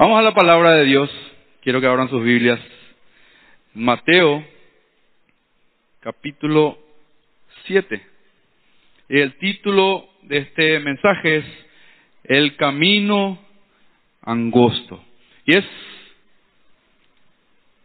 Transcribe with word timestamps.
Vamos 0.00 0.18
a 0.18 0.22
la 0.22 0.32
palabra 0.32 0.72
de 0.76 0.86
Dios. 0.86 1.10
Quiero 1.60 1.78
que 1.78 1.86
abran 1.86 2.08
sus 2.08 2.24
Biblias. 2.24 2.58
Mateo, 3.74 4.42
capítulo 6.00 6.78
7. 7.66 8.00
Y 9.10 9.20
el 9.20 9.36
título 9.36 10.08
de 10.22 10.38
este 10.38 10.80
mensaje 10.80 11.36
es 11.36 11.44
El 12.24 12.56
camino 12.56 13.38
angosto. 14.22 15.04
Y 15.44 15.58
es 15.58 15.66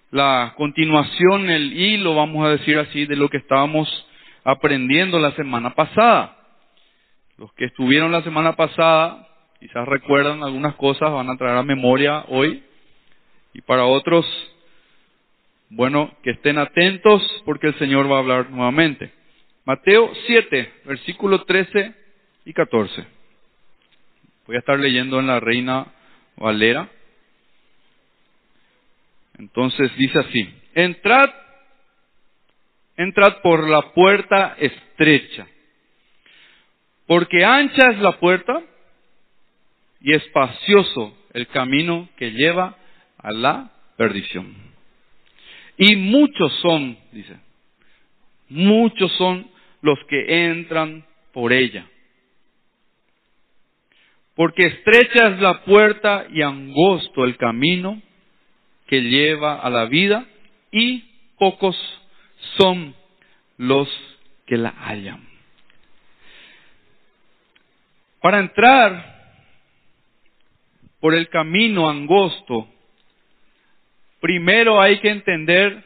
la 0.10 0.54
continuación, 0.56 1.50
el 1.50 1.74
hilo, 1.74 2.16
vamos 2.16 2.46
a 2.46 2.52
decir 2.52 2.80
así, 2.80 3.06
de 3.06 3.18
lo 3.18 3.28
que 3.28 3.40
estábamos 3.40 3.90
aprendiendo 4.46 5.20
la 5.20 5.32
semana 5.32 5.76
pasada. 5.76 6.38
Los 7.38 7.52
que 7.56 7.66
estuvieron 7.66 8.14
la 8.14 8.24
semana 8.24 8.56
pasada 8.56 9.35
quizás 9.66 9.88
recuerdan 9.88 10.44
algunas 10.44 10.76
cosas, 10.76 11.12
van 11.12 11.28
a 11.28 11.38
traer 11.38 11.58
a 11.58 11.64
memoria 11.64 12.24
hoy. 12.28 12.64
Y 13.52 13.62
para 13.62 13.86
otros, 13.86 14.23
bueno, 15.70 16.16
que 16.22 16.32
estén 16.32 16.60
atentos 16.60 17.23
porque 17.46 17.68
el 17.68 17.80
Señor 17.80 18.12
va 18.12 18.18
a 18.18 18.20
hablar 18.20 18.52
nuevamente. 18.52 19.12
Mateo 19.66 20.12
7, 20.28 20.72
versículo 20.86 21.46
13 21.46 21.96
y 22.46 22.54
14. 22.54 23.08
Voy 24.46 24.56
a 24.56 24.59
estar 24.59 24.80
leyendo 24.80 25.20
en 25.20 25.26
la 25.26 25.40
Reina 25.40 25.88
Valera. 26.36 26.88
Entonces 29.40 29.95
dice 29.98 30.20
así, 30.20 30.54
entrad, 30.76 31.32
entrad 32.98 33.42
por 33.42 33.68
la 33.68 33.94
puerta 33.94 34.56
estrecha, 34.59 35.48
porque 37.08 37.44
ancha 37.44 37.90
es 37.90 37.98
la 37.98 38.20
puerta 38.20 38.62
y 40.05 40.14
espacioso 40.14 41.18
el 41.34 41.48
camino 41.48 42.08
que 42.16 42.32
lleva 42.32 42.77
a 43.18 43.32
la 43.32 43.72
perdición. 43.98 44.54
Y 45.78 45.95
muchos 45.95 46.53
son, 46.61 46.95
dice, 47.11 47.36
muchos 48.48 49.11
son 49.14 49.50
los 49.81 49.98
que 50.08 50.45
entran 50.45 51.03
por 51.33 51.52
ella. 51.52 51.88
Porque 54.36 54.67
estrecha 54.67 55.30
es 55.30 55.39
la 55.39 55.64
puerta 55.64 56.28
y 56.31 56.44
angosto 56.44 57.26
el 57.26 57.36
camino 57.38 58.00
que 58.86 59.02
lleva 59.02 59.59
a 59.59 59.72
la 59.72 59.86
vida 59.86 60.28
y 60.72 61.03
pocos 61.39 61.76
son 62.59 62.94
los 63.58 63.89
que 64.45 64.58
la 64.58 64.70
hallan. 64.70 65.28
Para 68.22 68.39
entrar 68.39 69.14
por 71.06 71.14
el 71.14 71.30
camino 71.30 71.88
angosto, 71.88 72.67
primero 74.20 74.81
hay 74.81 74.98
que 75.02 75.11
entender 75.11 75.84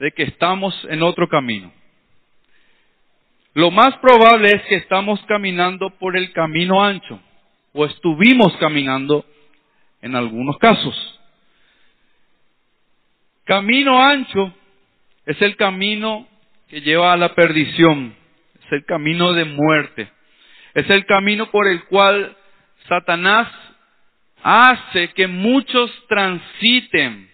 de 0.00 0.10
que 0.10 0.24
estamos 0.24 0.74
en 0.90 1.04
otro 1.04 1.28
camino. 1.28 1.72
Lo 3.54 3.70
más 3.70 3.96
probable 3.98 4.50
es 4.50 4.62
que 4.62 4.74
estamos 4.74 5.20
caminando 5.28 5.90
por 5.90 6.16
el 6.16 6.32
camino 6.32 6.82
ancho, 6.82 7.20
o 7.72 7.86
estuvimos 7.86 8.52
caminando 8.56 9.24
en 10.02 10.16
algunos 10.16 10.58
casos. 10.58 11.20
Camino 13.44 14.02
ancho 14.02 14.52
es 15.24 15.40
el 15.40 15.54
camino 15.54 16.26
que 16.66 16.80
lleva 16.80 17.12
a 17.12 17.16
la 17.16 17.32
perdición, 17.36 18.16
es 18.60 18.72
el 18.72 18.84
camino 18.86 19.34
de 19.34 19.44
muerte, 19.44 20.10
es 20.74 20.90
el 20.90 21.06
camino 21.06 21.48
por 21.52 21.68
el 21.68 21.84
cual 21.84 22.36
Satanás 22.88 23.46
hace 24.42 25.08
que 25.08 25.26
muchos 25.26 25.90
transiten 26.08 27.30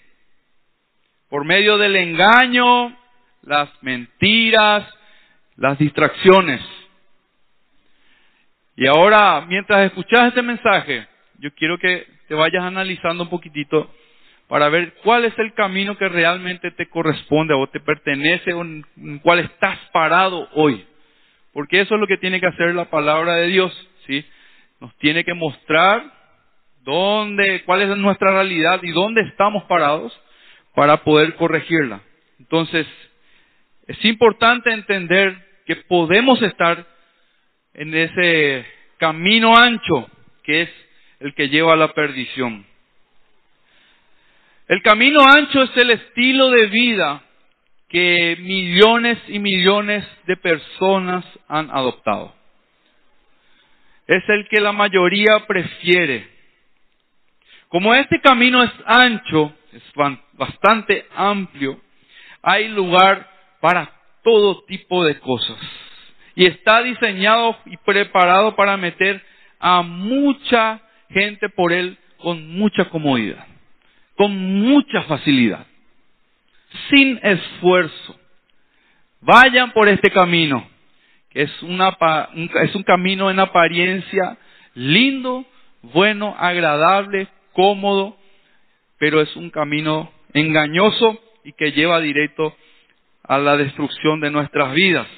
por 1.28 1.44
medio 1.44 1.78
del 1.78 1.96
engaño, 1.96 2.96
las 3.42 3.70
mentiras, 3.82 4.86
las 5.56 5.78
distracciones. 5.78 6.60
Y 8.76 8.86
ahora, 8.86 9.44
mientras 9.48 9.86
escuchas 9.86 10.28
este 10.28 10.42
mensaje, 10.42 11.06
yo 11.38 11.50
quiero 11.54 11.78
que 11.78 12.06
te 12.28 12.34
vayas 12.34 12.62
analizando 12.62 13.24
un 13.24 13.30
poquitito 13.30 13.90
para 14.48 14.68
ver 14.68 14.94
cuál 15.02 15.24
es 15.24 15.36
el 15.38 15.54
camino 15.54 15.96
que 15.96 16.08
realmente 16.08 16.70
te 16.70 16.88
corresponde 16.88 17.54
o 17.54 17.66
te 17.68 17.80
pertenece 17.80 18.52
o 18.52 18.62
en 18.62 19.18
cuál 19.22 19.40
estás 19.40 19.78
parado 19.92 20.48
hoy. 20.52 20.86
Porque 21.52 21.80
eso 21.80 21.94
es 21.94 22.00
lo 22.00 22.06
que 22.06 22.18
tiene 22.18 22.38
que 22.38 22.46
hacer 22.46 22.74
la 22.74 22.84
palabra 22.90 23.36
de 23.36 23.48
Dios, 23.48 23.88
¿sí? 24.06 24.24
Nos 24.80 24.94
tiene 24.98 25.24
que 25.24 25.34
mostrar 25.34 26.04
dónde, 26.86 27.62
cuál 27.64 27.82
es 27.82 27.98
nuestra 27.98 28.30
realidad 28.30 28.80
y 28.82 28.92
dónde 28.92 29.20
estamos 29.22 29.64
parados 29.64 30.18
para 30.74 31.02
poder 31.04 31.34
corregirla. 31.34 32.00
Entonces, 32.38 32.86
es 33.86 34.02
importante 34.04 34.72
entender 34.72 35.36
que 35.66 35.76
podemos 35.76 36.40
estar 36.40 36.86
en 37.74 37.94
ese 37.94 38.64
camino 38.98 39.56
ancho 39.56 40.08
que 40.42 40.62
es 40.62 40.70
el 41.20 41.34
que 41.34 41.48
lleva 41.48 41.72
a 41.72 41.76
la 41.76 41.92
perdición. 41.92 42.64
El 44.68 44.80
camino 44.82 45.20
ancho 45.22 45.62
es 45.62 45.76
el 45.76 45.90
estilo 45.90 46.50
de 46.50 46.66
vida 46.66 47.22
que 47.88 48.36
millones 48.40 49.18
y 49.28 49.38
millones 49.38 50.06
de 50.26 50.36
personas 50.36 51.24
han 51.48 51.70
adoptado. 51.70 52.34
Es 54.06 54.22
el 54.28 54.48
que 54.48 54.60
la 54.60 54.72
mayoría 54.72 55.46
prefiere. 55.46 56.35
Como 57.68 57.94
este 57.94 58.20
camino 58.20 58.62
es 58.62 58.70
ancho, 58.86 59.52
es 59.72 59.82
bastante 60.32 61.06
amplio, 61.14 61.80
hay 62.42 62.68
lugar 62.68 63.28
para 63.60 63.90
todo 64.22 64.62
tipo 64.64 65.04
de 65.04 65.18
cosas. 65.18 65.58
Y 66.34 66.46
está 66.46 66.82
diseñado 66.82 67.56
y 67.66 67.76
preparado 67.78 68.54
para 68.54 68.76
meter 68.76 69.22
a 69.58 69.82
mucha 69.82 70.80
gente 71.10 71.48
por 71.48 71.72
él 71.72 71.98
con 72.18 72.48
mucha 72.56 72.86
comodidad, 72.86 73.46
con 74.16 74.36
mucha 74.36 75.02
facilidad, 75.02 75.66
sin 76.90 77.18
esfuerzo. 77.22 78.18
Vayan 79.20 79.72
por 79.72 79.88
este 79.88 80.10
camino, 80.10 80.68
que 81.30 81.42
es, 81.42 81.62
una, 81.62 81.96
es 82.62 82.74
un 82.74 82.82
camino 82.82 83.30
en 83.30 83.40
apariencia 83.40 84.36
lindo, 84.74 85.44
bueno, 85.82 86.34
agradable, 86.38 87.28
cómodo, 87.56 88.18
pero 88.98 89.22
es 89.22 89.34
un 89.34 89.48
camino 89.48 90.12
engañoso 90.34 91.18
y 91.42 91.54
que 91.54 91.72
lleva 91.72 92.00
directo 92.00 92.54
a 93.22 93.38
la 93.38 93.56
destrucción 93.56 94.20
de 94.20 94.30
nuestras 94.30 94.74
vidas. 94.74 95.08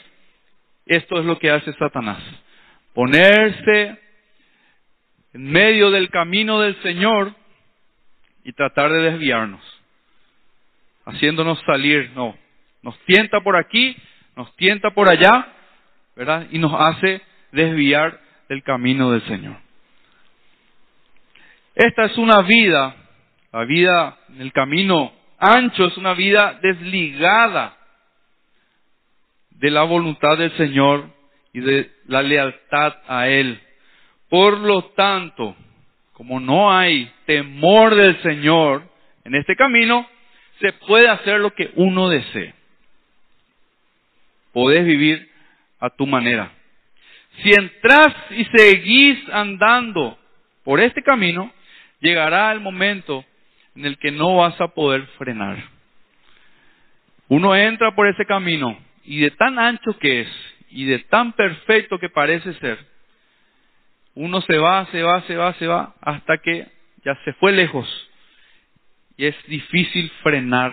Esto 0.87 1.19
es 1.19 1.27
lo 1.27 1.39
que 1.41 1.51
hace 1.51 1.73
Satanás. 1.75 2.23
Ponerse 2.95 3.99
en 5.35 5.51
medio 5.51 5.91
del 5.91 6.11
camino 6.11 6.61
del 6.61 6.81
Señor 6.83 7.35
y 8.45 8.53
tratar 8.53 8.93
de 8.93 9.11
desviarnos, 9.11 9.61
haciéndonos 11.07 11.61
salir, 11.67 12.11
no, 12.15 12.37
nos 12.83 12.97
tienta 13.01 13.41
por 13.41 13.57
aquí, 13.57 13.97
nos 14.37 14.55
tienta 14.57 14.91
por 14.93 15.09
allá, 15.09 15.49
¿verdad? 16.15 16.47
Y 16.53 16.59
nos 16.59 16.73
hace 16.73 17.21
desviar 17.51 18.21
del 18.49 18.63
camino 18.63 19.11
del 19.11 19.23
Señor. 19.23 19.68
Esta 21.79 22.07
es 22.07 22.19
una 22.19 22.43
vida, 22.43 22.93
la 23.53 23.65
vida 23.65 24.19
en 24.31 24.41
el 24.41 24.53
camino 24.53 25.13
ancho 25.39 25.87
es 25.87 25.97
una 25.97 26.13
vida 26.13 26.59
desligada 26.61 27.77
de 29.51 29.71
la 29.71 29.85
voluntad 29.85 30.37
del 30.37 30.51
Señor 30.57 31.09
y 31.53 31.61
de 31.61 31.89
la 32.09 32.23
lealtad 32.23 32.97
a 33.07 33.29
Él. 33.29 33.61
Por 34.29 34.59
lo 34.59 34.87
tanto, 34.97 35.55
como 36.15 36.41
no 36.41 36.77
hay 36.77 37.13
temor 37.27 37.95
del 37.95 38.21
Señor 38.23 38.83
en 39.23 39.37
este 39.37 39.55
camino, 39.55 40.05
se 40.61 40.73
puede 40.73 41.09
hacer 41.09 41.39
lo 41.39 41.55
que 41.55 41.71
uno 41.77 42.09
desee. 42.09 42.55
Podés 44.53 44.85
vivir 44.85 45.31
a 45.79 45.91
tu 45.91 46.09
manera. 46.09 46.51
Si 47.41 47.53
entras 47.53 48.17
y 48.31 48.45
seguís 48.47 49.21
andando 49.31 50.19
por 50.65 50.81
este 50.81 51.05
camino, 51.05 51.53
llegará 52.01 52.53
el 52.53 52.61
momento 52.61 53.25
en 53.75 53.87
el 53.87 53.99
que 53.99 54.11
no 54.11 54.37
vas 54.37 54.61
a 54.61 54.69
poder 54.69 55.07
frenar. 55.19 55.59
Uno 57.29 57.55
entra 57.55 57.95
por 57.95 58.07
ese 58.09 58.25
camino 58.25 58.79
y 59.05 59.21
de 59.21 59.31
tan 59.33 59.59
ancho 59.59 59.99
que 59.99 60.23
es 60.23 60.29
y 60.71 60.85
de 60.85 60.99
tan 61.01 61.33
perfecto 61.33 61.99
que 61.99 62.09
parece 62.09 62.53
ser, 62.55 62.79
uno 64.15 64.41
se 64.43 64.59
va, 64.59 64.87
se 64.87 65.03
va, 65.03 65.23
se 65.23 65.37
va, 65.37 65.55
se 65.55 65.67
va, 65.67 65.95
hasta 66.01 66.39
que 66.39 66.67
ya 67.05 67.15
se 67.25 67.33
fue 67.35 67.53
lejos 67.53 67.87
y 69.17 69.27
es 69.27 69.37
difícil 69.47 70.11
frenar, 70.23 70.73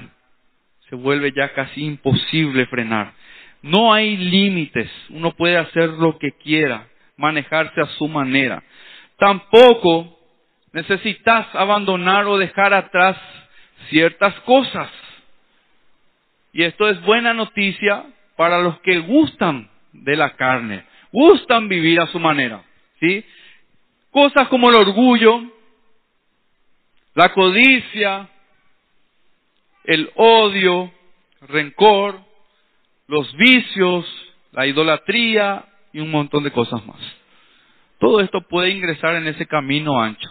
se 0.89 0.95
vuelve 0.95 1.31
ya 1.35 1.53
casi 1.53 1.83
imposible 1.83 2.65
frenar. 2.67 3.13
No 3.61 3.91
hay 3.91 4.15
límites, 4.15 4.89
uno 5.09 5.31
puede 5.31 5.57
hacer 5.57 5.89
lo 5.89 6.19
que 6.19 6.31
quiera, 6.33 6.87
manejarse 7.17 7.81
a 7.81 7.87
su 7.97 8.07
manera. 8.07 8.63
Tampoco 9.17 10.14
necesitas 10.75 11.47
abandonar 11.55 12.27
o 12.27 12.37
dejar 12.37 12.73
atrás 12.73 13.15
ciertas 13.87 14.37
cosas. 14.41 14.91
Y 16.51 16.63
esto 16.63 16.89
es 16.89 17.01
buena 17.03 17.33
noticia 17.33 18.03
para 18.35 18.59
los 18.59 18.77
que 18.81 18.99
gustan 18.99 19.69
de 19.93 20.17
la 20.17 20.35
carne, 20.35 20.83
gustan 21.13 21.69
vivir 21.69 22.01
a 22.01 22.07
su 22.07 22.19
manera, 22.19 22.61
¿sí? 22.99 23.23
Cosas 24.11 24.49
como 24.49 24.69
el 24.69 24.75
orgullo, 24.75 25.43
la 27.13 27.31
codicia, 27.31 28.27
el 29.85 30.11
odio, 30.15 30.91
rencor, 31.39 32.19
los 33.07 33.33
vicios, 33.37 34.05
la 34.51 34.67
idolatría 34.67 35.63
y 35.93 36.01
un 36.01 36.11
montón 36.11 36.43
de 36.43 36.51
cosas 36.51 36.85
más. 36.85 36.99
Todo 37.97 38.19
esto 38.19 38.41
puede 38.41 38.71
ingresar 38.71 39.15
en 39.15 39.27
ese 39.27 39.45
camino 39.45 40.01
ancho, 40.01 40.29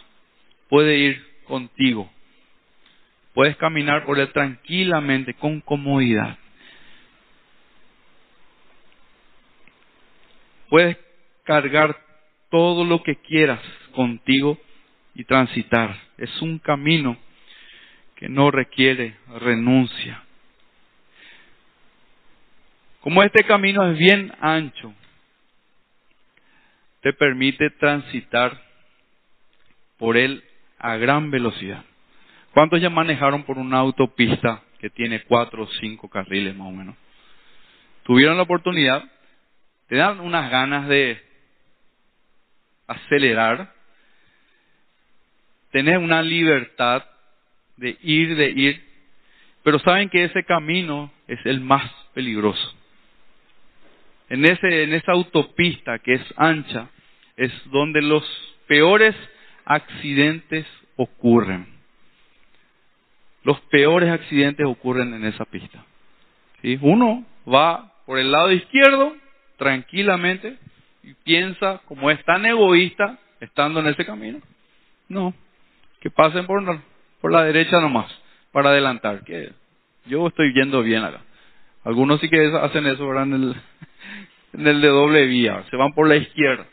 puede 0.74 0.98
ir 0.98 1.24
contigo. 1.44 2.10
Puedes 3.32 3.56
caminar 3.58 4.04
por 4.04 4.18
él 4.18 4.32
tranquilamente, 4.32 5.32
con 5.34 5.60
comodidad. 5.60 6.36
Puedes 10.68 10.96
cargar 11.44 11.96
todo 12.50 12.84
lo 12.84 13.04
que 13.04 13.14
quieras 13.14 13.60
contigo 13.92 14.58
y 15.14 15.22
transitar. 15.22 15.96
Es 16.18 16.42
un 16.42 16.58
camino 16.58 17.16
que 18.16 18.28
no 18.28 18.50
requiere 18.50 19.16
renuncia. 19.28 20.24
Como 22.98 23.22
este 23.22 23.44
camino 23.44 23.92
es 23.92 23.96
bien 23.96 24.32
ancho, 24.40 24.92
te 27.00 27.12
permite 27.12 27.70
transitar 27.70 28.60
por 29.98 30.16
él 30.16 30.42
a 30.84 30.98
gran 30.98 31.30
velocidad. 31.30 31.82
¿Cuántos 32.52 32.78
ya 32.78 32.90
manejaron 32.90 33.44
por 33.44 33.56
una 33.56 33.78
autopista 33.78 34.62
que 34.78 34.90
tiene 34.90 35.22
cuatro 35.22 35.62
o 35.62 35.66
cinco 35.80 36.10
carriles 36.10 36.54
más 36.54 36.68
o 36.68 36.72
menos? 36.72 36.94
¿Tuvieron 38.02 38.36
la 38.36 38.42
oportunidad? 38.42 39.02
¿Te 39.88 39.96
dan 39.96 40.20
unas 40.20 40.50
ganas 40.50 40.86
de 40.86 41.24
acelerar? 42.86 43.72
¿Tenés 45.72 45.96
una 45.96 46.20
libertad 46.20 47.02
de 47.78 47.96
ir, 48.02 48.36
de 48.36 48.50
ir? 48.50 48.84
Pero 49.62 49.78
saben 49.78 50.10
que 50.10 50.24
ese 50.24 50.44
camino 50.44 51.10
es 51.26 51.38
el 51.46 51.62
más 51.62 51.90
peligroso. 52.12 52.74
En, 54.28 54.44
ese, 54.44 54.82
en 54.82 54.92
esa 54.92 55.12
autopista 55.12 55.98
que 56.00 56.12
es 56.12 56.34
ancha, 56.36 56.90
es 57.38 57.50
donde 57.70 58.02
los 58.02 58.22
peores 58.66 59.16
accidentes 59.64 60.66
ocurren. 60.96 61.66
Los 63.42 63.60
peores 63.62 64.10
accidentes 64.10 64.66
ocurren 64.66 65.12
en 65.14 65.24
esa 65.26 65.44
pista. 65.44 65.84
¿Sí? 66.62 66.78
Uno 66.80 67.24
va 67.52 67.92
por 68.06 68.18
el 68.18 68.32
lado 68.32 68.52
izquierdo 68.52 69.14
tranquilamente 69.56 70.56
y 71.02 71.14
piensa, 71.14 71.80
como 71.86 72.10
es 72.10 72.22
tan 72.24 72.46
egoísta, 72.46 73.18
estando 73.40 73.80
en 73.80 73.88
ese 73.88 74.06
camino, 74.06 74.40
no, 75.08 75.34
que 76.00 76.10
pasen 76.10 76.46
por, 76.46 76.62
la 77.30 77.44
derecha 77.44 77.80
nomás, 77.80 78.10
para 78.52 78.70
adelantar, 78.70 79.22
que 79.24 79.52
yo 80.06 80.26
estoy 80.28 80.52
yendo 80.54 80.82
bien 80.82 81.04
acá. 81.04 81.20
Algunos 81.84 82.20
sí 82.20 82.28
que 82.30 82.46
hacen 82.60 82.86
eso, 82.86 83.06
¿verdad? 83.06 83.24
En 83.24 83.34
el, 83.34 83.56
en 84.54 84.66
el 84.66 84.80
de 84.80 84.88
doble 84.88 85.26
vía, 85.26 85.64
se 85.70 85.76
van 85.76 85.92
por 85.92 86.08
la 86.08 86.16
izquierda. 86.16 86.66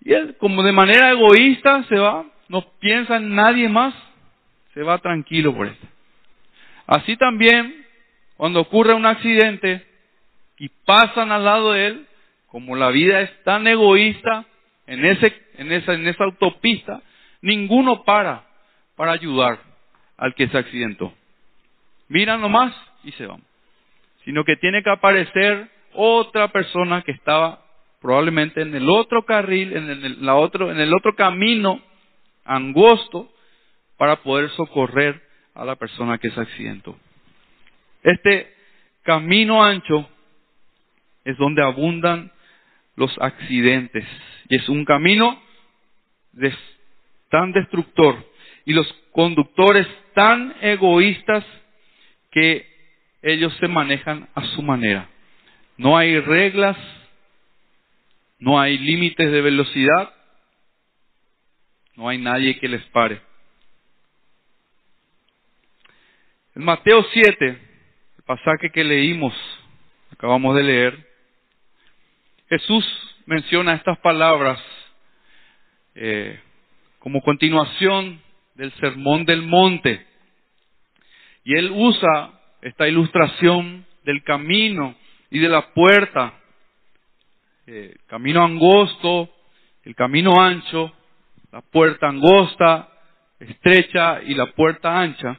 Y 0.00 0.12
él, 0.12 0.36
como 0.38 0.62
de 0.62 0.72
manera 0.72 1.10
egoísta, 1.10 1.84
se 1.84 1.96
va, 1.96 2.24
no 2.48 2.64
piensa 2.80 3.16
en 3.16 3.34
nadie 3.34 3.68
más, 3.68 3.94
se 4.74 4.82
va 4.82 4.98
tranquilo 4.98 5.54
por 5.54 5.66
esto. 5.66 5.86
Así 6.86 7.16
también, 7.16 7.84
cuando 8.36 8.60
ocurre 8.60 8.94
un 8.94 9.06
accidente 9.06 9.84
y 10.58 10.68
pasan 10.86 11.32
al 11.32 11.44
lado 11.44 11.72
de 11.72 11.86
él, 11.86 12.06
como 12.46 12.76
la 12.76 12.88
vida 12.88 13.20
es 13.20 13.44
tan 13.44 13.66
egoísta 13.66 14.46
en, 14.86 15.04
ese, 15.04 15.34
en, 15.58 15.72
esa, 15.72 15.92
en 15.92 16.06
esa 16.08 16.24
autopista, 16.24 17.02
ninguno 17.42 18.04
para 18.04 18.48
para 18.98 19.12
ayudar 19.12 19.60
al 20.16 20.34
que 20.34 20.48
se 20.48 20.58
accidentó. 20.58 21.14
Miran 22.08 22.40
nomás 22.40 22.74
y 23.04 23.12
se 23.12 23.26
van. 23.26 23.40
Sino 24.24 24.42
que 24.44 24.56
tiene 24.56 24.82
que 24.82 24.90
aparecer 24.90 25.68
otra 25.94 26.48
persona 26.48 27.02
que 27.02 27.12
estaba 27.12 27.62
probablemente 28.00 28.62
en 28.62 28.74
el 28.74 28.88
otro 28.88 29.24
carril, 29.24 29.76
en 29.76 29.90
el, 29.90 30.24
la 30.24 30.36
otro, 30.36 30.70
en 30.70 30.78
el 30.78 30.94
otro 30.94 31.14
camino 31.14 31.80
angosto 32.44 33.30
para 33.96 34.22
poder 34.22 34.50
socorrer 34.50 35.20
a 35.54 35.64
la 35.64 35.76
persona 35.76 36.18
que 36.18 36.30
se 36.30 36.40
accidentó. 36.40 36.96
Este 38.02 38.54
camino 39.02 39.62
ancho 39.62 40.08
es 41.24 41.36
donde 41.36 41.62
abundan 41.62 42.30
los 42.96 43.16
accidentes 43.20 44.06
y 44.48 44.56
es 44.56 44.68
un 44.68 44.84
camino 44.84 45.40
tan 47.30 47.52
destructor 47.52 48.16
y 48.64 48.72
los 48.72 48.86
conductores 49.12 49.86
tan 50.14 50.54
egoístas 50.60 51.44
que 52.30 52.66
ellos 53.22 53.54
se 53.58 53.68
manejan 53.68 54.28
a 54.34 54.42
su 54.54 54.62
manera. 54.62 55.08
No 55.76 55.96
hay 55.96 56.18
reglas, 56.20 56.76
no 58.38 58.60
hay 58.60 58.78
límites 58.78 59.30
de 59.30 59.40
velocidad, 59.40 60.14
no 61.96 62.08
hay 62.08 62.18
nadie 62.18 62.58
que 62.58 62.68
les 62.68 62.84
pare. 62.86 63.20
En 66.54 66.64
Mateo 66.64 67.04
7, 67.12 67.46
el 67.46 68.24
pasaje 68.24 68.70
que 68.70 68.84
leímos, 68.84 69.34
acabamos 70.12 70.56
de 70.56 70.62
leer, 70.62 71.08
Jesús 72.48 72.84
menciona 73.26 73.74
estas 73.74 73.98
palabras 73.98 74.58
eh, 75.94 76.40
como 76.98 77.20
continuación 77.22 78.20
del 78.54 78.72
Sermón 78.74 79.24
del 79.24 79.42
Monte. 79.42 80.06
Y 81.44 81.54
él 81.54 81.70
usa 81.72 82.32
esta 82.62 82.88
ilustración 82.88 83.86
del 84.04 84.22
camino 84.22 84.94
y 85.30 85.38
de 85.38 85.48
la 85.48 85.72
puerta, 85.74 86.37
eh, 87.70 87.96
camino 88.06 88.42
angosto, 88.42 89.28
el 89.84 89.94
camino 89.94 90.40
ancho, 90.40 90.90
la 91.52 91.60
puerta 91.60 92.08
angosta, 92.08 92.88
estrecha 93.38 94.22
y 94.22 94.34
la 94.34 94.46
puerta 94.52 94.98
ancha, 94.98 95.38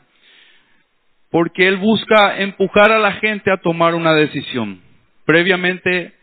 porque 1.31 1.67
él 1.67 1.77
busca 1.77 2.39
empujar 2.39 2.91
a 2.91 2.99
la 2.99 3.13
gente 3.13 3.51
a 3.51 3.57
tomar 3.57 3.95
una 3.95 4.13
decisión. 4.13 4.79
Previamente 5.25 6.13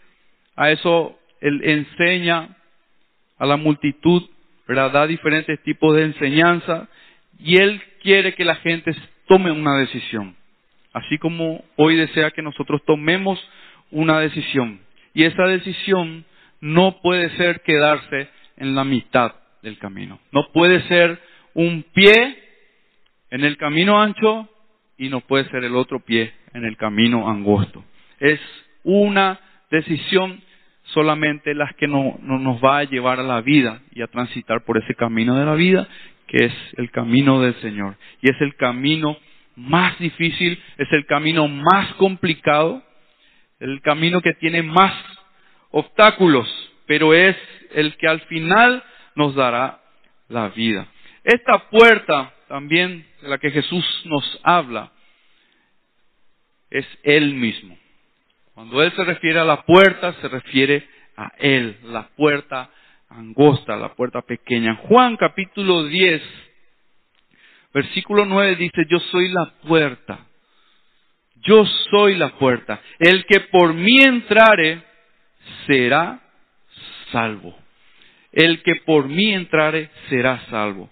a 0.55 0.71
eso, 0.71 1.19
él 1.41 1.61
enseña 1.65 2.57
a 3.37 3.45
la 3.45 3.57
multitud, 3.57 4.23
¿verdad? 4.69 4.93
da 4.93 5.09
diferentes 5.09 5.61
tipos 5.65 5.97
de 5.97 6.05
enseñanza 6.05 6.89
y 7.41 7.57
él 7.57 7.83
quiere 8.01 8.37
que 8.37 8.45
la 8.45 8.55
gente 8.55 8.95
tome 9.27 9.51
una 9.51 9.77
decisión, 9.79 10.37
así 10.93 11.19
como 11.19 11.65
hoy 11.75 11.97
desea 11.97 12.31
que 12.31 12.43
nosotros 12.43 12.81
tomemos 12.87 13.45
una 13.91 14.21
decisión. 14.21 14.86
Y 15.17 15.25
esa 15.25 15.45
decisión 15.45 16.27
no 16.61 17.01
puede 17.01 17.31
ser 17.39 17.63
quedarse 17.63 18.29
en 18.59 18.75
la 18.75 18.85
mitad 18.85 19.33
del 19.63 19.79
camino. 19.79 20.21
No 20.31 20.53
puede 20.53 20.83
ser 20.89 21.19
un 21.55 21.87
pie 21.95 22.37
en 23.31 23.43
el 23.43 23.57
camino 23.57 23.99
ancho 23.99 24.47
y 24.99 25.09
no 25.09 25.23
puede 25.23 25.49
ser 25.49 25.65
el 25.65 25.75
otro 25.75 26.01
pie 26.01 26.35
en 26.53 26.67
el 26.67 26.77
camino 26.77 27.31
angosto. 27.31 27.83
Es 28.21 28.39
una 28.85 29.41
decisión 29.71 30.43
solamente 30.93 31.55
las 31.55 31.75
que 31.77 31.89
no, 31.89 32.19
nos 32.21 32.63
va 32.63 32.81
a 32.81 32.85
llevar 32.85 33.19
a 33.19 33.23
la 33.23 33.41
vida 33.41 33.81
y 33.93 34.03
a 34.03 34.09
transitar 34.09 34.67
por 34.67 34.77
ese 34.77 34.95
camino 34.97 35.35
de 35.35 35.47
la 35.47 35.55
vida, 35.55 35.89
que 36.27 36.45
es 36.45 36.55
el 36.77 36.91
camino 36.91 37.41
del 37.41 37.55
Señor. 37.63 37.97
Y 38.21 38.29
es 38.31 38.39
el 38.43 38.55
camino 38.57 39.17
más 39.57 39.99
difícil, 39.99 40.63
es 40.77 40.93
el 40.93 41.07
camino 41.07 41.49
más 41.49 41.95
complicado, 41.95 42.83
el 43.61 43.81
camino 43.83 44.21
que 44.21 44.35
tiene 44.35 44.63
más 44.63 44.93
obstáculos, 45.71 46.49
pero 46.87 47.15
es 47.15 47.37
el 47.73 47.97
que 47.97 48.09
al 48.09 48.21
final 48.23 48.83
nos 49.15 49.35
dará 49.35 49.81
la 50.29 50.49
vida. 50.49 50.87
Esta 51.25 51.71
puerta 51.71 52.33
también 52.49 53.07
de 53.23 53.29
la 53.29 53.39
que 53.39 53.51
Jesús 53.51 53.85
nos 54.05 54.41
habla 54.43 54.93
es 56.71 56.87
Él 57.03 57.35
mismo. 57.35 57.77
Cuando 58.55 58.83
Él 58.83 58.93
se 58.95 59.05
refiere 59.05 59.41
a 59.41 59.45
la 59.45 59.63
puerta, 59.63 60.15
se 60.21 60.29
refiere 60.29 60.89
a 61.17 61.33
Él, 61.39 61.77
la 61.85 62.09
puerta 62.17 62.71
angosta, 63.09 63.77
la 63.77 63.95
puerta 63.95 64.23
pequeña. 64.23 64.77
Juan 64.77 65.17
capítulo 65.17 65.85
10, 65.85 66.23
versículo 67.73 68.25
9 68.25 68.57
dice, 68.57 68.87
yo 68.89 68.99
soy 68.99 69.29
la 69.29 69.53
puerta. 69.67 70.27
Yo 71.47 71.65
soy 71.91 72.17
la 72.17 72.31
puerta. 72.39 72.81
El 72.99 73.25
que 73.27 73.41
por 73.41 73.73
mí 73.73 73.99
entrare 74.03 74.83
será 75.67 76.21
salvo. 77.13 77.57
el 78.33 78.63
que 78.63 78.75
por 78.85 79.09
mí 79.09 79.33
entrare 79.33 79.89
será 80.11 80.45
salvo. 80.51 80.91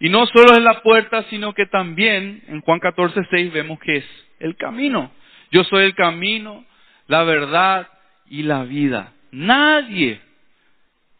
Y 0.00 0.08
no 0.08 0.24
solo 0.26 0.54
es 0.54 0.62
la 0.62 0.80
puerta, 0.82 1.24
sino 1.28 1.52
que 1.52 1.66
también 1.66 2.42
en 2.48 2.62
Juan 2.62 2.80
14, 2.80 3.20
6 3.30 3.52
vemos 3.52 3.78
que 3.80 3.98
es 3.98 4.04
el 4.40 4.56
camino. 4.56 5.12
Yo 5.50 5.64
soy 5.64 5.84
el 5.84 5.94
camino, 5.94 6.64
la 7.08 7.24
verdad 7.24 7.88
y 8.28 8.42
la 8.42 8.64
vida. 8.64 9.12
Nadie, 9.32 10.20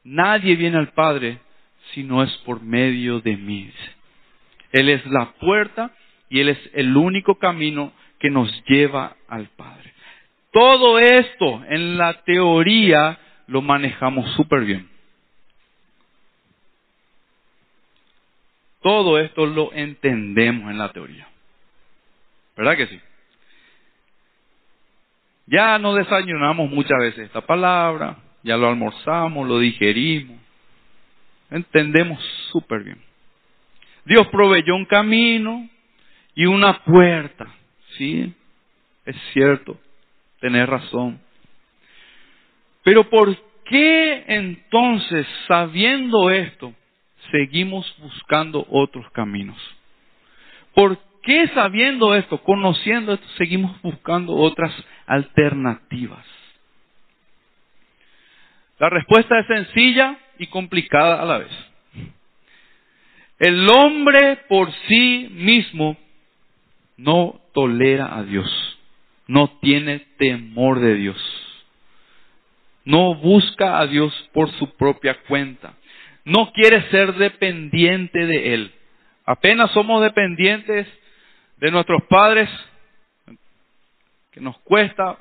nadie 0.04 0.56
viene 0.56 0.78
al 0.78 0.92
Padre 0.94 1.38
si 1.92 2.02
no 2.02 2.22
es 2.22 2.34
por 2.38 2.62
medio 2.62 3.20
de 3.20 3.36
mí. 3.36 3.70
Él 4.72 4.88
es 4.88 5.04
la 5.06 5.32
puerta 5.32 5.90
y 6.30 6.40
Él 6.40 6.48
es 6.48 6.58
el 6.72 6.96
único 6.96 7.34
camino 7.34 7.92
que 8.22 8.30
nos 8.30 8.64
lleva 8.66 9.16
al 9.26 9.48
Padre. 9.48 9.92
Todo 10.52 11.00
esto 11.00 11.64
en 11.68 11.98
la 11.98 12.22
teoría 12.22 13.18
lo 13.48 13.62
manejamos 13.62 14.32
súper 14.36 14.60
bien. 14.60 14.88
Todo 18.80 19.18
esto 19.18 19.44
lo 19.44 19.72
entendemos 19.72 20.70
en 20.70 20.78
la 20.78 20.92
teoría. 20.92 21.26
¿Verdad 22.56 22.76
que 22.76 22.86
sí? 22.86 23.00
Ya 25.46 25.80
nos 25.80 25.96
desayunamos 25.96 26.70
muchas 26.70 26.98
veces 27.00 27.26
esta 27.26 27.40
palabra, 27.40 28.18
ya 28.44 28.56
lo 28.56 28.68
almorzamos, 28.68 29.48
lo 29.48 29.58
digerimos. 29.58 30.38
Entendemos 31.50 32.22
súper 32.52 32.84
bien. 32.84 33.02
Dios 34.04 34.28
proveyó 34.28 34.76
un 34.76 34.84
camino 34.84 35.68
y 36.36 36.46
una 36.46 36.84
puerta. 36.84 37.52
Sí, 37.96 38.32
es 39.04 39.16
cierto, 39.32 39.78
tenés 40.40 40.68
razón. 40.68 41.20
Pero 42.84 43.08
¿por 43.08 43.36
qué 43.64 44.24
entonces, 44.26 45.26
sabiendo 45.46 46.30
esto, 46.30 46.74
seguimos 47.30 47.94
buscando 47.98 48.66
otros 48.70 49.08
caminos? 49.12 49.58
¿Por 50.74 50.98
qué 51.22 51.48
sabiendo 51.48 52.14
esto, 52.14 52.38
conociendo 52.42 53.14
esto, 53.14 53.26
seguimos 53.38 53.80
buscando 53.82 54.34
otras 54.34 54.72
alternativas? 55.06 56.24
La 58.78 58.88
respuesta 58.88 59.38
es 59.38 59.46
sencilla 59.46 60.18
y 60.38 60.48
complicada 60.48 61.22
a 61.22 61.24
la 61.24 61.38
vez. 61.38 61.52
El 63.38 63.68
hombre 63.70 64.38
por 64.48 64.72
sí 64.88 65.28
mismo 65.30 65.96
no 67.02 67.40
tolera 67.52 68.16
a 68.16 68.22
Dios, 68.22 68.50
no 69.26 69.58
tiene 69.60 70.00
temor 70.18 70.80
de 70.80 70.94
Dios 70.94 71.42
no 72.84 73.14
busca 73.14 73.78
a 73.78 73.86
Dios 73.86 74.12
por 74.32 74.50
su 74.52 74.74
propia 74.76 75.14
cuenta. 75.28 75.74
No 76.24 76.52
quiere 76.52 76.82
ser 76.90 77.14
dependiente 77.14 78.26
de 78.26 78.54
Él. 78.54 78.72
Apenas 79.24 79.70
somos 79.72 80.02
dependientes 80.02 80.86
de 81.58 81.70
nuestros 81.70 82.02
padres, 82.04 82.48
que 84.32 84.40
nos 84.40 84.58
cuesta. 84.60 85.18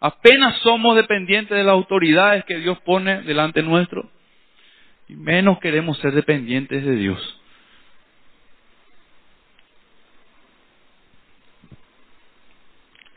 Apenas 0.00 0.56
somos 0.58 0.96
dependientes 0.96 1.56
de 1.56 1.64
las 1.64 1.72
autoridades 1.72 2.44
que 2.44 2.58
Dios 2.58 2.78
pone 2.80 3.22
delante 3.22 3.62
nuestro. 3.62 4.10
Y 5.08 5.14
menos 5.14 5.58
queremos 5.60 5.98
ser 5.98 6.12
dependientes 6.12 6.84
de 6.84 6.96
Dios. 6.96 7.41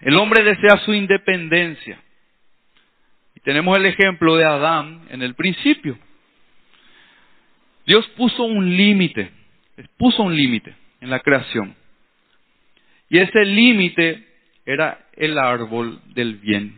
El 0.05 0.17
hombre 0.17 0.43
desea 0.43 0.77
su 0.85 0.93
independencia. 0.93 1.99
Tenemos 3.43 3.75
el 3.75 3.87
ejemplo 3.87 4.35
de 4.35 4.45
Adán 4.45 5.01
en 5.09 5.23
el 5.23 5.33
principio. 5.33 5.97
Dios 7.87 8.07
puso 8.09 8.43
un 8.43 8.77
límite, 8.77 9.31
puso 9.97 10.21
un 10.21 10.35
límite 10.35 10.75
en 11.01 11.09
la 11.09 11.21
creación. 11.21 11.75
Y 13.09 13.17
ese 13.17 13.45
límite 13.45 14.27
era 14.63 15.07
el 15.13 15.39
árbol 15.39 15.99
del 16.13 16.35
bien 16.35 16.77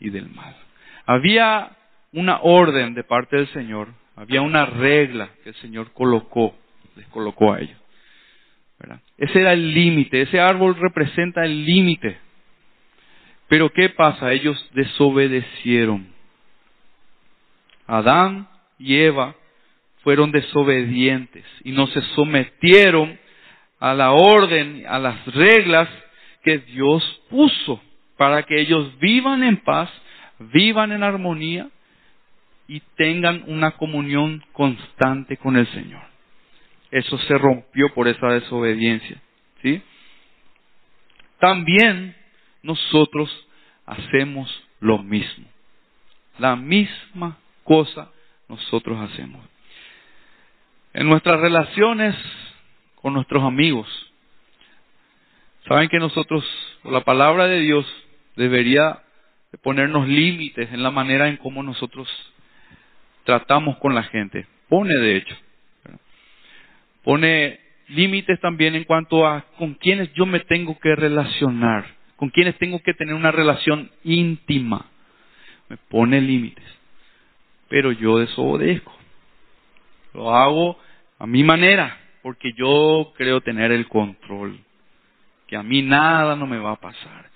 y 0.00 0.08
del 0.08 0.30
mal. 0.30 0.56
Había 1.04 1.76
una 2.12 2.40
orden 2.40 2.94
de 2.94 3.04
parte 3.04 3.36
del 3.36 3.48
Señor, 3.48 3.88
había 4.16 4.40
una 4.40 4.64
regla 4.64 5.28
que 5.44 5.50
el 5.50 5.54
Señor 5.56 5.92
colocó, 5.92 6.56
les 6.96 7.06
colocó 7.08 7.52
a 7.52 7.60
ellos. 7.60 7.78
Ese 9.18 9.42
era 9.42 9.52
el 9.52 9.74
límite, 9.74 10.22
ese 10.22 10.40
árbol 10.40 10.74
representa 10.74 11.44
el 11.44 11.66
límite 11.66 12.31
pero 13.52 13.70
¿qué 13.70 13.90
pasa? 13.90 14.32
Ellos 14.32 14.56
desobedecieron. 14.72 16.06
Adán 17.86 18.48
y 18.78 18.96
Eva 18.96 19.34
fueron 20.02 20.32
desobedientes 20.32 21.44
y 21.62 21.72
no 21.72 21.86
se 21.88 22.00
sometieron 22.14 23.18
a 23.78 23.92
la 23.92 24.12
orden, 24.12 24.86
a 24.88 24.98
las 24.98 25.26
reglas 25.34 25.86
que 26.42 26.60
Dios 26.60 27.04
puso 27.28 27.78
para 28.16 28.42
que 28.44 28.58
ellos 28.58 28.98
vivan 28.98 29.44
en 29.44 29.58
paz, 29.58 29.90
vivan 30.38 30.90
en 30.92 31.02
armonía 31.02 31.68
y 32.66 32.80
tengan 32.96 33.44
una 33.48 33.72
comunión 33.72 34.42
constante 34.54 35.36
con 35.36 35.58
el 35.58 35.66
Señor. 35.72 36.00
Eso 36.90 37.18
se 37.18 37.36
rompió 37.36 37.92
por 37.92 38.08
esa 38.08 38.28
desobediencia, 38.28 39.20
¿sí? 39.60 39.82
También 41.38 42.16
nosotros 42.62 43.30
hacemos 43.86 44.48
lo 44.80 44.98
mismo. 44.98 45.46
La 46.38 46.56
misma 46.56 47.38
cosa 47.64 48.10
nosotros 48.48 48.98
hacemos. 49.00 49.44
En 50.94 51.08
nuestras 51.08 51.40
relaciones 51.40 52.14
con 52.96 53.14
nuestros 53.14 53.42
amigos, 53.42 53.88
saben 55.66 55.88
que 55.88 55.98
nosotros, 55.98 56.44
la 56.84 57.00
palabra 57.00 57.46
de 57.46 57.60
Dios, 57.60 57.86
debería 58.36 59.02
ponernos 59.62 60.08
límites 60.08 60.72
en 60.72 60.82
la 60.82 60.90
manera 60.90 61.28
en 61.28 61.36
cómo 61.36 61.62
nosotros 61.62 62.08
tratamos 63.24 63.78
con 63.78 63.94
la 63.94 64.04
gente. 64.04 64.46
Pone, 64.68 64.94
de 64.94 65.16
hecho, 65.16 65.36
pone 67.04 67.60
límites 67.88 68.40
también 68.40 68.74
en 68.74 68.84
cuanto 68.84 69.26
a 69.26 69.42
con 69.58 69.74
quienes 69.74 70.12
yo 70.14 70.26
me 70.26 70.40
tengo 70.40 70.78
que 70.78 70.94
relacionar 70.94 72.01
con 72.16 72.30
quienes 72.30 72.56
tengo 72.58 72.80
que 72.82 72.94
tener 72.94 73.14
una 73.14 73.32
relación 73.32 73.90
íntima. 74.04 74.86
Me 75.68 75.76
pone 75.76 76.20
límites. 76.20 76.64
Pero 77.68 77.92
yo 77.92 78.18
desobedezco. 78.18 78.92
Lo 80.14 80.34
hago 80.34 80.78
a 81.18 81.26
mi 81.26 81.42
manera, 81.42 81.98
porque 82.22 82.52
yo 82.56 83.12
creo 83.16 83.40
tener 83.40 83.72
el 83.72 83.88
control. 83.88 84.58
Que 85.46 85.56
a 85.56 85.62
mí 85.62 85.82
nada 85.82 86.36
no 86.36 86.46
me 86.46 86.58
va 86.58 86.72
a 86.72 86.80
pasar. 86.80 87.30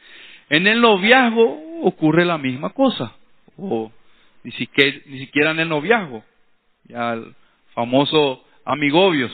En 0.49 0.67
el 0.67 0.81
noviazgo 0.81 1.83
ocurre 1.83 2.25
la 2.25 2.39
misma 2.39 2.71
cosa. 2.71 3.15
O 3.57 3.91
ni 4.45 4.53
siquiera, 4.53 4.99
ni 5.07 5.19
siquiera 5.21 5.51
en 5.51 5.61
el 5.61 5.69
noviazgo. 5.69 6.25
Ya 6.85 7.15
el 7.15 7.35
famoso 7.75 8.45
amigobios. 8.65 9.33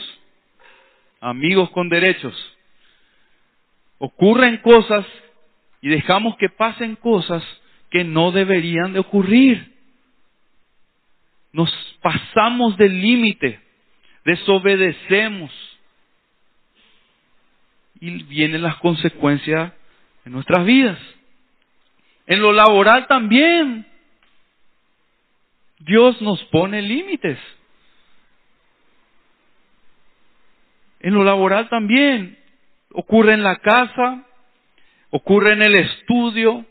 Amigos 1.19 1.69
con 1.71 1.89
derechos. 1.89 2.33
Ocurren 3.97 4.57
cosas 4.57 5.05
y 5.83 5.89
dejamos 5.89 6.37
que 6.37 6.47
pasen 6.47 6.95
cosas 6.95 7.43
que 7.91 8.05
no 8.05 8.31
deberían 8.31 8.93
de 8.93 8.99
ocurrir. 8.99 9.75
Nos 11.51 11.69
pasamos 12.01 12.77
del 12.77 13.01
límite, 13.01 13.59
desobedecemos 14.23 15.51
y 17.99 18.23
vienen 18.23 18.61
las 18.61 18.77
consecuencias 18.77 19.73
en 20.23 20.31
nuestras 20.31 20.65
vidas. 20.65 20.97
En 22.27 22.41
lo 22.41 22.53
laboral 22.53 23.05
también. 23.07 23.85
Dios 25.79 26.21
nos 26.21 26.41
pone 26.45 26.81
límites. 26.81 27.37
En 31.01 31.13
lo 31.13 31.25
laboral 31.25 31.67
también. 31.67 32.39
Ocurre 32.93 33.33
en 33.33 33.43
la 33.43 33.57
casa, 33.57 34.25
ocurre 35.15 35.53
en 35.53 35.61
el 35.61 35.75
estudio, 35.75 36.65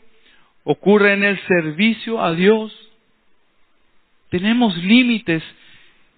ocurre 0.65 1.13
en 1.13 1.23
el 1.23 1.39
servicio 1.47 2.21
a 2.21 2.33
Dios. 2.33 2.77
Tenemos 4.29 4.75
límites 4.75 5.41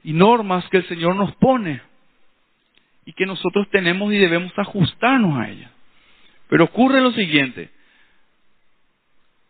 y 0.03 0.11
normas 0.11 0.67
que 0.69 0.77
el 0.77 0.87
Señor 0.87 1.15
nos 1.15 1.35
pone 1.35 1.83
y 3.05 3.13
que 3.13 3.27
nosotros 3.27 3.69
tenemos 3.69 4.11
y 4.11 4.17
debemos 4.17 4.51
ajustarnos 4.57 5.37
a 5.39 5.49
ellas. 5.49 5.69
Pero 6.49 6.63
ocurre 6.63 6.99
lo 6.99 7.11
siguiente, 7.11 7.69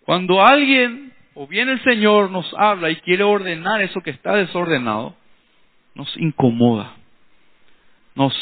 cuando 0.02 0.46
alguien 0.46 1.14
o 1.34 1.48
bien 1.48 1.70
el 1.70 1.82
Señor 1.82 2.30
nos 2.30 2.54
habla 2.58 2.90
y 2.90 2.98
quiere 2.98 3.24
ordenar 3.24 3.82
eso 3.84 4.02
que 4.02 4.12
está 4.12 4.36
desordenado, 4.36 5.16
nos 5.94 6.14
incomoda, 6.18 6.94
nos, 8.16 8.36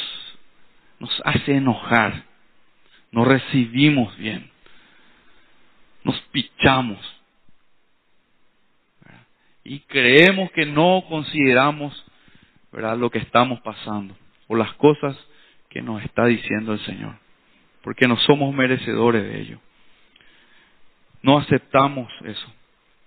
nos 1.00 1.22
hace 1.24 1.58
enojar 1.58 2.33
no 3.14 3.24
recibimos 3.24 4.16
bien, 4.18 4.52
nos 6.04 6.20
pichamos. 6.32 7.00
y 9.66 9.80
creemos 9.82 10.52
que 10.52 10.66
no 10.66 11.06
consideramos 11.08 12.06
¿verdad? 12.70 12.98
lo 12.98 13.10
que 13.10 13.20
estamos 13.20 13.62
pasando 13.62 14.14
o 14.48 14.56
las 14.58 14.74
cosas 14.74 15.16
que 15.70 15.82
nos 15.82 16.04
está 16.04 16.26
diciendo 16.26 16.74
el 16.74 16.80
Señor, 16.82 17.16
porque 17.82 18.06
no 18.08 18.18
somos 18.18 18.54
merecedores 18.54 19.24
de 19.24 19.40
ello. 19.40 19.60
No 21.22 21.38
aceptamos 21.38 22.12
eso. 22.26 22.54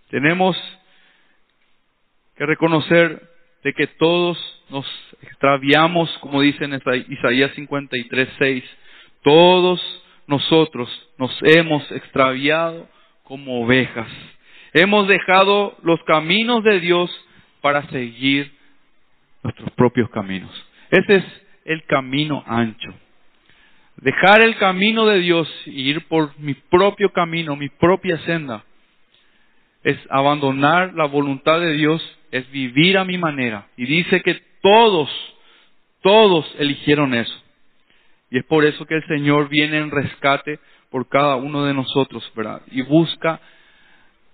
Tenemos 0.09 0.57
que 2.37 2.47
reconocer 2.47 3.23
de 3.63 3.75
que 3.75 3.87
todos 3.87 4.39
nos 4.71 4.87
extraviamos, 5.21 6.11
como 6.19 6.41
dice 6.41 6.65
en 6.65 6.81
Isaías 7.09 7.53
53, 7.55 8.29
6, 8.39 8.65
todos 9.23 9.81
nosotros 10.27 10.89
nos 11.19 11.37
hemos 11.43 11.91
extraviado 11.93 12.89
como 13.25 13.63
ovejas. 13.63 14.09
Hemos 14.73 15.09
dejado 15.09 15.77
los 15.83 16.03
caminos 16.05 16.63
de 16.65 16.81
Dios 16.81 17.11
para 17.61 17.89
seguir 17.89 18.53
nuestros 19.43 19.71
propios 19.73 20.11
caminos. 20.11 20.51
Ese 20.91 21.17
es 21.17 21.25
el 21.65 21.85
camino 21.85 22.45
ancho. 22.47 22.93
Dejar 23.97 24.45
el 24.45 24.57
camino 24.59 25.07
de 25.07 25.21
Dios 25.21 25.49
y 25.65 25.89
ir 25.91 26.07
por 26.07 26.39
mi 26.39 26.55
propio 26.55 27.11
camino, 27.13 27.57
mi 27.57 27.69
propia 27.69 28.19
senda, 28.27 28.65
es 29.83 29.97
abandonar 30.11 30.95
la 30.95 31.07
voluntad 31.07 31.61
de 31.61 31.73
Dios, 31.73 32.03
es 32.31 32.51
vivir 32.51 32.99
a 32.99 33.05
mi 33.05 33.19
manera. 33.19 33.69
Y 33.77 33.87
dice 33.87 34.21
que 34.21 34.43
todos, 34.61 35.09
todos 36.03 36.45
eligieron 36.59 37.15
eso. 37.15 37.43
Y 38.31 38.39
es 38.39 38.45
por 38.45 38.65
eso 38.65 38.85
que 38.87 38.97
el 38.97 39.07
Señor 39.07 39.49
viene 39.49 39.79
en 39.79 39.91
rescate 39.91 40.59
por 40.91 41.09
cada 41.09 41.37
uno 41.37 41.65
de 41.65 41.75
nosotros, 41.75 42.31
¿verdad? 42.35 42.63
Y 42.71 42.83
busca, 42.83 43.41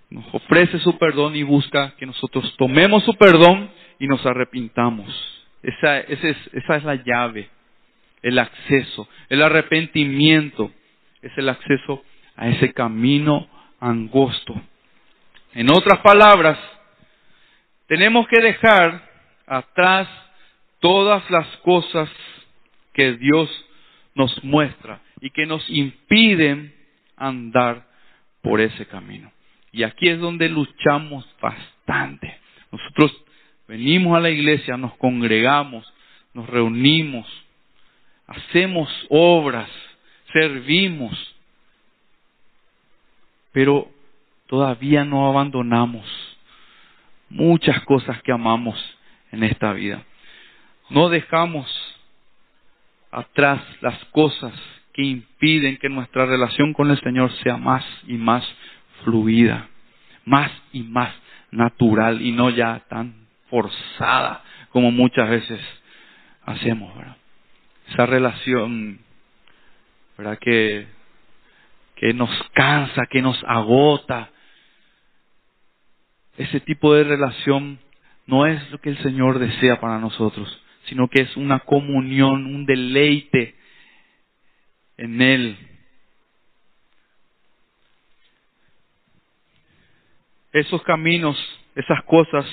nos 0.09 0.25
ofrece 0.33 0.79
su 0.79 0.97
perdón 0.97 1.35
y 1.35 1.43
busca 1.43 1.93
que 1.97 2.05
nosotros 2.05 2.55
tomemos 2.57 3.03
su 3.03 3.13
perdón 3.15 3.69
y 3.99 4.07
nos 4.07 4.25
arrepintamos. 4.25 5.07
Esa, 5.61 5.99
es, 5.99 6.19
esa 6.53 6.75
es 6.75 6.83
la 6.83 6.95
llave, 6.95 7.49
el 8.21 8.39
acceso, 8.39 9.07
el 9.29 9.41
arrepentimiento 9.41 10.71
es 11.21 11.31
el 11.37 11.49
acceso 11.49 12.03
a 12.35 12.49
ese 12.49 12.73
camino 12.73 13.47
angosto. 13.79 14.53
En 15.53 15.71
otras 15.71 15.99
palabras, 15.99 16.57
tenemos 17.87 18.27
que 18.27 18.41
dejar 18.41 19.07
atrás 19.45 20.07
todas 20.79 21.29
las 21.29 21.47
cosas 21.57 22.09
que 22.93 23.13
Dios 23.13 23.49
nos 24.15 24.43
muestra 24.43 25.01
y 25.21 25.29
que 25.29 25.45
nos 25.45 25.67
impiden 25.69 26.73
andar 27.17 27.87
por 28.41 28.61
ese 28.61 28.85
camino. 28.85 29.31
Y 29.71 29.83
aquí 29.83 30.09
es 30.09 30.19
donde 30.19 30.49
luchamos 30.49 31.27
bastante. 31.41 32.39
Nosotros 32.71 33.23
venimos 33.67 34.15
a 34.15 34.19
la 34.19 34.29
iglesia, 34.29 34.77
nos 34.77 34.95
congregamos, 34.97 35.91
nos 36.33 36.47
reunimos, 36.47 37.27
hacemos 38.27 38.89
obras, 39.09 39.69
servimos, 40.31 41.35
pero 43.51 43.89
todavía 44.47 45.05
no 45.05 45.27
abandonamos 45.27 46.05
muchas 47.29 47.83
cosas 47.85 48.21
que 48.23 48.31
amamos 48.31 48.77
en 49.31 49.43
esta 49.43 49.73
vida. 49.73 50.03
No 50.89 51.09
dejamos 51.09 51.67
atrás 53.13 53.61
las 53.81 54.03
cosas 54.05 54.53
que 54.93 55.03
impiden 55.03 55.77
que 55.77 55.89
nuestra 55.89 56.25
relación 56.25 56.73
con 56.73 56.91
el 56.91 56.99
Señor 57.01 57.31
sea 57.43 57.57
más 57.57 57.85
y 58.07 58.13
más 58.13 58.43
fluida, 59.03 59.67
más 60.25 60.51
y 60.71 60.83
más 60.83 61.13
natural 61.51 62.21
y 62.21 62.31
no 62.31 62.49
ya 62.49 62.83
tan 62.89 63.27
forzada 63.49 64.43
como 64.69 64.91
muchas 64.91 65.29
veces 65.29 65.59
hacemos, 66.45 66.95
¿verdad? 66.95 67.17
Esa 67.89 68.05
relación, 68.05 68.99
¿verdad? 70.17 70.37
Que, 70.39 70.87
que 71.95 72.13
nos 72.13 72.29
cansa, 72.53 73.05
que 73.07 73.21
nos 73.21 73.43
agota. 73.47 74.29
Ese 76.37 76.59
tipo 76.61 76.93
de 76.93 77.03
relación 77.03 77.79
no 78.25 78.47
es 78.47 78.71
lo 78.71 78.79
que 78.79 78.89
el 78.89 78.97
Señor 78.99 79.37
desea 79.37 79.79
para 79.79 79.99
nosotros 79.99 80.62
sino 80.85 81.07
que 81.07 81.21
es 81.21 81.37
una 81.37 81.59
comunión, 81.59 82.45
un 82.45 82.65
deleite 82.65 83.55
en 84.97 85.21
Él. 85.21 85.57
Esos 90.51 90.81
caminos, 90.83 91.37
esas 91.75 92.03
cosas, 92.03 92.45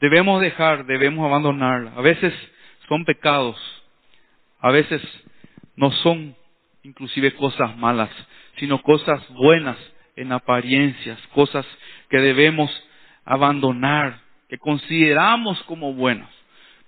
debemos 0.00 0.40
dejar, 0.40 0.86
debemos 0.86 1.26
abandonar. 1.26 1.92
A 1.96 2.00
veces 2.00 2.32
son 2.88 3.04
pecados, 3.04 3.56
a 4.60 4.70
veces 4.70 5.02
no 5.76 5.90
son 5.92 6.36
inclusive 6.82 7.34
cosas 7.34 7.76
malas, 7.76 8.10
sino 8.58 8.82
cosas 8.82 9.26
buenas 9.30 9.76
en 10.16 10.32
apariencias, 10.32 11.18
cosas 11.28 11.66
que 12.08 12.18
debemos 12.18 12.70
abandonar, 13.24 14.20
que 14.48 14.58
consideramos 14.58 15.62
como 15.64 15.94
buenas 15.94 16.39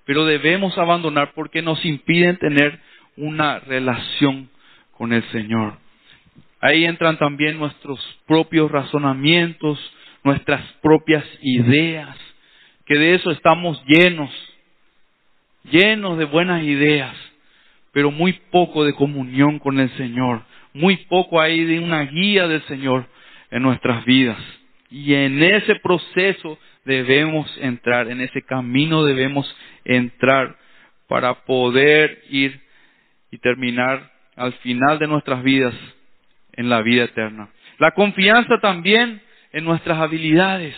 pero 0.04 0.24
debemos 0.24 0.76
abandonar 0.78 1.32
porque 1.34 1.62
nos 1.62 1.84
impiden 1.84 2.38
tener 2.38 2.80
una 3.16 3.58
relación 3.60 4.48
con 4.92 5.12
el 5.12 5.22
Señor. 5.30 5.74
Ahí 6.60 6.84
entran 6.84 7.18
también 7.18 7.58
nuestros 7.58 8.00
propios 8.26 8.70
razonamientos, 8.70 9.78
nuestras 10.22 10.62
propias 10.80 11.24
ideas, 11.40 12.16
que 12.86 12.94
de 12.96 13.14
eso 13.14 13.30
estamos 13.30 13.82
llenos, 13.86 14.30
llenos 15.70 16.18
de 16.18 16.24
buenas 16.24 16.62
ideas, 16.62 17.14
pero 17.92 18.10
muy 18.10 18.32
poco 18.50 18.84
de 18.84 18.94
comunión 18.94 19.58
con 19.58 19.78
el 19.80 19.90
Señor, 19.96 20.42
muy 20.72 20.96
poco 20.96 21.40
ahí 21.40 21.64
de 21.64 21.78
una 21.78 22.02
guía 22.02 22.48
del 22.48 22.62
Señor 22.62 23.06
en 23.50 23.62
nuestras 23.62 24.04
vidas. 24.04 24.38
Y 24.90 25.14
en 25.14 25.42
ese 25.42 25.76
proceso 25.76 26.58
debemos 26.84 27.50
entrar, 27.60 28.08
en 28.08 28.20
ese 28.20 28.42
camino 28.42 29.04
debemos 29.04 29.54
entrar 29.84 30.56
para 31.08 31.44
poder 31.44 32.22
ir 32.30 32.60
y 33.30 33.38
terminar 33.38 34.10
al 34.36 34.52
final 34.54 34.98
de 34.98 35.06
nuestras 35.06 35.42
vidas 35.42 35.74
en 36.54 36.68
la 36.68 36.82
vida 36.82 37.04
eterna. 37.04 37.48
La 37.78 37.92
confianza 37.92 38.58
también 38.60 39.20
en 39.52 39.64
nuestras 39.64 39.98
habilidades. 39.98 40.74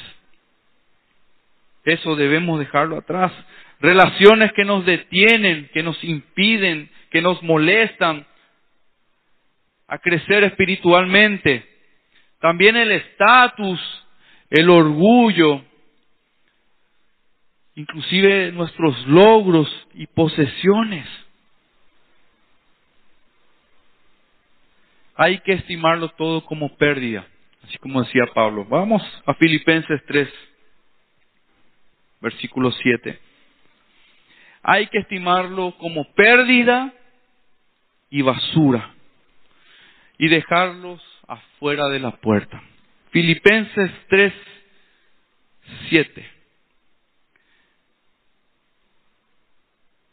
Eso 1.85 2.17
debemos 2.17 2.59
dejarlo 2.59 2.97
atrás. 2.97 3.33
Relaciones 3.81 4.53
que 4.53 4.65
nos 4.65 4.87
detienen, 4.87 5.69
que 5.73 5.83
nos 5.83 6.03
impiden, 6.03 6.89
que 7.11 7.21
nos 7.21 7.43
molestan 7.43 8.27
a 9.87 9.99
crecer 9.99 10.45
espiritualmente. 10.45 11.65
También 12.41 12.77
el 12.77 12.91
estatus, 12.91 13.81
el 14.51 14.71
orgullo, 14.71 15.63
inclusive 17.77 18.53
nuestros 18.53 19.07
logros 19.07 19.69
y 19.95 20.07
posesiones. 20.07 21.07
Hay 25.17 25.39
que 25.41 25.53
estimarlo 25.53 26.09
todo 26.11 26.45
como 26.45 26.77
pérdida, 26.77 27.27
así 27.63 27.79
como 27.79 28.03
decía 28.03 28.25
Pablo. 28.35 28.65
Vamos 28.65 29.03
a 29.27 29.35
Filipenses 29.35 30.01
3, 30.07 30.29
versículo 32.21 32.73
7. 32.73 33.19
Hay 34.63 34.87
que 34.89 34.99
estimarlo 34.99 35.77
como 35.79 36.13
pérdida 36.15 36.93
y 38.11 38.23
basura 38.23 38.95
y 40.19 40.29
dejarlos 40.29 41.03
afuera 41.29 41.89
de 41.89 42.01
la 42.01 42.13
puerta. 42.13 42.63
Filipenses 43.11 43.91
3, 44.09 44.33
7. 45.91 46.34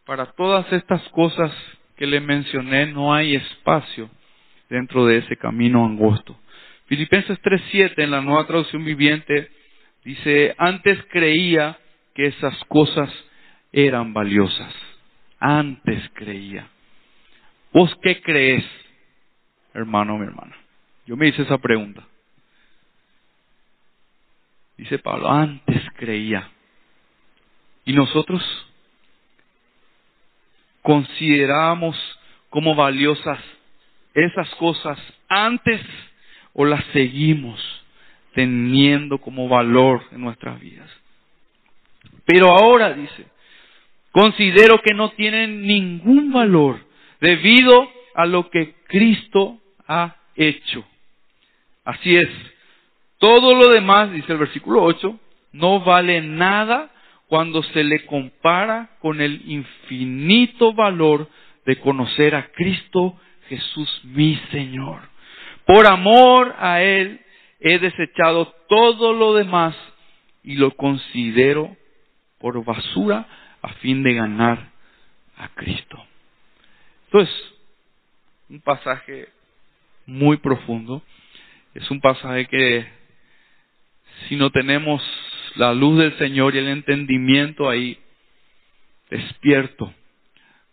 Para 0.06 0.32
todas 0.34 0.72
estas 0.74 1.02
cosas 1.10 1.52
que 1.96 2.08
le 2.08 2.20
mencioné 2.20 2.88
no 2.88 3.14
hay 3.14 3.36
espacio 3.36 4.10
dentro 4.70 5.06
de 5.06 5.18
ese 5.18 5.38
camino 5.38 5.86
angosto. 5.86 6.38
Filipenses 6.88 7.40
3.7 7.42 7.94
en 7.98 8.12
la 8.12 8.22
nueva 8.22 8.48
traducción 8.48 8.84
viviente 8.84 9.52
dice, 10.04 10.56
antes 10.58 10.98
creía 11.12 11.78
que 12.16 12.28
esas 12.28 12.58
cosas 12.66 13.10
eran 13.72 14.14
valiosas. 14.14 14.74
Antes 15.40 16.04
creía. 16.14 16.68
¿Vos 17.72 17.96
qué 18.02 18.22
crees, 18.22 18.66
hermano 19.74 20.16
o 20.16 20.18
mi 20.18 20.26
hermana? 20.26 20.56
Yo 21.06 21.16
me 21.16 21.28
hice 21.28 21.44
esa 21.44 21.58
pregunta. 21.58 22.06
Dice 24.78 25.00
Pablo, 25.00 25.30
antes 25.30 25.82
creía. 25.98 26.50
¿Y 27.86 27.94
nosotros? 27.94 28.44
Consideramos 30.82 31.96
como 32.50 32.76
valiosas 32.76 33.39
esas 34.13 34.50
cosas 34.56 35.00
antes 35.30 35.82
o 36.54 36.65
las 36.65 36.84
seguimos 36.91 37.60
teniendo 38.34 39.17
como 39.17 39.48
valor 39.48 40.04
en 40.12 40.22
nuestras 40.22 40.60
vidas. 40.60 40.89
Pero 42.26 42.50
ahora 42.50 42.94
dice, 42.94 43.26
considero 44.12 44.82
que 44.82 44.94
no 44.94 45.12
tienen 45.12 45.65
ningún 45.65 46.32
valor 46.32 46.80
debido 47.20 47.89
a 48.15 48.26
lo 48.26 48.50
que 48.50 48.76
Cristo 48.88 49.60
ha 49.88 50.15
hecho. 50.36 50.86
Así 51.84 52.15
es, 52.15 52.30
todo 53.17 53.54
lo 53.56 53.70
demás, 53.70 54.12
dice 54.12 54.32
el 54.32 54.39
versículo 54.39 54.84
8, 54.84 55.20
no 55.54 55.82
vale 55.82 56.22
nada 56.22 56.91
cuando 57.32 57.63
se 57.63 57.86
le 57.86 58.06
compara 58.08 58.89
con 59.00 59.22
el 59.22 59.50
infinito 59.50 60.74
valor 60.74 61.30
de 61.65 61.80
conocer 61.80 62.36
a 62.36 62.52
Cristo 62.52 63.17
Jesús 63.48 64.02
mi 64.04 64.36
Señor. 64.52 65.00
Por 65.65 65.88
amor 65.88 66.54
a 66.60 66.82
Él 66.82 67.22
he 67.62 67.80
desechado 67.80 68.54
todo 68.67 69.13
lo 69.13 69.34
demás 69.34 69.74
y 70.44 70.56
lo 70.56 70.72
considero 70.72 71.74
por 72.38 72.65
basura 72.65 73.26
a 73.62 73.70
fin 73.76 74.04
de 74.04 74.13
ganar 74.13 74.70
a 75.38 75.48
Cristo. 75.56 76.06
Entonces, 77.06 77.34
un 78.50 78.60
pasaje 78.60 79.30
muy 80.06 80.36
profundo. 80.36 81.02
Es 81.76 81.89
un 81.91 82.02
pasaje 82.02 82.46
que 82.48 82.86
si 84.28 84.36
no 84.36 84.50
tenemos 84.50 85.02
la 85.56 85.74
luz 85.74 85.98
del 85.98 86.18
Señor 86.18 86.56
y 86.56 86.60
el 86.60 86.68
entendimiento 86.68 87.70
ahí 87.70 87.98
despierto, 89.10 89.94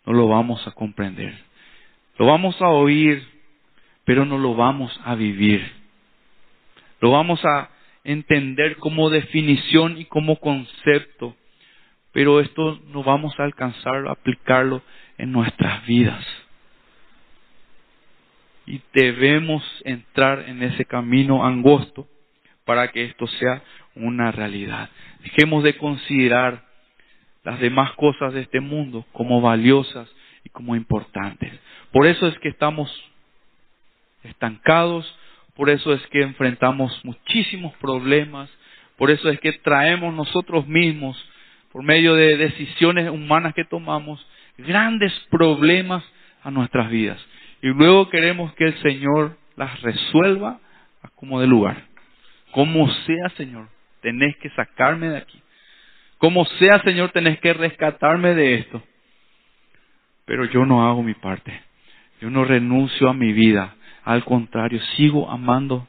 no 0.07 0.13
lo 0.13 0.29
vamos 0.29 0.67
a 0.67 0.71
comprender. 0.73 1.37
Lo 2.19 2.27
vamos 2.27 2.61
a 2.63 2.69
oír, 2.69 3.27
pero 4.05 4.25
no 4.25 4.39
lo 4.39 4.55
vamos 4.55 4.99
a 5.05 5.15
vivir. 5.15 5.71
Lo 7.01 7.11
vamos 7.11 7.45
a 7.45 7.71
entender 8.05 8.77
como 8.77 9.11
definición 9.11 9.99
y 9.99 10.05
como 10.07 10.37
concepto, 10.37 11.37
pero 12.13 12.41
esto 12.41 12.81
no 12.89 13.03
vamos 13.03 13.39
a 13.39 13.45
alcanzar 13.45 14.07
a 14.07 14.13
aplicarlo 14.13 14.83
en 15.19 15.33
nuestras 15.33 15.85
vidas. 15.87 16.25
Y 18.67 18.81
debemos 18.93 19.63
entrar 19.85 20.49
en 20.49 20.63
ese 20.63 20.85
camino 20.85 21.45
angosto 21.45 22.09
para 22.69 22.89
que 22.89 23.03
esto 23.03 23.27
sea 23.27 23.63
una 23.95 24.31
realidad. 24.31 24.91
Dejemos 25.23 25.65
de 25.65 25.79
considerar 25.79 26.65
las 27.43 27.59
demás 27.61 27.93
cosas 27.93 28.35
de 28.35 28.43
este 28.43 28.61
mundo 28.61 29.07
como 29.13 29.41
valiosas 29.41 30.07
y 30.45 30.51
como 30.51 30.77
importantes. 30.77 31.51
Por 31.93 32.07
eso 32.07 32.27
es 32.27 32.39
que 32.41 32.51
estamos 32.51 32.93
estancados, 34.23 35.11
por 35.55 35.71
eso 35.71 35.95
es 35.95 36.07
que 36.09 36.21
enfrentamos 36.21 37.03
muchísimos 37.07 37.75
problemas, 37.77 38.51
por 38.99 39.11
eso 39.11 39.31
es 39.31 39.41
que 39.41 39.55
traemos 39.55 40.13
nosotros 40.13 40.69
mismos, 40.69 41.17
por 41.73 41.83
medio 41.83 42.17
de 42.17 42.37
decisiones 42.37 43.09
humanas 43.09 43.55
que 43.55 43.65
tomamos, 43.65 44.23
grandes 44.59 45.15
problemas 45.31 46.05
a 46.43 46.51
nuestras 46.51 46.91
vidas. 46.91 47.19
Y 47.63 47.69
luego 47.69 48.11
queremos 48.11 48.53
que 48.57 48.65
el 48.65 48.79
Señor 48.83 49.39
las 49.57 49.81
resuelva 49.81 50.61
a 51.03 51.09
como 51.15 51.41
de 51.41 51.47
lugar. 51.47 51.88
Como 52.51 52.91
sea, 52.91 53.29
Señor, 53.37 53.69
tenés 54.01 54.37
que 54.39 54.51
sacarme 54.51 55.09
de 55.09 55.19
aquí. 55.19 55.41
Como 56.19 56.45
sea, 56.45 56.83
Señor, 56.83 57.11
tenés 57.11 57.39
que 57.41 57.53
rescatarme 57.53 58.35
de 58.35 58.55
esto. 58.55 58.83
Pero 60.25 60.45
yo 60.47 60.67
no 60.67 60.89
hago 60.89 61.03
mi 61.03 61.15
parte. 61.15 61.63
Yo 62.21 62.31
no 62.31 62.45
renuncio 62.45 63.09
a 63.09 63.15
mi 63.15 63.33
vida. 63.33 63.77
Al 64.05 64.25
contrario, 64.25 64.81
sigo 64.97 65.31
amando 65.31 65.87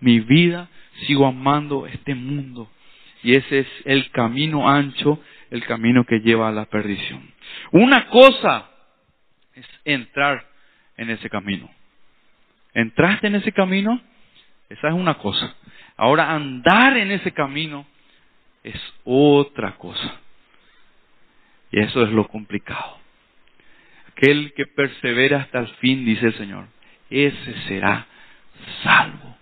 mi 0.00 0.20
vida, 0.20 0.68
sigo 1.06 1.26
amando 1.26 1.86
este 1.86 2.14
mundo. 2.14 2.70
Y 3.22 3.36
ese 3.36 3.60
es 3.60 3.66
el 3.84 4.10
camino 4.10 4.68
ancho, 4.68 5.20
el 5.50 5.64
camino 5.64 6.04
que 6.04 6.20
lleva 6.20 6.48
a 6.48 6.52
la 6.52 6.66
perdición. 6.66 7.32
Una 7.72 8.08
cosa 8.08 8.70
es 9.54 9.66
entrar 9.84 10.46
en 10.96 11.10
ese 11.10 11.28
camino. 11.28 11.68
¿Entraste 12.74 13.26
en 13.26 13.36
ese 13.36 13.52
camino? 13.52 14.00
Esa 14.68 14.88
es 14.88 14.94
una 14.94 15.14
cosa. 15.14 15.54
Ahora 15.96 16.32
andar 16.32 16.96
en 16.96 17.10
ese 17.10 17.32
camino 17.32 17.86
es 18.62 18.80
otra 19.04 19.76
cosa. 19.76 20.20
Y 21.70 21.80
eso 21.80 22.02
es 22.02 22.10
lo 22.10 22.28
complicado. 22.28 22.98
Aquel 24.10 24.52
que 24.54 24.66
persevera 24.66 25.38
hasta 25.42 25.60
el 25.60 25.68
fin, 25.76 26.04
dice 26.04 26.26
el 26.26 26.34
Señor, 26.34 26.66
ese 27.10 27.54
será 27.68 28.06
salvo. 28.82 29.36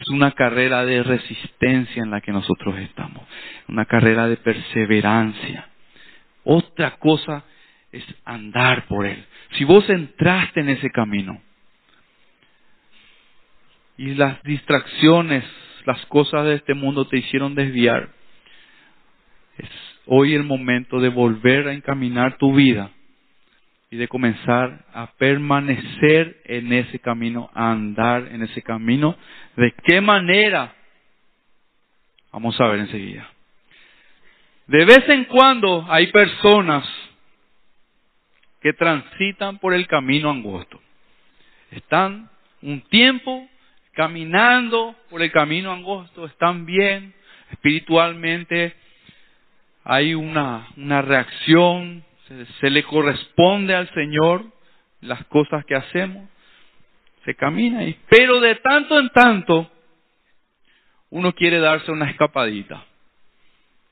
Es 0.00 0.08
una 0.08 0.32
carrera 0.32 0.84
de 0.84 1.02
resistencia 1.02 2.02
en 2.02 2.10
la 2.10 2.20
que 2.20 2.32
nosotros 2.32 2.76
estamos, 2.78 3.24
una 3.68 3.84
carrera 3.84 4.28
de 4.28 4.36
perseverancia. 4.36 5.68
Otra 6.42 6.96
cosa 6.96 7.44
es 7.92 8.04
andar 8.24 8.86
por 8.86 9.06
Él. 9.06 9.24
Si 9.56 9.64
vos 9.64 9.88
entraste 9.88 10.60
en 10.60 10.70
ese 10.70 10.90
camino 10.90 11.40
y 13.96 14.14
las 14.14 14.42
distracciones, 14.42 15.44
las 15.86 16.04
cosas 16.06 16.44
de 16.44 16.54
este 16.54 16.74
mundo 16.74 17.06
te 17.06 17.18
hicieron 17.18 17.54
desviar, 17.54 18.08
es 19.58 19.68
hoy 20.06 20.34
el 20.34 20.42
momento 20.42 21.00
de 21.00 21.08
volver 21.08 21.68
a 21.68 21.72
encaminar 21.72 22.36
tu 22.38 22.54
vida 22.54 22.90
y 23.90 23.96
de 23.96 24.08
comenzar 24.08 24.84
a 24.92 25.12
permanecer 25.12 26.40
en 26.44 26.72
ese 26.72 26.98
camino, 26.98 27.50
a 27.54 27.70
andar 27.70 28.28
en 28.32 28.42
ese 28.42 28.60
camino. 28.62 29.16
¿De 29.56 29.72
qué 29.84 30.00
manera? 30.00 30.74
Vamos 32.32 32.60
a 32.60 32.66
ver 32.66 32.80
enseguida. 32.80 33.28
De 34.66 34.84
vez 34.84 35.08
en 35.08 35.24
cuando 35.26 35.86
hay 35.88 36.08
personas 36.08 36.84
que 38.60 38.72
transitan 38.72 39.58
por 39.58 39.74
el 39.74 39.86
camino 39.86 40.30
angosto. 40.30 40.80
Están 41.70 42.30
un 42.62 42.80
tiempo 42.88 43.48
caminando 43.94 44.94
por 45.08 45.22
el 45.22 45.32
camino 45.32 45.72
angosto, 45.72 46.26
están 46.26 46.66
bien, 46.66 47.14
espiritualmente 47.52 48.74
hay 49.84 50.14
una, 50.14 50.66
una 50.76 51.02
reacción, 51.02 52.04
se, 52.60 52.70
le 52.70 52.82
corresponde 52.84 53.74
al 53.74 53.92
Señor 53.92 54.44
las 55.02 55.24
cosas 55.26 55.64
que 55.66 55.74
hacemos, 55.74 56.28
se 57.24 57.34
camina 57.34 57.80
ahí. 57.80 57.98
Pero 58.08 58.40
de 58.40 58.54
tanto 58.56 58.98
en 58.98 59.10
tanto, 59.10 59.70
uno 61.10 61.34
quiere 61.34 61.58
darse 61.58 61.92
una 61.92 62.10
escapadita. 62.10 62.84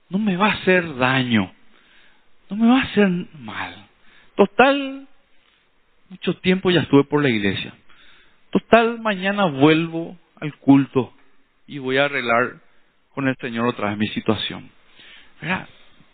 No 0.09 0.19
me 0.19 0.37
va 0.37 0.49
a 0.49 0.55
hacer 0.55 0.97
daño, 0.97 1.53
no 2.49 2.57
me 2.57 2.69
va 2.69 2.81
a 2.81 2.85
hacer 2.85 3.09
mal. 3.39 3.87
Total, 4.35 5.07
mucho 6.09 6.37
tiempo 6.39 6.71
ya 6.71 6.81
estuve 6.81 7.05
por 7.05 7.23
la 7.23 7.29
iglesia. 7.29 7.75
Total, 8.53 9.01
mañana 9.01 9.47
vuelvo 9.47 10.15
al 10.39 10.55
culto 10.59 11.15
y 11.67 11.79
voy 11.79 11.97
a 11.97 12.05
arreglar 12.05 12.61
con 13.15 13.27
el 13.27 13.35
Señor 13.41 13.67
otra 13.67 13.89
vez 13.89 13.99
mi 13.99 14.09
situación. 14.09 14.71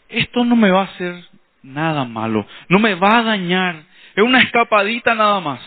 Esto 0.09 0.45
no 0.45 0.55
me 0.55 0.71
va 0.71 0.83
a 0.83 0.85
hacer 0.85 1.25
nada 1.65 2.05
malo, 2.05 2.47
no 2.69 2.79
me 2.79 2.95
va 2.95 3.19
a 3.19 3.23
dañar, 3.25 3.83
es 4.15 4.23
una 4.23 4.41
escapadita 4.41 5.17
nada 5.17 5.41
más. 5.41 5.61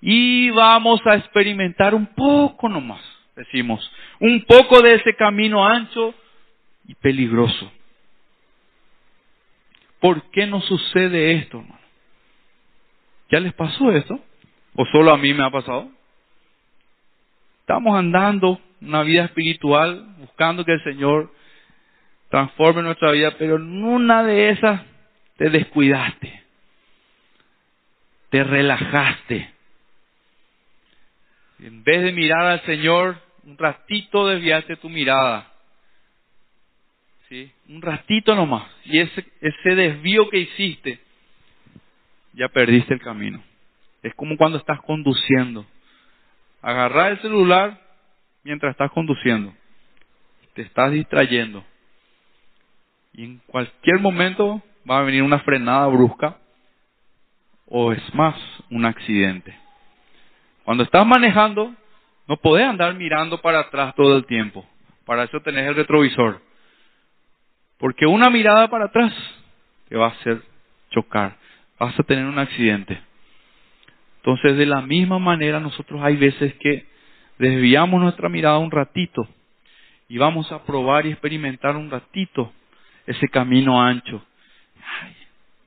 Y 0.00 0.48
vamos 0.50 1.02
a 1.04 1.16
experimentar 1.16 1.94
un 1.94 2.06
poco 2.06 2.70
nomás, 2.70 3.02
decimos, 3.36 3.92
un 4.18 4.46
poco 4.46 4.80
de 4.80 4.94
ese 4.94 5.14
camino 5.14 5.66
ancho 5.66 6.14
y 6.88 6.94
peligroso. 6.94 7.70
¿Por 10.00 10.30
qué 10.30 10.46
no 10.46 10.62
sucede 10.62 11.32
esto, 11.32 11.58
hermano? 11.58 11.80
¿Ya 13.30 13.40
les 13.40 13.52
pasó 13.52 13.92
esto? 13.92 14.18
¿O 14.76 14.84
solo 14.86 15.12
a 15.12 15.18
mí 15.18 15.32
me 15.34 15.44
ha 15.44 15.50
pasado? 15.50 15.88
Estamos 17.60 17.98
andando 17.98 18.60
una 18.80 19.02
vida 19.02 19.24
espiritual, 19.24 20.14
buscando 20.18 20.64
que 20.64 20.72
el 20.72 20.84
Señor 20.84 21.32
transforme 22.28 22.82
nuestra 22.82 23.10
vida, 23.12 23.34
pero 23.38 23.56
en 23.56 23.84
una 23.84 24.22
de 24.22 24.50
esas 24.50 24.82
te 25.36 25.50
descuidaste, 25.50 26.42
te 28.30 28.44
relajaste. 28.44 29.50
En 31.60 31.82
vez 31.82 32.02
de 32.02 32.12
mirar 32.12 32.46
al 32.46 32.62
Señor, 32.66 33.16
un 33.44 33.56
ratito 33.56 34.28
desviaste 34.28 34.76
tu 34.76 34.88
mirada 34.88 35.52
¿sí? 37.28 37.50
Un 37.68 37.82
ratito 37.82 38.34
nomás. 38.34 38.70
Y 38.84 39.00
ese, 39.00 39.24
ese 39.40 39.74
desvío 39.74 40.28
que 40.28 40.38
hiciste, 40.38 41.00
ya 42.34 42.48
perdiste 42.48 42.94
el 42.94 43.00
camino. 43.00 43.42
Es 44.06 44.14
como 44.14 44.36
cuando 44.36 44.56
estás 44.56 44.80
conduciendo. 44.82 45.66
Agarrar 46.62 47.10
el 47.10 47.20
celular 47.22 47.80
mientras 48.44 48.70
estás 48.70 48.92
conduciendo. 48.92 49.52
Te 50.54 50.62
estás 50.62 50.92
distrayendo. 50.92 51.64
Y 53.14 53.24
en 53.24 53.38
cualquier 53.48 53.98
momento 53.98 54.62
va 54.88 55.00
a 55.00 55.02
venir 55.02 55.24
una 55.24 55.40
frenada 55.40 55.88
brusca 55.88 56.36
o 57.66 57.92
es 57.92 58.14
más, 58.14 58.36
un 58.70 58.84
accidente. 58.84 59.58
Cuando 60.62 60.84
estás 60.84 61.04
manejando, 61.04 61.74
No 62.28 62.36
podés 62.36 62.66
andar 62.66 62.94
mirando 62.94 63.40
para 63.40 63.60
atrás 63.60 63.92
todo 63.96 64.16
el 64.16 64.24
tiempo. 64.26 64.64
Para 65.04 65.24
eso 65.24 65.40
tenés 65.40 65.66
el 65.66 65.74
retrovisor. 65.74 66.40
Porque 67.78 68.06
una 68.06 68.30
mirada 68.30 68.68
para 68.68 68.84
atrás 68.86 69.12
te 69.88 69.96
va 69.96 70.06
a 70.06 70.10
hacer 70.10 70.42
chocar. 70.90 71.36
Vas 71.78 71.98
a 71.98 72.02
tener 72.04 72.24
un 72.24 72.38
accidente. 72.38 73.05
Entonces, 74.26 74.56
de 74.56 74.66
la 74.66 74.80
misma 74.80 75.20
manera, 75.20 75.60
nosotros 75.60 76.00
hay 76.02 76.16
veces 76.16 76.52
que 76.54 76.84
desviamos 77.38 78.00
nuestra 78.00 78.28
mirada 78.28 78.58
un 78.58 78.72
ratito 78.72 79.28
y 80.08 80.18
vamos 80.18 80.50
a 80.50 80.64
probar 80.64 81.06
y 81.06 81.12
experimentar 81.12 81.76
un 81.76 81.88
ratito 81.88 82.52
ese 83.06 83.28
camino 83.28 83.80
ancho. 83.80 84.20
Ay, 85.00 85.14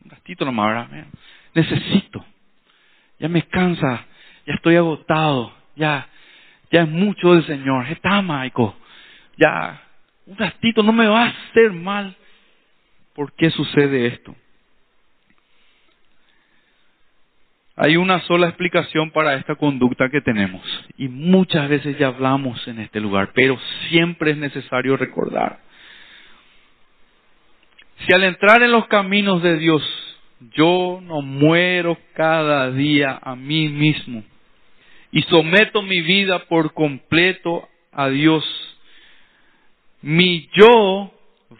un 0.03 0.11
ratito 0.11 0.43
nomás, 0.43 0.89
¿verdad? 0.89 1.07
Necesito. 1.53 2.25
Ya 3.17 3.29
me 3.29 3.43
cansa, 3.43 4.05
ya 4.45 4.55
estoy 4.55 4.75
agotado, 4.75 5.53
ya, 5.77 6.09
ya 6.69 6.81
es 6.81 6.89
mucho 6.89 7.35
del 7.35 7.45
Señor. 7.45 7.85
Está, 7.87 8.21
Michael. 8.21 8.73
Ya, 9.37 9.81
un 10.25 10.37
ratito 10.37 10.83
no 10.83 10.91
me 10.91 11.07
va 11.07 11.23
a 11.23 11.29
hacer 11.29 11.71
mal. 11.71 12.13
¿Por 13.15 13.31
qué 13.35 13.51
sucede 13.51 14.07
esto? 14.07 14.35
Hay 17.81 17.95
una 17.95 18.19
sola 18.23 18.49
explicación 18.49 19.09
para 19.11 19.35
esta 19.35 19.55
conducta 19.55 20.09
que 20.09 20.19
tenemos 20.19 20.61
y 20.97 21.07
muchas 21.07 21.69
veces 21.69 21.97
ya 21.97 22.07
hablamos 22.07 22.67
en 22.67 22.79
este 22.79 22.99
lugar, 22.99 23.31
pero 23.33 23.57
siempre 23.87 24.31
es 24.31 24.37
necesario 24.37 24.97
recordar. 24.97 25.59
Si 27.99 28.13
al 28.13 28.25
entrar 28.25 28.61
en 28.63 28.73
los 28.73 28.85
caminos 28.87 29.41
de 29.41 29.57
Dios 29.57 29.81
yo 30.51 30.99
no 31.01 31.21
muero 31.21 31.97
cada 32.15 32.69
día 32.71 33.17
a 33.23 33.37
mí 33.37 33.69
mismo 33.69 34.25
y 35.13 35.21
someto 35.21 35.81
mi 35.81 36.01
vida 36.01 36.39
por 36.49 36.73
completo 36.73 37.65
a 37.93 38.09
Dios, 38.09 38.43
mi 40.01 40.49
yo 40.51 41.13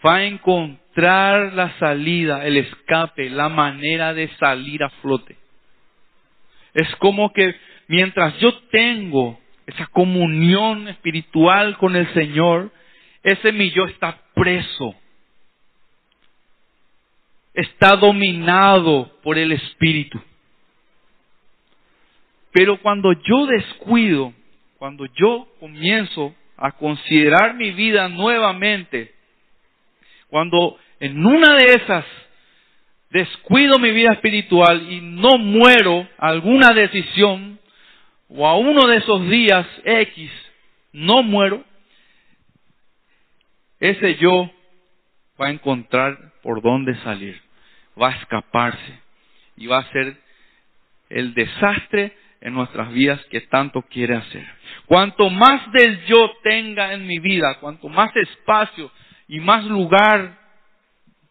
va 0.05 0.17
a 0.17 0.25
encontrar 0.25 1.53
la 1.53 1.79
salida, 1.79 2.45
el 2.45 2.57
escape, 2.57 3.29
la 3.29 3.47
manera 3.47 4.13
de 4.13 4.27
salir 4.35 4.83
a 4.83 4.89
flote. 5.01 5.38
Es 6.73 6.95
como 6.97 7.31
que 7.33 7.55
mientras 7.87 8.37
yo 8.39 8.53
tengo 8.69 9.39
esa 9.65 9.87
comunión 9.87 10.87
espiritual 10.87 11.77
con 11.77 11.95
el 11.95 12.11
Señor, 12.13 12.71
ese 13.23 13.51
mi 13.51 13.71
yo 13.71 13.85
está 13.85 14.17
preso. 14.33 14.95
Está 17.53 17.95
dominado 17.95 19.11
por 19.21 19.37
el 19.37 19.51
Espíritu. 19.51 20.19
Pero 22.51 22.79
cuando 22.81 23.11
yo 23.13 23.45
descuido, 23.45 24.33
cuando 24.77 25.05
yo 25.05 25.47
comienzo 25.59 26.33
a 26.57 26.71
considerar 26.71 27.55
mi 27.55 27.71
vida 27.71 28.09
nuevamente, 28.09 29.13
cuando 30.29 30.77
en 30.99 31.25
una 31.25 31.55
de 31.55 31.73
esas 31.73 32.05
descuido 33.09 33.79
mi 33.79 33.91
vida 33.91 34.13
espiritual 34.13 34.91
y 34.91 35.01
no 35.01 35.37
muero 35.37 36.07
alguna 36.17 36.73
decisión 36.73 37.59
o 38.29 38.47
a 38.47 38.57
uno 38.57 38.87
de 38.87 38.97
esos 38.97 39.27
días 39.29 39.65
X 39.83 40.31
no 40.91 41.23
muero, 41.23 41.63
ese 43.79 44.15
yo 44.15 44.51
va 45.39 45.47
a 45.47 45.51
encontrar 45.51 46.33
por 46.43 46.61
dónde 46.61 46.95
salir, 46.97 47.39
va 47.99 48.09
a 48.09 48.15
escaparse 48.15 48.99
y 49.57 49.67
va 49.67 49.79
a 49.79 49.91
ser 49.91 50.17
el 51.09 51.33
desastre 51.33 52.15
en 52.41 52.53
nuestras 52.53 52.91
vidas 52.91 53.23
que 53.25 53.41
tanto 53.41 53.81
quiere 53.83 54.15
hacer. 54.15 54.45
Cuanto 54.85 55.29
más 55.29 55.71
del 55.71 56.05
yo 56.05 56.31
tenga 56.43 56.93
en 56.93 57.05
mi 57.05 57.19
vida, 57.19 57.59
cuanto 57.59 57.89
más 57.89 58.15
espacio 58.15 58.91
y 59.27 59.39
más 59.39 59.65
lugar 59.65 60.37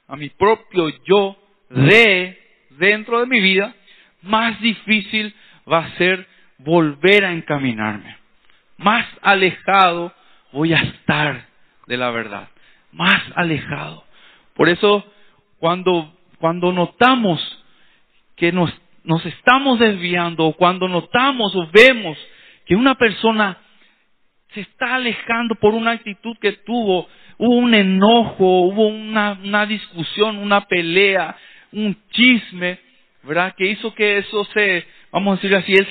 a 0.06 0.16
mi 0.16 0.30
propio 0.30 0.88
yo 1.04 1.36
de 1.70 2.38
dentro 2.70 3.20
de 3.20 3.26
mi 3.26 3.40
vida, 3.40 3.74
más 4.22 4.60
difícil 4.60 5.34
va 5.70 5.78
a 5.78 5.96
ser 5.96 6.26
volver 6.58 7.24
a 7.24 7.32
encaminarme. 7.32 8.16
Más 8.76 9.06
alejado 9.22 10.12
voy 10.52 10.72
a 10.72 10.80
estar 10.80 11.46
de 11.86 11.96
la 11.96 12.10
verdad. 12.10 12.48
Más 12.92 13.22
alejado. 13.34 14.04
Por 14.54 14.68
eso, 14.68 15.04
cuando, 15.58 16.12
cuando 16.38 16.72
notamos 16.72 17.40
que 18.36 18.52
nos, 18.52 18.72
nos 19.04 19.24
estamos 19.26 19.78
desviando, 19.78 20.46
o 20.46 20.52
cuando 20.54 20.88
notamos 20.88 21.54
o 21.56 21.68
vemos 21.72 22.18
que 22.66 22.76
una 22.76 22.94
persona 22.94 23.58
se 24.52 24.60
está 24.60 24.94
alejando 24.96 25.54
por 25.56 25.74
una 25.74 25.92
actitud 25.92 26.36
que 26.40 26.52
tuvo, 26.52 27.08
hubo 27.36 27.56
un 27.56 27.74
enojo, 27.74 28.62
hubo 28.62 28.88
una, 28.88 29.38
una 29.42 29.66
discusión, 29.66 30.38
una 30.38 30.62
pelea, 30.62 31.36
un 31.72 31.96
chisme, 32.10 32.78
¿verdad? 33.22 33.54
Que 33.56 33.66
hizo 33.66 33.94
que 33.94 34.18
eso 34.18 34.44
se, 34.46 34.86
vamos 35.10 35.38
a 35.38 35.42
decir 35.42 35.56
así, 35.56 35.72
es, 35.72 35.88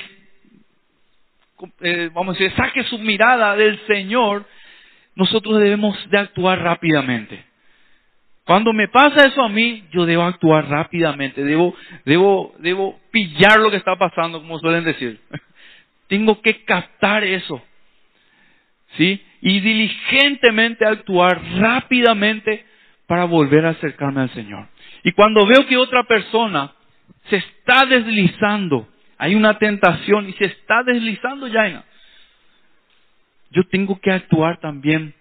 eh, 1.80 2.10
vamos 2.12 2.36
a 2.36 2.38
decir, 2.38 2.56
saque 2.56 2.84
su 2.84 2.98
mirada 2.98 3.56
del 3.56 3.78
Señor, 3.86 4.46
nosotros 5.14 5.58
debemos 5.60 5.96
de 6.10 6.18
actuar 6.18 6.60
rápidamente. 6.60 7.44
Cuando 8.44 8.72
me 8.72 8.88
pasa 8.88 9.28
eso 9.28 9.42
a 9.42 9.50
mí, 9.50 9.84
yo 9.90 10.06
debo 10.06 10.22
actuar 10.22 10.68
rápidamente, 10.68 11.44
debo, 11.44 11.74
debo, 12.06 12.54
debo 12.60 12.98
pillar 13.10 13.60
lo 13.60 13.70
que 13.70 13.76
está 13.76 13.96
pasando, 13.96 14.40
como 14.40 14.58
suelen 14.58 14.84
decir. 14.84 15.20
Tengo 16.08 16.40
que 16.40 16.64
captar 16.64 17.24
eso. 17.24 17.62
¿Sí? 18.96 19.22
Y 19.42 19.60
diligentemente 19.60 20.86
actuar 20.86 21.42
rápidamente 21.58 22.64
para 23.06 23.24
volver 23.24 23.66
a 23.66 23.70
acercarme 23.70 24.22
al 24.22 24.30
Señor. 24.30 24.66
Y 25.04 25.12
cuando 25.12 25.46
veo 25.46 25.66
que 25.66 25.76
otra 25.76 26.04
persona 26.04 26.72
se 27.28 27.36
está 27.36 27.86
deslizando, 27.86 28.88
hay 29.18 29.34
una 29.34 29.58
tentación 29.58 30.28
y 30.28 30.32
se 30.34 30.46
está 30.46 30.82
deslizando 30.82 31.46
ya, 31.48 31.84
yo 33.50 33.64
tengo 33.68 34.00
que 34.00 34.12
actuar 34.12 34.60
también 34.60 35.14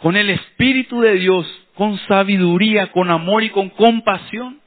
con 0.00 0.16
el 0.16 0.30
Espíritu 0.30 1.00
de 1.00 1.14
Dios, 1.14 1.46
con 1.74 1.98
sabiduría, 2.08 2.90
con 2.92 3.10
amor 3.10 3.42
y 3.42 3.50
con 3.50 3.70
compasión, 3.70 4.60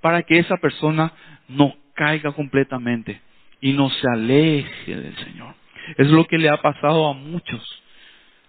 para 0.00 0.22
que 0.22 0.38
esa 0.38 0.56
persona 0.58 1.12
no 1.48 1.74
caiga 1.94 2.32
completamente 2.32 3.20
y 3.60 3.72
no 3.72 3.90
se 3.90 4.08
aleje 4.08 4.96
del 4.96 5.16
Señor. 5.16 5.54
Es 5.96 6.08
lo 6.08 6.26
que 6.26 6.38
le 6.38 6.48
ha 6.48 6.60
pasado 6.60 7.08
a 7.08 7.14
muchos, 7.14 7.82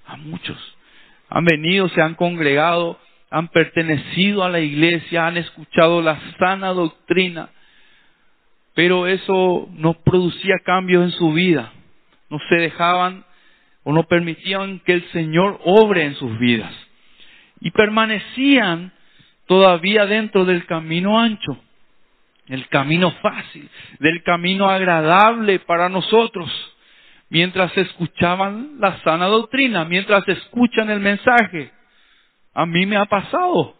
a 0.05 0.17
muchos. 0.17 0.57
Han 1.29 1.45
venido, 1.45 1.89
se 1.89 2.01
han 2.01 2.15
congregado, 2.15 2.99
han 3.29 3.49
pertenecido 3.49 4.43
a 4.43 4.49
la 4.49 4.59
iglesia, 4.59 5.27
han 5.27 5.37
escuchado 5.37 6.01
la 6.01 6.19
sana 6.39 6.69
doctrina, 6.69 7.49
pero 8.73 9.07
eso 9.07 9.67
no 9.73 9.93
producía 9.93 10.55
cambios 10.63 11.03
en 11.03 11.11
su 11.11 11.33
vida. 11.33 11.73
No 12.29 12.39
se 12.49 12.55
dejaban 12.55 13.25
o 13.83 13.93
no 13.93 14.03
permitían 14.03 14.79
que 14.79 14.93
el 14.93 15.03
Señor 15.11 15.59
obre 15.63 16.03
en 16.03 16.15
sus 16.15 16.37
vidas. 16.39 16.73
Y 17.59 17.71
permanecían 17.71 18.91
todavía 19.47 20.05
dentro 20.05 20.45
del 20.45 20.65
camino 20.65 21.19
ancho, 21.19 21.57
el 22.47 22.67
camino 22.67 23.11
fácil, 23.21 23.69
del 23.99 24.23
camino 24.23 24.69
agradable 24.69 25.59
para 25.59 25.89
nosotros, 25.89 26.49
mientras 27.29 27.75
escuchaban 27.77 28.75
la 28.79 28.99
sana 29.03 29.25
doctrina, 29.27 29.85
mientras 29.85 30.27
escuchan 30.27 30.89
el 30.89 30.99
mensaje. 30.99 31.71
A 32.57 32.65
mí 32.65 32.87
me 32.87 32.97
ha 32.97 33.05
pasado. 33.05 33.77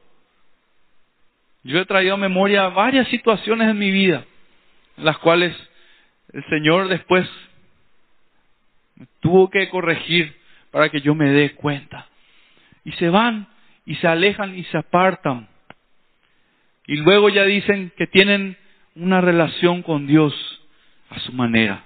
Yo 1.63 1.79
he 1.79 1.85
traído 1.87 2.13
a 2.13 2.17
memoria 2.17 2.67
varias 2.67 3.07
situaciones 3.07 3.69
en 3.69 3.79
mi 3.79 3.89
vida, 3.89 4.23
en 4.97 5.03
las 5.03 5.17
cuales 5.17 5.55
el 6.31 6.45
Señor 6.45 6.87
después 6.87 7.27
tuvo 9.19 9.49
que 9.49 9.67
corregir 9.69 10.37
para 10.69 10.89
que 10.89 11.01
yo 11.01 11.15
me 11.15 11.31
dé 11.31 11.55
cuenta. 11.55 12.07
Y 12.85 12.91
se 12.91 13.09
van 13.09 13.47
y 13.83 13.95
se 13.95 14.07
alejan 14.07 14.55
y 14.55 14.63
se 14.65 14.77
apartan. 14.77 15.47
Y 16.85 16.97
luego 16.97 17.29
ya 17.29 17.45
dicen 17.45 17.91
que 17.97 18.05
tienen 18.05 18.57
una 18.93 19.21
relación 19.21 19.81
con 19.81 20.05
Dios 20.05 20.35
a 21.09 21.17
su 21.21 21.33
manera. 21.33 21.83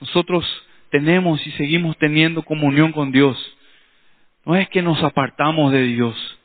Nosotros 0.00 0.46
tenemos 0.90 1.44
y 1.44 1.50
seguimos 1.50 1.98
teniendo 1.98 2.44
comunión 2.44 2.92
con 2.92 3.10
Dios 3.10 3.56
no 4.44 4.56
es 4.56 4.68
que 4.68 4.82
nos 4.82 5.02
apartamos 5.02 5.72
de 5.72 5.82
Dios. 5.82 6.38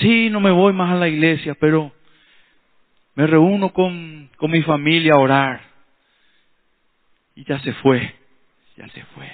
Sí, 0.00 0.30
no 0.30 0.40
me 0.40 0.50
voy 0.50 0.72
más 0.72 0.92
a 0.92 0.96
la 0.96 1.08
iglesia, 1.08 1.54
pero 1.58 1.92
me 3.14 3.26
reúno 3.26 3.72
con, 3.72 4.30
con 4.36 4.50
mi 4.50 4.62
familia 4.62 5.14
a 5.14 5.20
orar. 5.20 5.60
Y 7.34 7.44
ya 7.44 7.58
se 7.60 7.72
fue, 7.74 8.14
ya 8.76 8.88
se 8.88 9.04
fue. 9.14 9.30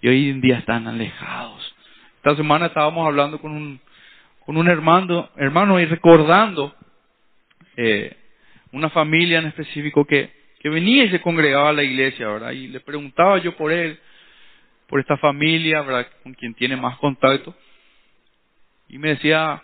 Y 0.00 0.08
hoy 0.08 0.30
en 0.30 0.40
día 0.40 0.58
están 0.58 0.86
alejados. 0.86 1.74
Esta 2.16 2.36
semana 2.36 2.66
estábamos 2.66 3.06
hablando 3.06 3.40
con 3.40 3.52
un, 3.52 3.80
con 4.46 4.56
un 4.56 4.68
hermano, 4.68 5.30
hermano 5.36 5.80
y 5.80 5.86
recordando 5.86 6.74
eh, 7.76 8.16
una 8.72 8.90
familia 8.90 9.38
en 9.38 9.46
específico 9.46 10.04
que, 10.04 10.30
que 10.60 10.68
venía 10.68 11.04
y 11.04 11.10
se 11.10 11.20
congregaba 11.20 11.70
a 11.70 11.74
la 11.74 11.82
iglesia, 11.82 12.28
¿verdad? 12.28 12.52
Y 12.52 12.68
le 12.68 12.80
preguntaba 12.80 13.38
yo 13.38 13.56
por 13.56 13.72
él, 13.72 13.98
por 14.88 15.00
esta 15.00 15.16
familia, 15.16 15.82
¿verdad? 15.82 16.06
Con 16.22 16.34
quien 16.34 16.54
tiene 16.54 16.76
más 16.76 16.96
contacto. 16.98 17.54
Y 18.88 18.98
me 18.98 19.10
decía, 19.10 19.62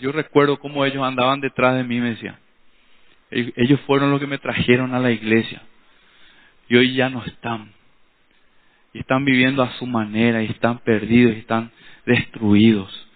yo 0.00 0.12
recuerdo 0.12 0.58
cómo 0.58 0.84
ellos 0.84 1.02
andaban 1.02 1.40
detrás 1.40 1.76
de 1.76 1.84
mí, 1.84 2.00
me 2.00 2.10
decía. 2.10 2.38
Ellos 3.30 3.80
fueron 3.86 4.10
los 4.10 4.20
que 4.20 4.26
me 4.26 4.38
trajeron 4.38 4.94
a 4.94 5.00
la 5.00 5.10
iglesia. 5.10 5.62
Y 6.68 6.76
hoy 6.76 6.94
ya 6.94 7.08
no 7.08 7.24
están. 7.24 7.72
Y 8.92 9.00
están 9.00 9.24
viviendo 9.24 9.62
a 9.62 9.72
su 9.74 9.86
manera, 9.86 10.42
y 10.42 10.46
están 10.46 10.78
perdidos, 10.78 11.34
y 11.34 11.40
están 11.40 11.70
destruidos. 12.06 13.06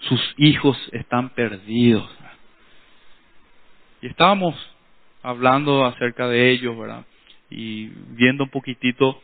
Sus 0.00 0.34
hijos 0.36 0.76
están 0.92 1.30
perdidos. 1.30 2.10
Y 4.00 4.08
estábamos 4.08 4.56
hablando 5.22 5.84
acerca 5.84 6.26
de 6.26 6.50
ellos, 6.50 6.76
¿verdad? 6.76 7.04
Y 7.48 7.86
viendo 8.16 8.44
un 8.44 8.50
poquitito 8.50 9.22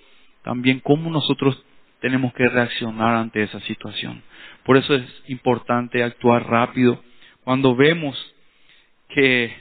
también 0.49 0.81
cómo 0.81 1.11
nosotros 1.11 1.63
tenemos 2.01 2.33
que 2.33 2.49
reaccionar 2.49 3.17
ante 3.17 3.43
esa 3.43 3.61
situación. 3.61 4.23
Por 4.65 4.79
eso 4.79 4.95
es 4.95 5.05
importante 5.27 6.03
actuar 6.03 6.49
rápido 6.49 7.05
cuando 7.45 7.77
vemos 7.77 8.17
que, 9.11 9.55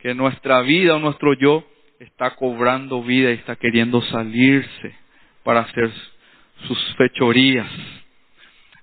que 0.00 0.12
nuestra 0.12 0.60
vida 0.62 0.96
o 0.96 0.98
nuestro 0.98 1.34
yo 1.34 1.64
está 2.00 2.34
cobrando 2.34 3.00
vida 3.00 3.30
y 3.30 3.34
está 3.34 3.54
queriendo 3.54 4.02
salirse 4.02 4.96
para 5.44 5.60
hacer 5.60 5.92
sus 6.66 6.94
fechorías. 6.96 7.70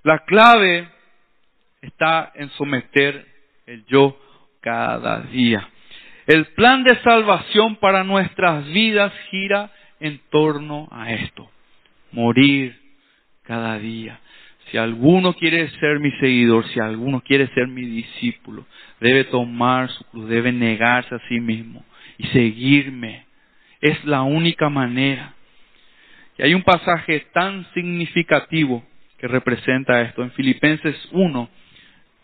La 0.04 0.20
clave 0.20 0.88
está 1.82 2.32
en 2.34 2.48
someter 2.52 3.26
el 3.66 3.84
yo 3.84 4.18
cada 4.62 5.20
día. 5.24 5.68
El 6.26 6.46
plan 6.54 6.82
de 6.82 6.96
salvación 7.02 7.76
para 7.76 8.04
nuestras 8.04 8.64
vidas 8.68 9.12
gira 9.30 9.70
en 10.02 10.20
torno 10.30 10.88
a 10.90 11.12
esto. 11.12 11.50
Morir 12.10 12.78
cada 13.42 13.78
día. 13.78 14.20
Si 14.70 14.76
alguno 14.76 15.34
quiere 15.34 15.68
ser 15.80 16.00
mi 16.00 16.10
seguidor, 16.12 16.66
si 16.68 16.80
alguno 16.80 17.20
quiere 17.20 17.46
ser 17.48 17.68
mi 17.68 17.84
discípulo, 17.84 18.66
debe 19.00 19.24
tomar 19.24 19.90
su 19.90 20.04
cruz, 20.04 20.28
debe 20.28 20.52
negarse 20.52 21.14
a 21.14 21.20
sí 21.28 21.40
mismo 21.40 21.84
y 22.18 22.26
seguirme. 22.28 23.26
Es 23.80 24.04
la 24.04 24.22
única 24.22 24.68
manera. 24.68 25.34
Y 26.38 26.42
hay 26.42 26.54
un 26.54 26.62
pasaje 26.62 27.26
tan 27.32 27.66
significativo 27.74 28.84
que 29.18 29.28
representa 29.28 30.02
esto. 30.02 30.22
En 30.22 30.32
Filipenses 30.32 30.96
1, 31.12 31.48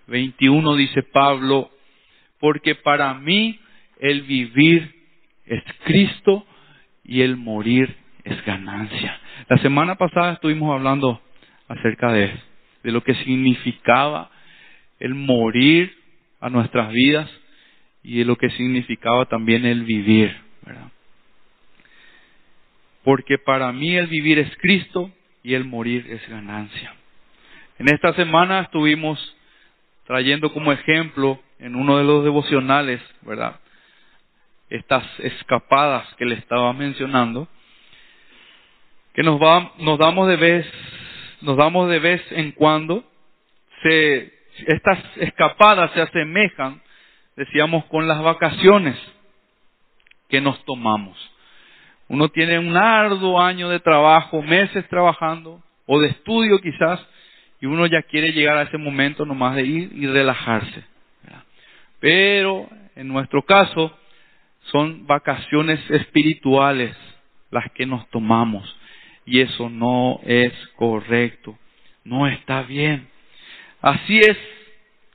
21 0.09 0.77
dice 0.77 1.03
Pablo, 1.03 1.71
porque 2.41 2.75
para 2.75 3.15
mí 3.15 3.59
el 4.01 4.23
vivir 4.23 4.95
es 5.47 5.63
Cristo 5.85 6.47
y 7.09 7.23
el 7.23 7.37
morir 7.37 7.97
es 8.23 8.45
ganancia. 8.45 9.19
La 9.49 9.59
semana 9.59 9.97
pasada 9.97 10.35
estuvimos 10.35 10.73
hablando 10.73 11.21
acerca 11.69 12.13
de 12.13 12.49
de 12.83 12.93
lo 12.93 13.03
que 13.03 13.15
significaba 13.17 14.31
el 14.99 15.15
morir 15.15 15.97
a 16.41 16.49
nuestras 16.49 16.93
vidas 16.93 17.29
y 18.03 18.19
de 18.19 18.25
lo 18.25 18.37
que 18.37 18.51
significaba 18.51 19.27
también 19.27 19.65
el 19.65 19.83
vivir, 19.83 20.35
¿verdad? 20.65 20.89
Porque 23.05 23.39
para 23.39 23.73
mí 23.73 23.97
el 23.97 24.07
vivir 24.07 24.39
es 24.39 24.51
Cristo 24.59 25.11
y 25.43 25.55
el 25.55 25.65
morir 25.65 26.07
es 26.09 26.27
ganancia. 26.29 26.95
En 27.79 27.89
esta 27.89 28.13
semana 28.15 28.61
estuvimos 28.61 29.19
trayendo 30.07 30.53
como 30.53 30.73
ejemplo 30.73 31.41
en 31.59 31.75
uno 31.75 31.99
de 31.99 32.05
los 32.05 32.25
devocionales, 32.25 33.01
¿verdad? 33.23 33.61
Estas 34.71 35.05
escapadas 35.21 36.07
que 36.15 36.25
le 36.25 36.35
estaba 36.35 36.73
mencionando, 36.73 37.49
que 39.15 39.23
nos, 39.23 39.41
va, 39.41 39.73
nos 39.79 39.99
damos 39.99 40.29
de 40.29 40.37
vez, 40.37 40.67
nos 41.41 41.57
damos 41.57 41.89
de 41.89 41.99
vez 41.99 42.23
en 42.33 42.53
cuando, 42.53 43.05
se, 43.83 44.33
estas 44.67 44.99
escapadas 45.17 45.91
se 45.93 46.03
asemejan, 46.03 46.81
decíamos, 47.37 47.85
con 47.87 48.07
las 48.07 48.23
vacaciones 48.23 48.97
que 50.29 50.41
nos 50.41 50.63
tomamos. 50.65 51.17
Uno 52.09 52.29
tiene 52.29 52.59
un 52.59 52.77
arduo 52.77 53.41
año 53.41 53.69
de 53.69 53.81
trabajo, 53.81 54.43
meses 54.43 54.87
trabajando, 54.89 55.63
o 55.87 56.01
de 56.01 56.09
estudio 56.09 56.61
quizás, 56.61 57.05
y 57.61 57.67
uno 57.67 57.87
ya 57.87 58.03
quiere 58.03 58.33
llegar 58.33 58.57
a 58.59 58.63
ese 58.63 58.79
momento 58.79 59.25
nomás 59.25 59.57
de 59.57 59.63
ir 59.63 59.93
y 59.95 60.07
relajarse. 60.07 60.85
Pero 62.01 62.69
en 62.95 63.09
nuestro 63.09 63.43
caso 63.43 63.97
son 64.71 65.07
vacaciones 65.07 65.81
espirituales 65.91 66.97
las 67.51 67.71
que 67.73 67.87
nos 67.87 68.09
tomamos 68.11 68.77
y 69.25 69.41
eso 69.41 69.69
no 69.69 70.21
es 70.25 70.53
correcto, 70.77 71.59
no 72.05 72.27
está 72.27 72.63
bien. 72.63 73.09
Así 73.81 74.19
es 74.19 74.37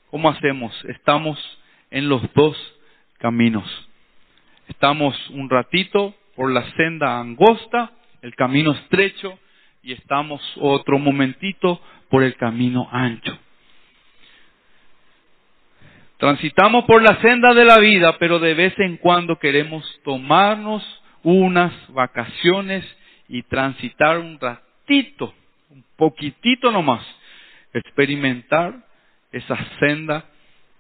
como 0.10 0.30
hacemos, 0.30 0.74
estamos 0.86 1.40
en 1.90 2.08
los 2.08 2.22
dos 2.34 2.56
caminos. 3.18 3.66
Estamos 4.68 5.16
un 5.32 5.50
ratito 5.50 6.16
por 6.36 6.52
la 6.52 6.64
senda 6.74 7.20
angosta, 7.20 7.92
el 8.22 8.36
camino 8.36 8.74
estrecho, 8.74 9.40
y 9.82 9.94
estamos 9.94 10.42
otro 10.58 11.00
momentito 11.00 11.82
por 12.10 12.24
el 12.24 12.36
camino 12.36 12.88
ancho. 12.92 13.38
Transitamos 16.24 16.86
por 16.86 17.02
la 17.02 17.20
senda 17.20 17.54
de 17.54 17.66
la 17.66 17.80
vida, 17.80 18.18
pero 18.18 18.40
de 18.40 18.54
vez 18.54 18.74
en 18.80 18.96
cuando 18.96 19.40
queremos 19.40 19.84
tomarnos 20.06 20.82
unas 21.22 21.74
vacaciones 21.92 22.86
y 23.28 23.44
transitar 23.44 24.20
un 24.20 24.40
ratito, 24.40 25.34
un 25.70 25.84
poquitito 25.98 26.72
nomás, 26.72 27.06
experimentar 27.74 28.74
esa 29.34 29.58
senda 29.82 30.24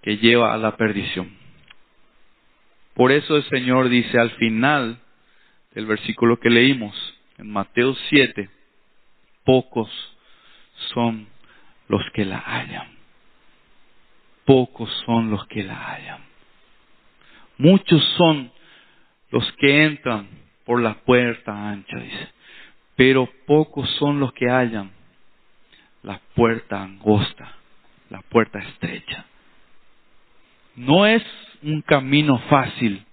que 0.01 0.15
lleva 0.15 0.53
a 0.53 0.57
la 0.57 0.77
perdición. 0.77 1.29
Por 2.93 3.11
eso 3.11 3.35
el 3.35 3.43
Señor 3.49 3.89
dice 3.89 4.17
al 4.17 4.31
final 4.37 4.97
del 5.75 5.87
versículo 5.87 6.39
que 6.39 6.49
leímos, 6.49 6.95
en 7.37 7.51
Mateo 7.51 7.93
7, 8.07 8.49
pocos 9.43 9.89
son 10.93 11.27
los 11.89 12.01
que 12.13 12.23
la 12.23 12.37
hallan. 12.37 12.92
Pocos 14.45 14.89
son 15.05 15.31
los 15.31 15.45
que 15.47 15.63
la 15.63 15.75
hallan. 15.75 16.21
Muchos 17.57 18.03
son 18.17 18.51
los 19.31 19.49
que 19.53 19.83
entran 19.83 20.27
por 20.65 20.81
la 20.81 20.95
puerta 20.95 21.69
ancha, 21.69 21.97
dice. 21.97 22.29
Pero 22.95 23.29
pocos 23.47 23.89
son 23.97 24.19
los 24.19 24.33
que 24.33 24.49
hallan 24.49 24.91
la 26.03 26.19
puerta 26.35 26.83
angosta, 26.83 27.53
la 28.09 28.21
puerta 28.21 28.59
estrecha. 28.59 29.25
No 30.75 31.05
es 31.05 31.23
un 31.61 31.81
camino 31.81 32.37
fácil. 32.49 33.05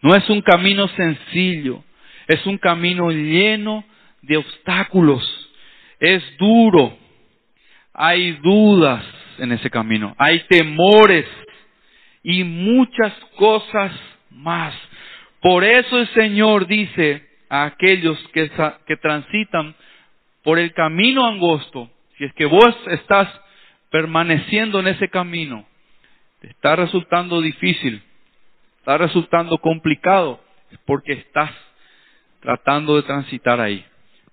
No 0.00 0.14
es 0.14 0.28
un 0.30 0.42
camino 0.42 0.88
sencillo. 0.88 1.82
Es 2.28 2.46
un 2.46 2.58
camino 2.58 3.10
lleno 3.10 3.84
de 4.22 4.36
obstáculos. 4.36 5.50
Es 5.98 6.22
duro. 6.38 6.96
Hay 7.92 8.32
dudas 8.42 9.04
en 9.38 9.52
ese 9.52 9.70
camino. 9.70 10.14
Hay 10.18 10.40
temores 10.48 11.26
y 12.22 12.44
muchas 12.44 13.12
cosas 13.36 13.92
más. 14.30 14.74
Por 15.40 15.64
eso 15.64 15.98
el 15.98 16.08
Señor 16.08 16.66
dice 16.66 17.28
a 17.48 17.64
aquellos 17.64 18.18
que, 18.32 18.48
transitan 18.96 19.74
por 20.42 20.58
el 20.58 20.72
camino 20.72 21.26
angosto, 21.26 21.90
si 22.16 22.24
es 22.24 22.32
que 22.34 22.46
vos 22.46 22.76
estás 22.88 23.28
permaneciendo 23.90 24.80
en 24.80 24.88
ese 24.88 25.08
camino, 25.08 25.66
está 26.40 26.76
resultando 26.76 27.40
difícil, 27.40 28.02
está 28.78 28.96
resultando 28.98 29.58
complicado, 29.58 30.40
es 30.70 30.78
porque 30.86 31.12
estás 31.12 31.50
tratando 32.40 32.96
de 32.96 33.02
transitar 33.02 33.60
ahí. 33.60 33.84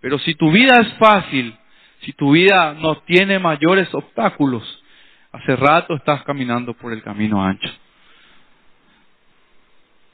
Pero 0.01 0.17
si 0.19 0.33
tu 0.35 0.51
vida 0.51 0.75
es 0.79 0.93
fácil, 0.93 1.55
si 2.01 2.13
tu 2.13 2.31
vida 2.31 2.73
no 2.75 3.01
tiene 3.01 3.39
mayores 3.39 3.93
obstáculos, 3.93 4.78
hace 5.31 5.55
rato 5.55 5.95
estás 5.95 6.23
caminando 6.23 6.73
por 6.73 6.93
el 6.93 7.01
camino 7.03 7.43
ancho. 7.43 7.69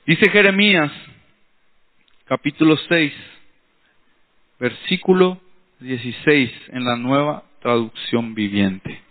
Dice 0.06 0.30
Jeremías, 0.30 0.92
capítulo 2.26 2.78
6, 2.78 3.14
versículo 4.60 5.42
16, 5.80 6.52
en 6.70 6.86
la 6.86 6.96
nueva 6.96 7.44
traducción 7.62 8.36
viviente. 8.36 9.02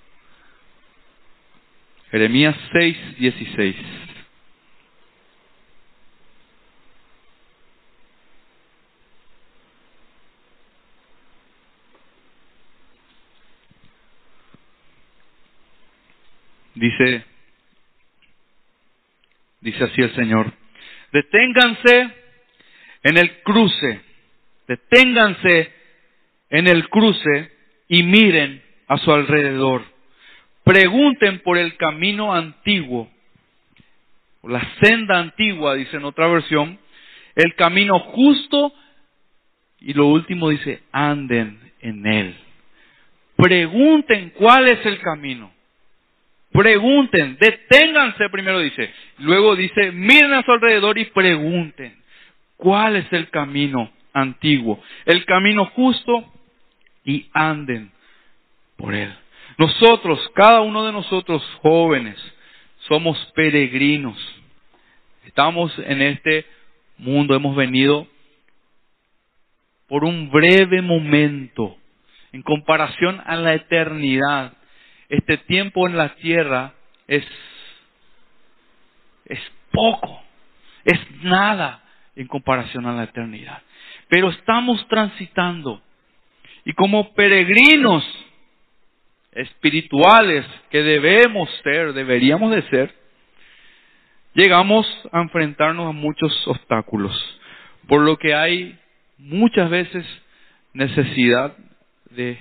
Jeremías 2.11 2.57
6, 2.73 3.19
16. 3.19 3.77
Dice, 16.75 17.25
dice 19.61 19.85
así 19.85 20.03
el 20.03 20.15
Señor, 20.15 20.53
deténganse 21.13 22.11
en 23.05 23.19
el 23.19 23.43
cruce 23.43 24.01
Deténganse 24.67 25.73
en 26.51 26.69
el 26.69 26.89
cruce 26.89 27.51
y 27.89 28.03
miren 28.03 28.63
a 28.89 28.99
su 28.99 29.13
alrededor. 29.13 29.83
Pregunten 30.65 31.41
por 31.41 31.59
el 31.59 31.77
camino 31.77 32.35
antiguo, 32.35 33.11
la 34.43 34.67
senda 34.83 35.19
antigua, 35.19 35.75
dice 35.75 35.97
en 35.97 36.05
otra 36.05 36.29
versión, 36.29 36.79
el 37.35 37.55
camino 37.57 37.99
justo 37.99 38.73
y 39.81 39.93
lo 39.93 40.07
último 40.07 40.49
dice, 40.49 40.83
anden 40.93 41.61
en 41.81 42.07
él. 42.07 42.37
Pregunten 43.37 44.31
cuál 44.31 44.69
es 44.69 44.85
el 44.87 45.01
camino. 45.01 45.53
Pregunten, 46.55 47.37
deténganse 47.41 48.29
primero 48.31 48.61
dice. 48.61 48.89
Luego 49.19 49.57
dice, 49.57 49.91
miren 49.91 50.35
a 50.35 50.43
su 50.45 50.53
alrededor 50.53 50.97
y 50.99 51.07
pregunten 51.07 51.97
cuál 52.57 52.95
es 52.95 53.13
el 53.13 53.29
camino 53.31 53.91
antiguo, 54.13 54.81
el 55.05 55.25
camino 55.25 55.65
justo 55.75 56.33
y 57.05 57.27
anden 57.33 57.91
por 58.77 58.95
él. 58.95 59.13
Nosotros, 59.59 60.31
cada 60.37 60.61
uno 60.61 60.87
de 60.87 60.93
nosotros 60.93 61.43
jóvenes, 61.61 62.17
somos 62.87 63.19
peregrinos. 63.35 64.17
Estamos 65.27 65.77
en 65.81 66.03
este 66.03 66.47
mundo, 66.99 67.35
hemos 67.35 67.57
venido 67.57 68.07
por 69.89 70.05
un 70.05 70.31
breve 70.31 70.83
momento 70.83 71.77
en 72.31 72.43
comparación 72.43 73.21
a 73.27 73.35
la 73.35 73.55
eternidad. 73.55 74.53
Este 75.09 75.39
tiempo 75.39 75.87
en 75.87 75.97
la 75.97 76.15
tierra 76.17 76.73
es, 77.07 77.25
es 79.27 79.41
poco, 79.71 80.23
es 80.85 80.99
nada 81.23 81.83
en 82.17 82.27
comparación 82.27 82.87
a 82.87 82.93
la 82.93 83.05
eternidad. 83.05 83.63
Pero 84.09 84.31
estamos 84.31 84.87
transitando 84.89 85.83
y 86.65 86.73
como 86.73 87.13
peregrinos 87.15 88.05
espirituales 89.33 90.47
que 90.71 90.83
debemos 90.83 91.51
ser, 91.63 91.93
deberíamos 91.93 92.55
de 92.55 92.63
ser, 92.71 92.95
llegamos 94.35 94.87
a 95.13 95.21
enfrentarnos 95.21 95.89
a 95.89 95.93
muchos 95.93 96.33
obstáculos, 96.49 97.13
por 97.87 98.01
lo 98.01 98.17
que 98.17 98.35
hay 98.35 98.79
muchas 99.19 99.69
veces 99.71 100.07
necesidad 100.73 101.57
de 102.11 102.39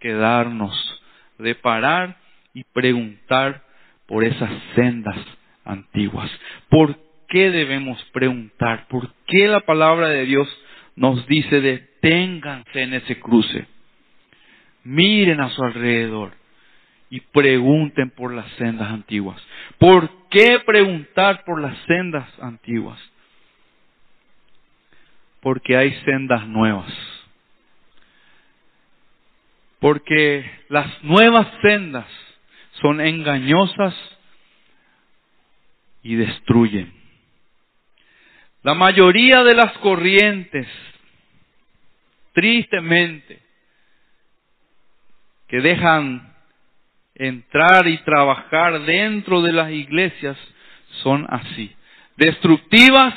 quedarnos, 0.00 1.01
de 1.42 1.54
parar 1.54 2.16
y 2.54 2.64
preguntar 2.64 3.62
por 4.06 4.24
esas 4.24 4.50
sendas 4.74 5.16
antiguas. 5.64 6.30
¿Por 6.68 6.98
qué 7.28 7.50
debemos 7.50 8.02
preguntar? 8.12 8.86
¿Por 8.88 9.12
qué 9.26 9.48
la 9.48 9.60
palabra 9.60 10.08
de 10.08 10.24
Dios 10.24 10.48
nos 10.96 11.26
dice 11.26 11.60
deténganse 11.60 12.82
en 12.82 12.94
ese 12.94 13.18
cruce? 13.20 13.66
Miren 14.84 15.40
a 15.40 15.50
su 15.50 15.62
alrededor 15.62 16.32
y 17.10 17.20
pregunten 17.20 18.10
por 18.10 18.32
las 18.32 18.50
sendas 18.52 18.90
antiguas. 18.90 19.40
¿Por 19.78 20.08
qué 20.30 20.60
preguntar 20.64 21.44
por 21.44 21.60
las 21.60 21.76
sendas 21.86 22.28
antiguas? 22.40 22.98
Porque 25.40 25.76
hay 25.76 25.92
sendas 26.04 26.46
nuevas. 26.46 26.92
Porque 29.82 30.48
las 30.68 31.02
nuevas 31.02 31.48
sendas 31.60 32.06
son 32.80 33.00
engañosas 33.00 33.92
y 36.04 36.14
destruyen. 36.14 36.92
La 38.62 38.74
mayoría 38.74 39.42
de 39.42 39.56
las 39.56 39.76
corrientes, 39.78 40.68
tristemente, 42.32 43.42
que 45.48 45.60
dejan 45.60 46.32
entrar 47.16 47.88
y 47.88 47.98
trabajar 48.04 48.82
dentro 48.82 49.42
de 49.42 49.52
las 49.52 49.72
iglesias 49.72 50.38
son 51.02 51.26
así, 51.28 51.74
destructivas 52.16 53.14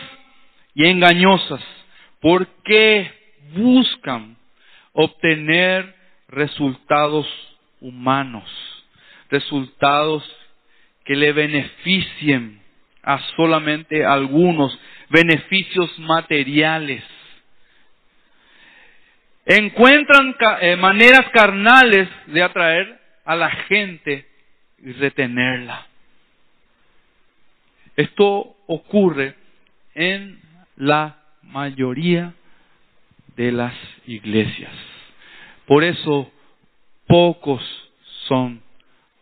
y 0.73 0.87
engañosas, 0.87 1.63
porque 2.19 3.11
buscan 3.53 4.35
obtener 4.93 5.94
resultados 6.35 7.25
humanos, 7.81 8.43
resultados 9.31 10.23
que 11.03 11.15
le 11.15 11.31
beneficien 11.31 12.61
a 13.01 13.19
solamente 13.35 14.05
algunos, 14.05 14.77
beneficios 15.09 15.97
materiales 15.99 17.03
encuentran 19.45 20.35
eh, 20.61 20.75
maneras 20.75 21.29
carnales 21.31 22.09
de 22.27 22.41
atraer 22.41 22.99
a 23.23 23.35
la 23.35 23.49
gente 23.51 24.27
y 24.79 24.91
retenerla. 24.93 25.85
Esto 27.95 28.57
ocurre 28.67 29.35
en 29.93 30.41
la 30.75 31.17
mayoría 31.43 32.33
de 33.35 33.51
las 33.51 33.73
iglesias. 34.07 34.73
Por 35.67 35.83
eso 35.83 36.31
pocos 37.07 37.61
son 38.27 38.61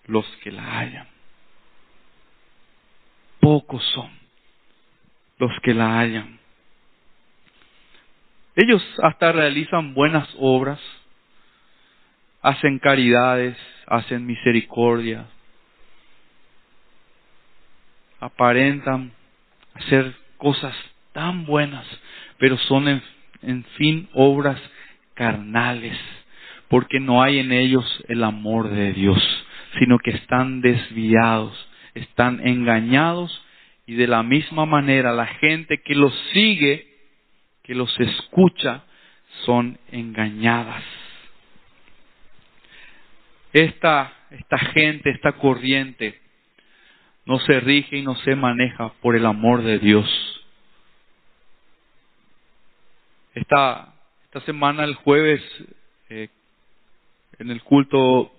los 0.06 0.26
que 0.44 0.52
la 0.52 0.80
hallan. 0.80 1.08
Pocos 3.40 3.84
son 3.94 4.12
los 5.38 5.52
que 5.62 5.74
la 5.74 6.00
hallan. 6.00 6.40
Ellos 8.56 8.84
hasta 9.02 9.32
realizan 9.32 9.94
buenas 9.94 10.30
obras, 10.38 10.80
hacen 12.42 12.78
caridades, 12.80 13.58
hacen 13.88 14.26
misericordia, 14.26 15.26
aparentan 18.20 19.12
hacer 19.74 20.16
cosas 20.38 20.76
tan 21.14 21.46
buenas, 21.46 21.86
pero 22.38 22.58
son 22.58 22.88
en, 22.88 23.04
en, 23.42 23.64
fin 23.78 24.08
obras 24.14 24.62
carnales, 25.16 25.98
porque 26.74 27.00
no 27.00 27.22
hay 27.22 27.38
en 27.38 27.52
ellos 27.52 27.86
el 28.08 28.24
amor 28.24 28.68
de 28.72 28.94
Dios, 28.94 29.22
sino 29.78 30.00
que 30.00 30.10
están 30.10 30.60
desviados, 30.62 31.56
están 31.94 32.40
engañados 32.48 33.46
y 33.86 33.94
de 33.94 34.08
la 34.08 34.24
misma 34.24 34.66
manera 34.66 35.12
la 35.14 35.28
gente 35.28 35.84
que 35.84 35.94
los 35.94 36.12
sigue 36.34 36.88
que 37.62 37.76
los 37.76 37.96
escucha 38.00 38.86
son 39.46 39.78
engañadas. 39.92 40.84
Esta, 43.52 44.12
esta 44.32 44.58
gente, 44.58 45.12
esta 45.12 45.34
corriente, 45.34 46.20
no 47.28 47.38
se 47.42 47.60
rige 47.60 47.98
y 47.98 48.02
no 48.02 48.16
se 48.16 48.36
maneja 48.36 48.94
por 49.00 49.16
el 49.16 49.28
amor 49.28 49.62
de 49.62 49.78
Dios. 49.78 50.44
Esta, 53.36 53.94
esta 54.24 54.42
semana, 54.42 54.86
el 54.86 54.96
jueves, 54.96 55.40
eh, 56.10 56.30
en 57.40 57.50
el 57.50 57.62
culto, 57.64 58.32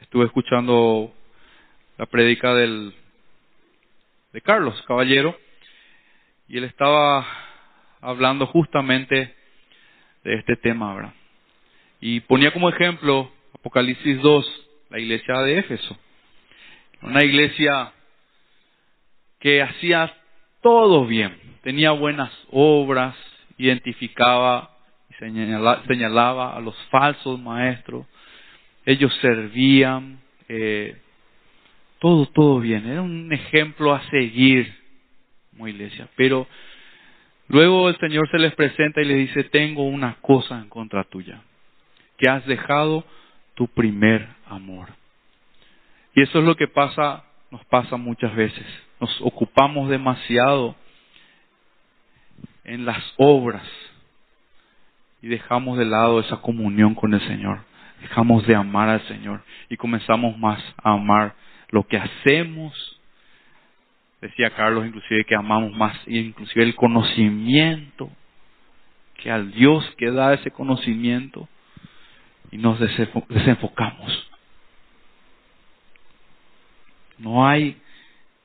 estuve 0.00 0.26
escuchando 0.26 1.12
la 1.96 2.06
prédica 2.06 2.54
del, 2.54 2.94
de 4.32 4.40
Carlos 4.40 4.80
Caballero, 4.86 5.38
y 6.48 6.58
él 6.58 6.64
estaba 6.64 7.26
hablando 8.00 8.46
justamente 8.46 9.34
de 10.24 10.34
este 10.34 10.56
tema, 10.56 10.94
¿verdad? 10.94 11.14
Y 12.00 12.20
ponía 12.20 12.52
como 12.52 12.68
ejemplo 12.68 13.30
Apocalipsis 13.54 14.20
2, 14.22 14.68
la 14.90 15.00
iglesia 15.00 15.34
de 15.40 15.58
Éfeso. 15.58 15.98
Una 17.02 17.24
iglesia 17.24 17.92
que 19.40 19.62
hacía 19.62 20.14
todo 20.62 21.06
bien, 21.06 21.36
tenía 21.62 21.90
buenas 21.90 22.32
obras, 22.50 23.16
identificaba 23.56 24.77
señalaba, 25.18 26.56
a 26.56 26.60
los 26.60 26.76
falsos 26.90 27.40
maestros, 27.40 28.06
ellos 28.86 29.14
servían, 29.20 30.20
eh, 30.48 30.96
todo, 31.98 32.26
todo 32.26 32.60
bien, 32.60 32.86
era 32.86 33.02
un 33.02 33.32
ejemplo 33.32 33.92
a 33.94 34.02
seguir 34.10 34.72
como 35.50 35.68
iglesia, 35.68 36.08
pero 36.16 36.46
Luego 37.48 37.88
el 37.88 37.98
Señor 37.98 38.30
se 38.30 38.38
les 38.38 38.54
presenta 38.54 39.00
y 39.00 39.06
les 39.06 39.16
dice, 39.28 39.44
tengo 39.44 39.82
una 39.84 40.16
cosa 40.20 40.58
en 40.58 40.68
contra 40.68 41.04
tuya, 41.04 41.40
que 42.18 42.28
has 42.28 42.44
dejado 42.46 43.04
tu 43.54 43.66
primer 43.68 44.28
amor. 44.46 44.88
Y 46.14 46.22
eso 46.22 46.40
es 46.40 46.44
lo 46.44 46.56
que 46.56 46.68
pasa, 46.68 47.24
nos 47.50 47.64
pasa 47.66 47.96
muchas 47.96 48.34
veces. 48.36 48.66
Nos 49.00 49.18
ocupamos 49.22 49.88
demasiado 49.88 50.76
en 52.64 52.84
las 52.84 53.02
obras 53.16 53.66
y 55.22 55.28
dejamos 55.28 55.78
de 55.78 55.84
lado 55.84 56.20
esa 56.20 56.36
comunión 56.38 56.94
con 56.94 57.14
el 57.14 57.20
Señor. 57.26 57.60
Dejamos 58.00 58.46
de 58.46 58.54
amar 58.54 58.88
al 58.88 59.06
Señor 59.08 59.42
y 59.68 59.76
comenzamos 59.76 60.38
más 60.38 60.62
a 60.82 60.92
amar 60.92 61.34
lo 61.70 61.86
que 61.86 61.96
hacemos 61.96 62.98
Decía 64.20 64.50
Carlos 64.50 64.84
inclusive 64.84 65.24
que 65.24 65.36
amamos 65.36 65.72
más, 65.76 65.96
inclusive 66.06 66.64
el 66.64 66.74
conocimiento 66.74 68.10
que 69.14 69.30
al 69.30 69.52
Dios 69.52 69.84
que 69.96 70.10
da 70.10 70.34
ese 70.34 70.50
conocimiento 70.50 71.48
y 72.50 72.58
nos 72.58 72.80
desenfocamos. 72.80 74.30
No 77.18 77.46
hay 77.46 77.76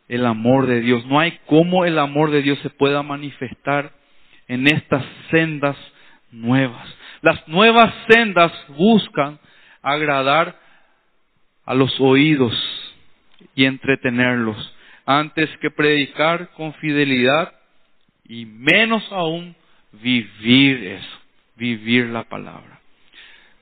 el 0.07 0.25
amor 0.25 0.67
de 0.67 0.81
Dios, 0.81 1.05
no 1.07 1.19
hay 1.19 1.39
cómo 1.47 1.85
el 1.85 1.97
amor 1.97 2.29
de 2.29 2.43
Dios 2.43 2.59
se 2.59 2.69
pueda 2.69 3.01
manifestar 3.01 3.93
en 4.47 4.67
estas 4.67 5.03
sendas 5.31 5.77
nuevas. 6.33 6.87
Las 7.21 7.47
nuevas 7.47 7.93
sendas 8.09 8.51
buscan 8.69 9.39
agradar 9.81 10.59
a 11.65 11.73
los 11.73 11.99
oídos 11.99 12.53
y 13.55 13.65
entretenerlos, 13.65 14.75
antes 15.05 15.49
que 15.57 15.69
predicar 15.69 16.49
con 16.51 16.73
fidelidad 16.75 17.53
y 18.27 18.45
menos 18.45 19.03
aún 19.11 19.55
vivir 19.91 20.83
eso, 20.85 21.19
vivir 21.55 22.07
la 22.07 22.23
palabra. 22.23 22.79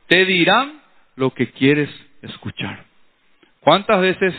Te 0.08 0.26
dirán 0.26 0.82
lo 1.16 1.34
que 1.34 1.52
quieres 1.52 1.90
escuchar. 2.22 2.86
¿Cuántas 3.60 4.02
veces 4.02 4.34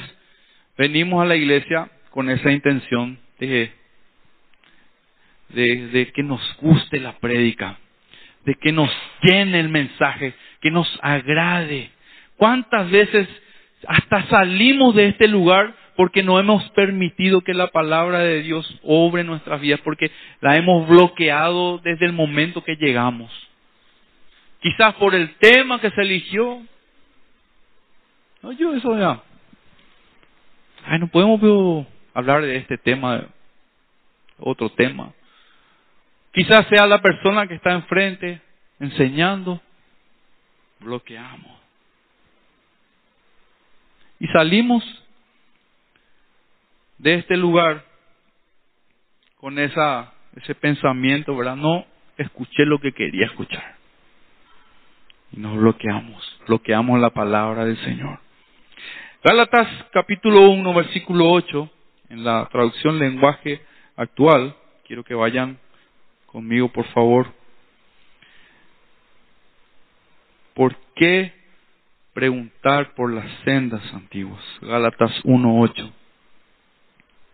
venimos 0.76 1.22
a 1.22 1.26
la 1.26 1.36
iglesia 1.36 1.90
con 2.10 2.30
esa 2.30 2.50
intención 2.50 3.18
de, 3.38 3.72
de, 5.48 6.12
que 6.14 6.22
nos 6.22 6.40
guste 6.58 7.00
la 7.00 7.18
prédica, 7.18 7.78
de 8.44 8.54
que 8.54 8.72
nos 8.72 8.90
llene 9.22 9.60
el 9.60 9.68
mensaje, 9.68 10.34
que 10.60 10.70
nos 10.70 10.88
agrade? 11.02 11.90
¿Cuántas 12.36 12.90
veces 12.90 13.28
hasta 13.86 14.24
salimos 14.28 14.94
de 14.94 15.08
este 15.08 15.28
lugar 15.28 15.74
porque 15.96 16.22
no 16.22 16.38
hemos 16.38 16.68
permitido 16.70 17.42
que 17.42 17.54
la 17.54 17.68
palabra 17.68 18.20
de 18.20 18.42
Dios 18.42 18.80
obre 18.82 19.24
nuestras 19.24 19.60
vidas, 19.60 19.80
porque 19.84 20.10
la 20.40 20.56
hemos 20.56 20.88
bloqueado 20.88 21.78
desde 21.78 22.06
el 22.06 22.12
momento 22.12 22.64
que 22.64 22.76
llegamos. 22.76 23.30
Quizás 24.60 24.94
por 24.94 25.14
el 25.14 25.34
tema 25.36 25.80
que 25.80 25.90
se 25.90 26.00
eligió. 26.00 26.62
No, 28.42 28.52
yo 28.52 28.74
eso 28.74 28.98
ya. 28.98 29.22
Ay, 30.84 30.98
no 30.98 31.08
podemos 31.08 31.86
hablar 32.14 32.42
de 32.42 32.56
este 32.56 32.78
tema, 32.78 33.26
otro 34.38 34.70
tema. 34.70 35.12
Quizás 36.32 36.66
sea 36.68 36.86
la 36.86 37.02
persona 37.02 37.46
que 37.46 37.54
está 37.54 37.72
enfrente 37.72 38.40
enseñando, 38.80 39.60
bloqueamos. 40.80 41.60
Y 44.18 44.26
salimos 44.28 44.82
de 46.98 47.14
este 47.14 47.36
lugar 47.36 47.84
con 49.36 49.58
esa, 49.58 50.12
ese 50.36 50.54
pensamiento, 50.54 51.36
¿verdad? 51.36 51.56
No 51.56 51.84
escuché 52.16 52.64
lo 52.64 52.78
que 52.78 52.92
quería 52.92 53.26
escuchar. 53.26 53.76
Y 55.32 55.40
nos 55.40 55.56
bloqueamos, 55.56 56.40
bloqueamos 56.46 57.00
la 57.00 57.10
palabra 57.10 57.64
del 57.64 57.76
Señor. 57.84 58.20
Gálatas 59.24 59.68
capítulo 59.92 60.48
1, 60.50 60.74
versículo 60.74 61.30
8, 61.30 61.70
en 62.10 62.24
la 62.24 62.48
traducción 62.50 62.98
lenguaje 62.98 63.60
actual, 63.96 64.56
quiero 64.86 65.04
que 65.04 65.14
vayan 65.14 65.58
conmigo 66.32 66.68
por 66.68 66.86
favor. 66.86 67.32
¿Por 70.54 70.76
qué 70.96 71.32
preguntar 72.14 72.94
por 72.94 73.12
las 73.12 73.26
sendas 73.44 73.82
antiguas? 73.94 74.42
Gálatas 74.62 75.12
1, 75.24 75.60
8. 75.60 75.92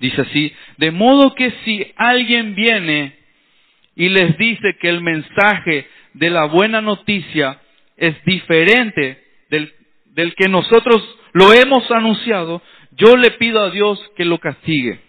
Dice 0.00 0.20
así, 0.22 0.52
de 0.76 0.90
modo 0.90 1.34
que 1.34 1.50
si 1.64 1.92
alguien 1.96 2.54
viene 2.54 3.16
y 3.96 4.08
les 4.08 4.36
dice 4.38 4.76
que 4.80 4.88
el 4.88 5.00
mensaje 5.00 5.88
de 6.14 6.30
la 6.30 6.44
buena 6.44 6.80
noticia 6.80 7.60
es 7.96 8.14
diferente 8.24 9.24
del, 9.50 9.72
del 10.06 10.34
que 10.36 10.48
nosotros 10.48 11.16
lo 11.32 11.52
hemos 11.52 11.90
anunciado, 11.90 12.62
yo 12.92 13.16
le 13.16 13.32
pido 13.32 13.60
a 13.60 13.70
Dios 13.70 14.00
que 14.16 14.24
lo 14.24 14.38
castigue. 14.38 15.00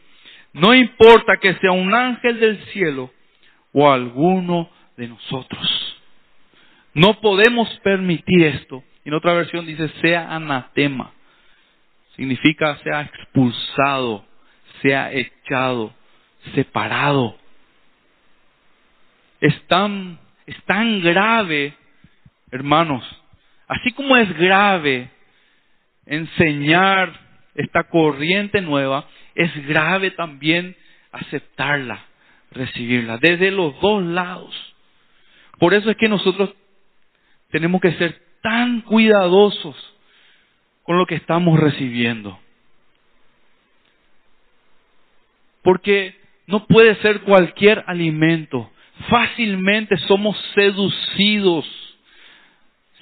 No 0.53 0.73
importa 0.73 1.37
que 1.39 1.53
sea 1.55 1.71
un 1.71 1.93
ángel 1.93 2.39
del 2.39 2.57
cielo 2.65 3.11
o 3.73 3.89
alguno 3.89 4.69
de 4.97 5.07
nosotros. 5.07 5.95
No 6.93 7.19
podemos 7.21 7.69
permitir 7.83 8.43
esto. 8.45 8.83
En 9.05 9.13
otra 9.13 9.33
versión 9.33 9.65
dice 9.65 9.89
sea 10.01 10.33
anatema. 10.33 11.11
Significa 12.15 12.77
sea 12.77 13.01
expulsado 13.01 14.25
sea 14.81 15.11
echado, 15.11 15.93
separado. 16.53 17.37
Es 19.41 19.55
tan, 19.67 20.19
es 20.45 20.61
tan 20.65 21.01
grave, 21.01 21.73
hermanos, 22.51 23.03
así 23.67 23.91
como 23.91 24.17
es 24.17 24.31
grave 24.37 25.09
enseñar 26.05 27.13
esta 27.55 27.83
corriente 27.85 28.61
nueva, 28.61 29.07
es 29.35 29.53
grave 29.67 30.11
también 30.11 30.75
aceptarla, 31.11 32.03
recibirla, 32.51 33.17
desde 33.17 33.51
los 33.51 33.79
dos 33.79 34.03
lados. 34.03 34.53
Por 35.59 35.73
eso 35.73 35.89
es 35.89 35.97
que 35.97 36.09
nosotros 36.09 36.53
tenemos 37.51 37.81
que 37.81 37.93
ser 37.93 38.21
tan 38.41 38.81
cuidadosos 38.81 39.75
con 40.83 40.97
lo 40.97 41.05
que 41.05 41.15
estamos 41.15 41.59
recibiendo. 41.59 42.39
Porque 45.61 46.15
no 46.47 46.65
puede 46.65 46.95
ser 46.95 47.21
cualquier 47.21 47.83
alimento. 47.85 48.71
Fácilmente 49.09 49.97
somos 50.07 50.35
seducidos. 50.55 51.65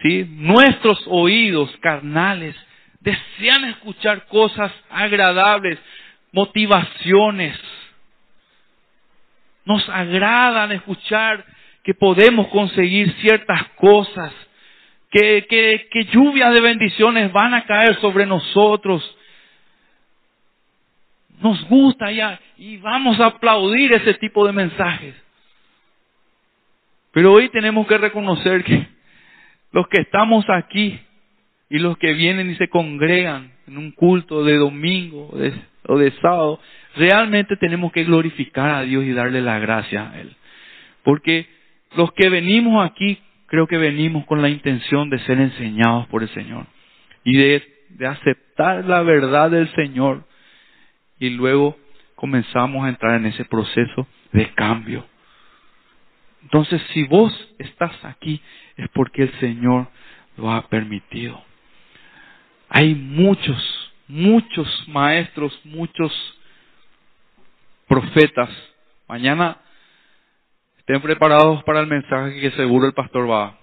¿sí? 0.02 0.26
Nuestros 0.30 1.02
oídos 1.08 1.70
carnales 1.78 2.56
desean 3.00 3.66
escuchar 3.66 4.26
cosas 4.28 4.72
agradables, 4.90 5.80
motivaciones. 6.32 7.58
Nos 9.68 9.88
agradan 9.90 10.72
escuchar 10.72 11.44
que 11.84 11.94
podemos 11.94 12.48
conseguir 12.48 13.12
ciertas 13.20 13.68
cosas, 13.76 14.34
que, 15.12 15.46
que, 15.92 16.04
lluvias 16.06 16.54
de 16.54 16.62
bendiciones 16.62 17.34
van 17.34 17.54
a 17.54 17.66
caer 17.66 17.96
sobre 17.98 18.26
nosotros, 18.26 19.04
nos 21.42 21.68
gusta 21.68 22.10
ya 22.14 22.40
y 22.58 22.78
vamos 22.78 23.20
a 23.20 23.26
aplaudir 23.26 23.92
ese 23.92 24.14
tipo 24.14 24.48
de 24.48 24.54
mensajes. 24.54 25.16
Pero 27.12 27.34
hoy 27.34 27.50
tenemos 27.50 27.86
que 27.88 27.98
reconocer 27.98 28.64
que 28.64 28.88
los 29.74 29.86
que 29.90 30.02
estamos 30.02 30.46
aquí 30.50 30.98
y 31.70 31.80
los 31.80 31.98
que 31.98 32.14
vienen 32.14 32.52
y 32.52 32.56
se 32.56 32.70
congregan 32.70 33.52
en 33.68 33.78
un 33.78 33.92
culto 33.92 34.46
de 34.46 34.56
domingo 34.56 35.30
o 35.84 35.98
de, 35.98 36.12
sábado, 36.22 36.62
realmente 36.98 37.56
tenemos 37.58 37.92
que 37.92 38.04
glorificar 38.04 38.70
a 38.70 38.82
Dios 38.82 39.04
y 39.06 39.14
darle 39.14 39.42
la 39.42 39.60
gracia 39.60 40.12
a 40.12 40.20
Él. 40.20 40.36
Porque 41.04 41.48
los 41.96 42.12
que 42.14 42.30
venimos 42.30 42.86
aquí, 42.86 43.20
creo 43.48 43.68
que 43.68 43.78
venimos 43.78 44.26
con 44.26 44.42
la 44.42 44.50
intención 44.50 45.10
de 45.10 45.20
ser 45.20 45.40
enseñados 45.40 46.08
por 46.08 46.24
el 46.24 46.30
Señor 46.30 46.66
y 47.24 47.38
de 47.38 48.08
aceptar 48.08 48.86
la 48.86 49.02
verdad 49.02 49.52
del 49.52 49.70
Señor 49.74 50.26
y 51.20 51.30
luego 51.30 51.78
comenzamos 52.16 52.86
a 52.86 52.90
entrar 52.90 53.16
en 53.20 53.28
ese 53.28 53.46
proceso 53.46 54.08
de 54.32 54.54
cambio. 54.54 55.06
Entonces, 56.44 56.82
si 56.94 57.04
vos 57.04 57.34
estás 57.58 57.94
aquí, 58.06 58.42
es 58.76 58.88
porque 58.90 59.24
el 59.24 59.40
Señor 59.40 59.88
lo 60.38 60.52
ha 60.52 60.68
permitido. 60.70 61.44
Hay 62.70 62.96
muchos, 62.96 63.94
muchos 64.08 64.88
maestros, 64.88 65.60
muchos 65.66 66.12
profetas. 67.88 68.50
Mañana 69.08 69.58
estén 70.78 71.02
preparados 71.02 71.64
para 71.64 71.80
el 71.80 71.88
mensaje 71.88 72.40
que 72.40 72.52
seguro 72.52 72.88
el 72.88 72.94
pastor 72.94 73.30
va, 73.30 73.58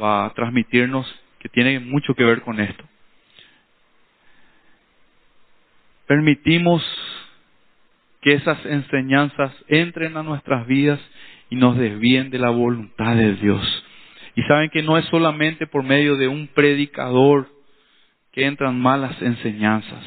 va 0.00 0.26
a 0.26 0.34
transmitirnos, 0.34 1.06
que 1.38 1.48
tiene 1.48 1.80
mucho 1.80 2.14
que 2.14 2.24
ver 2.24 2.42
con 2.42 2.60
esto. 2.60 2.84
permitimos 6.10 6.82
que 8.20 8.32
esas 8.32 8.66
enseñanzas 8.66 9.52
entren 9.68 10.16
a 10.16 10.24
nuestras 10.24 10.66
vidas 10.66 10.98
y 11.50 11.54
nos 11.54 11.78
desvíen 11.78 12.30
de 12.30 12.40
la 12.40 12.50
voluntad 12.50 13.14
de 13.14 13.36
Dios. 13.36 13.84
Y 14.34 14.42
saben 14.42 14.70
que 14.70 14.82
no 14.82 14.98
es 14.98 15.04
solamente 15.04 15.68
por 15.68 15.84
medio 15.84 16.16
de 16.16 16.26
un 16.26 16.48
predicador 16.48 17.46
que 18.32 18.44
entran 18.44 18.80
malas 18.80 19.22
enseñanzas, 19.22 20.04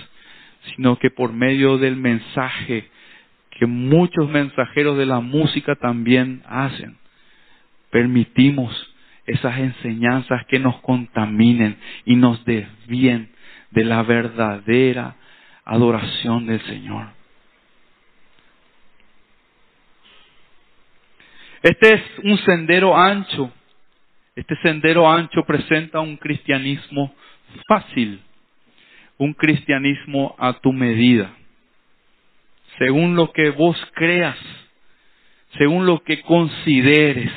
sino 0.76 0.99
que 0.99 1.09
por 1.09 1.32
medio 1.32 1.78
del 1.78 1.95
mensaje 1.95 2.89
que 3.60 3.66
muchos 3.66 4.30
mensajeros 4.30 4.97
de 4.97 5.06
la 5.06 5.20
música 5.20 5.76
también 5.76 6.41
hacen. 6.47 6.97
Permitimos 7.89 8.93
esas 9.26 9.58
enseñanzas 9.58 10.45
que 10.47 10.60
nos 10.60 10.82
contaminen 10.82 11.78
y 12.06 12.16
nos 12.16 12.43
desvíen 12.45 13.30
de 13.72 13.86
la 13.86 14.04
verdadera 14.04 15.16
adoración 15.66 16.45
del 16.45 16.62
Señor. 16.62 17.08
Este 21.62 21.93
es 21.93 22.01
un 22.24 22.38
sendero 22.39 22.97
ancho. 22.97 23.51
Este 24.36 24.56
sendero 24.58 25.10
ancho 25.10 25.43
presenta 25.45 26.01
un 26.01 26.18
cristianismo 26.18 27.14
fácil, 27.68 28.20
un 29.18 29.34
cristianismo 29.34 30.36
a 30.39 30.54
tu 30.54 30.74
medida, 30.74 31.32
según 32.78 33.15
lo 33.15 33.32
que 33.32 33.49
vos 33.51 33.78
creas, 33.93 34.38
según 35.57 35.86
lo 35.86 36.03
que 36.03 36.21
consideres. 36.21 37.32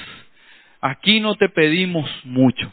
Aquí 0.80 1.20
no 1.20 1.34
te 1.34 1.48
pedimos 1.48 2.08
mucho, 2.24 2.72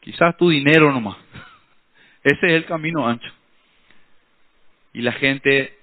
quizás 0.00 0.36
tu 0.36 0.50
dinero 0.50 0.92
nomás. 0.92 1.16
Ese 2.24 2.46
es 2.46 2.52
el 2.52 2.64
camino 2.66 3.06
ancho. 3.06 3.32
Y 4.92 5.02
la 5.02 5.12
gente 5.12 5.76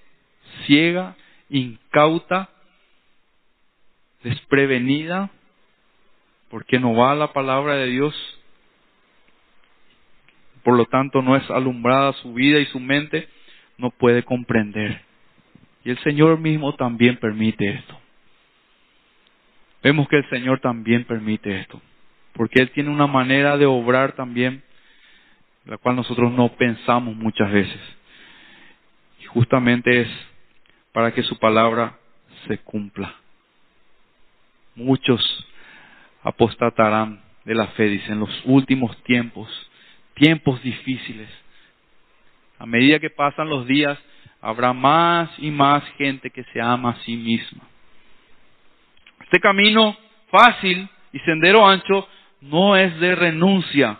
ciega, 0.65 1.15
incauta, 1.49 2.49
desprevenida, 4.23 5.29
porque 6.49 6.79
no 6.79 6.93
va 6.95 7.11
a 7.11 7.15
la 7.15 7.33
palabra 7.33 7.75
de 7.75 7.87
Dios, 7.87 8.15
por 10.63 10.75
lo 10.75 10.85
tanto 10.85 11.21
no 11.21 11.35
es 11.35 11.49
alumbrada 11.49 12.13
su 12.13 12.33
vida 12.33 12.59
y 12.59 12.65
su 12.65 12.79
mente, 12.79 13.29
no 13.77 13.91
puede 13.91 14.23
comprender. 14.23 15.06
Y 15.88 15.91
el 15.91 15.99
Señor 15.99 16.38
mismo 16.38 16.75
también 16.75 17.15
permite 17.15 17.65
esto. 17.65 17.97
Vemos 19.81 20.09
que 20.09 20.17
el 20.17 20.29
Señor 20.29 20.59
también 20.59 21.05
permite 21.05 21.61
esto, 21.61 21.81
porque 22.33 22.61
Él 22.61 22.71
tiene 22.71 22.89
una 22.89 23.07
manera 23.07 23.55
de 23.55 23.65
obrar 23.65 24.11
también, 24.11 24.63
la 25.63 25.77
cual 25.77 25.95
nosotros 25.95 26.33
no 26.33 26.49
pensamos 26.57 27.15
muchas 27.15 27.49
veces. 27.53 27.79
Y 29.21 29.25
justamente 29.27 30.01
es 30.01 30.09
para 30.91 31.13
que 31.13 31.23
su 31.23 31.39
palabra 31.39 31.97
se 32.49 32.57
cumpla. 32.57 33.15
Muchos 34.75 35.47
apostatarán 36.21 37.21
de 37.45 37.55
la 37.55 37.67
fe, 37.67 37.85
dice, 37.85 38.11
en 38.11 38.19
los 38.19 38.41
últimos 38.43 39.01
tiempos, 39.03 39.47
tiempos 40.15 40.61
difíciles. 40.63 41.29
A 42.59 42.65
medida 42.65 42.99
que 42.99 43.09
pasan 43.09 43.47
los 43.47 43.65
días, 43.67 43.97
habrá 44.41 44.73
más 44.73 45.29
y 45.38 45.51
más 45.51 45.83
gente 45.97 46.29
que 46.29 46.43
se 46.53 46.61
ama 46.61 46.91
a 46.91 47.03
sí 47.03 47.15
misma. 47.15 47.63
Este 49.21 49.39
camino 49.39 49.97
fácil 50.29 50.88
y 51.11 51.19
sendero 51.19 51.67
ancho 51.67 52.07
no 52.41 52.75
es 52.75 52.97
de 52.99 53.15
renuncia 53.15 53.99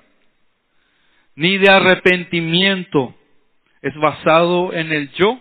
ni 1.38 1.59
de 1.59 1.69
arrepentimiento, 1.69 3.15
es 3.83 3.95
basado 3.95 4.73
en 4.73 4.91
el 4.91 5.11
yo 5.11 5.39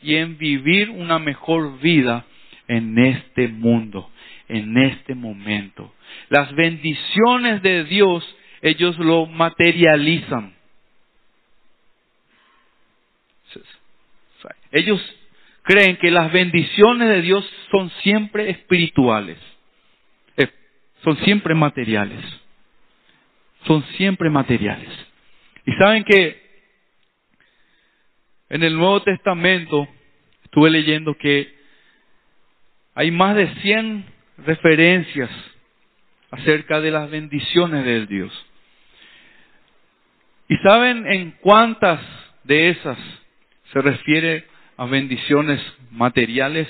y 0.00 0.16
en 0.16 0.38
vivir 0.38 0.88
una 0.88 1.18
mejor 1.18 1.80
vida 1.80 2.24
en 2.66 2.98
este 2.98 3.48
mundo, 3.48 4.10
en 4.48 4.78
este 4.78 5.14
momento. 5.14 5.92
Las 6.30 6.54
bendiciones 6.54 7.62
de 7.62 7.84
Dios, 7.84 8.24
ellos 8.62 8.98
lo 8.98 9.26
materializan. 9.26 10.54
Ellos 14.74 15.00
creen 15.62 15.96
que 15.98 16.10
las 16.10 16.32
bendiciones 16.32 17.08
de 17.08 17.22
Dios 17.22 17.48
son 17.70 17.90
siempre 18.02 18.50
espirituales, 18.50 19.38
eh, 20.36 20.48
son 21.04 21.16
siempre 21.18 21.54
materiales, 21.54 22.20
son 23.68 23.84
siempre 23.96 24.28
materiales. 24.30 24.90
Y 25.64 25.72
saben 25.74 26.02
que 26.02 26.42
en 28.48 28.64
el 28.64 28.76
Nuevo 28.76 29.00
Testamento 29.04 29.86
estuve 30.42 30.70
leyendo 30.70 31.16
que 31.18 31.54
hay 32.96 33.12
más 33.12 33.36
de 33.36 33.54
100 33.62 34.04
referencias 34.38 35.30
acerca 36.32 36.80
de 36.80 36.90
las 36.90 37.08
bendiciones 37.08 37.84
de 37.84 38.06
Dios. 38.06 38.46
¿Y 40.48 40.56
saben 40.68 41.06
en 41.06 41.30
cuántas 41.40 42.00
de 42.42 42.70
esas 42.70 42.98
se 43.72 43.80
refiere 43.80 44.52
a 44.76 44.86
bendiciones 44.86 45.60
materiales? 45.90 46.68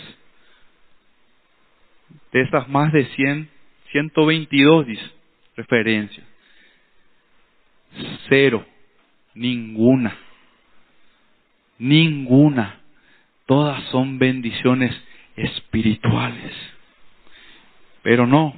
De 2.32 2.42
esas 2.42 2.68
más 2.68 2.92
de 2.92 3.06
100, 3.06 3.48
122 3.92 4.86
dice, 4.86 5.10
referencias. 5.56 6.26
Cero, 8.28 8.66
ninguna, 9.34 10.16
ninguna. 11.78 12.80
Todas 13.46 13.82
son 13.90 14.18
bendiciones 14.18 14.94
espirituales. 15.36 16.52
Pero 18.02 18.26
no, 18.26 18.54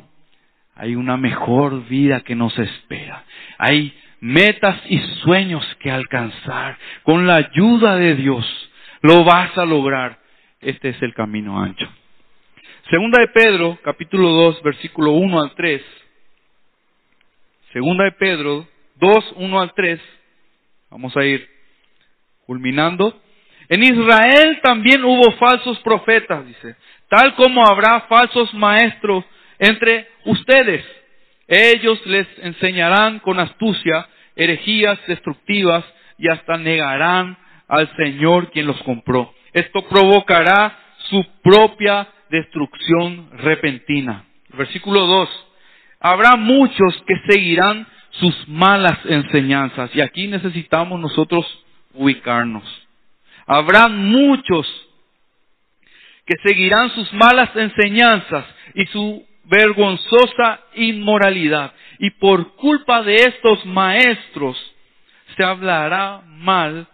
hay 0.74 0.94
una 0.94 1.16
mejor 1.16 1.86
vida 1.88 2.20
que 2.20 2.34
nos 2.34 2.56
espera. 2.58 3.24
Hay 3.58 3.94
metas 4.20 4.80
y 4.88 4.98
sueños 5.22 5.64
que 5.80 5.90
alcanzar. 5.90 6.78
Con 7.02 7.26
la 7.26 7.36
ayuda 7.36 7.96
de 7.96 8.14
Dios 8.14 8.65
lo 9.06 9.22
vas 9.22 9.56
a 9.56 9.64
lograr. 9.64 10.18
Este 10.60 10.88
es 10.88 11.00
el 11.00 11.14
camino 11.14 11.62
ancho. 11.62 11.86
Segunda 12.90 13.20
de 13.20 13.28
Pedro, 13.28 13.78
capítulo 13.82 14.30
2, 14.30 14.62
versículo 14.62 15.12
1 15.12 15.42
al 15.42 15.54
3. 15.54 15.82
Segunda 17.72 18.04
de 18.04 18.12
Pedro 18.12 18.66
2, 18.96 19.34
1 19.36 19.60
al 19.60 19.72
3. 19.74 20.00
Vamos 20.90 21.16
a 21.16 21.24
ir 21.24 21.48
culminando. 22.46 23.20
En 23.68 23.82
Israel 23.84 24.60
también 24.62 25.04
hubo 25.04 25.30
falsos 25.32 25.78
profetas, 25.80 26.44
dice, 26.46 26.76
tal 27.08 27.34
como 27.36 27.64
habrá 27.66 28.02
falsos 28.08 28.52
maestros 28.54 29.24
entre 29.58 30.08
ustedes. 30.24 30.84
Ellos 31.46 32.04
les 32.06 32.26
enseñarán 32.38 33.20
con 33.20 33.38
astucia 33.38 34.08
herejías 34.34 34.98
destructivas 35.06 35.84
y 36.18 36.28
hasta 36.28 36.56
negarán 36.56 37.36
al 37.68 37.94
Señor 37.96 38.50
quien 38.50 38.66
los 38.66 38.80
compró. 38.82 39.34
Esto 39.52 39.82
provocará 39.88 40.78
su 41.08 41.24
propia 41.42 42.08
destrucción 42.30 43.30
repentina. 43.38 44.24
Versículo 44.50 45.06
2. 45.06 45.46
Habrá 46.00 46.36
muchos 46.36 47.02
que 47.06 47.14
seguirán 47.28 47.86
sus 48.10 48.48
malas 48.48 48.98
enseñanzas. 49.04 49.94
Y 49.94 50.00
aquí 50.00 50.26
necesitamos 50.26 51.00
nosotros 51.00 51.46
ubicarnos. 51.94 52.64
Habrá 53.46 53.88
muchos 53.88 54.66
que 56.26 56.34
seguirán 56.44 56.90
sus 56.90 57.12
malas 57.12 57.50
enseñanzas 57.54 58.44
y 58.74 58.86
su 58.86 59.24
vergonzosa 59.44 60.60
inmoralidad. 60.74 61.72
Y 61.98 62.10
por 62.10 62.56
culpa 62.56 63.02
de 63.02 63.14
estos 63.14 63.64
maestros 63.64 64.56
se 65.36 65.44
hablará 65.44 66.22
mal 66.26 66.86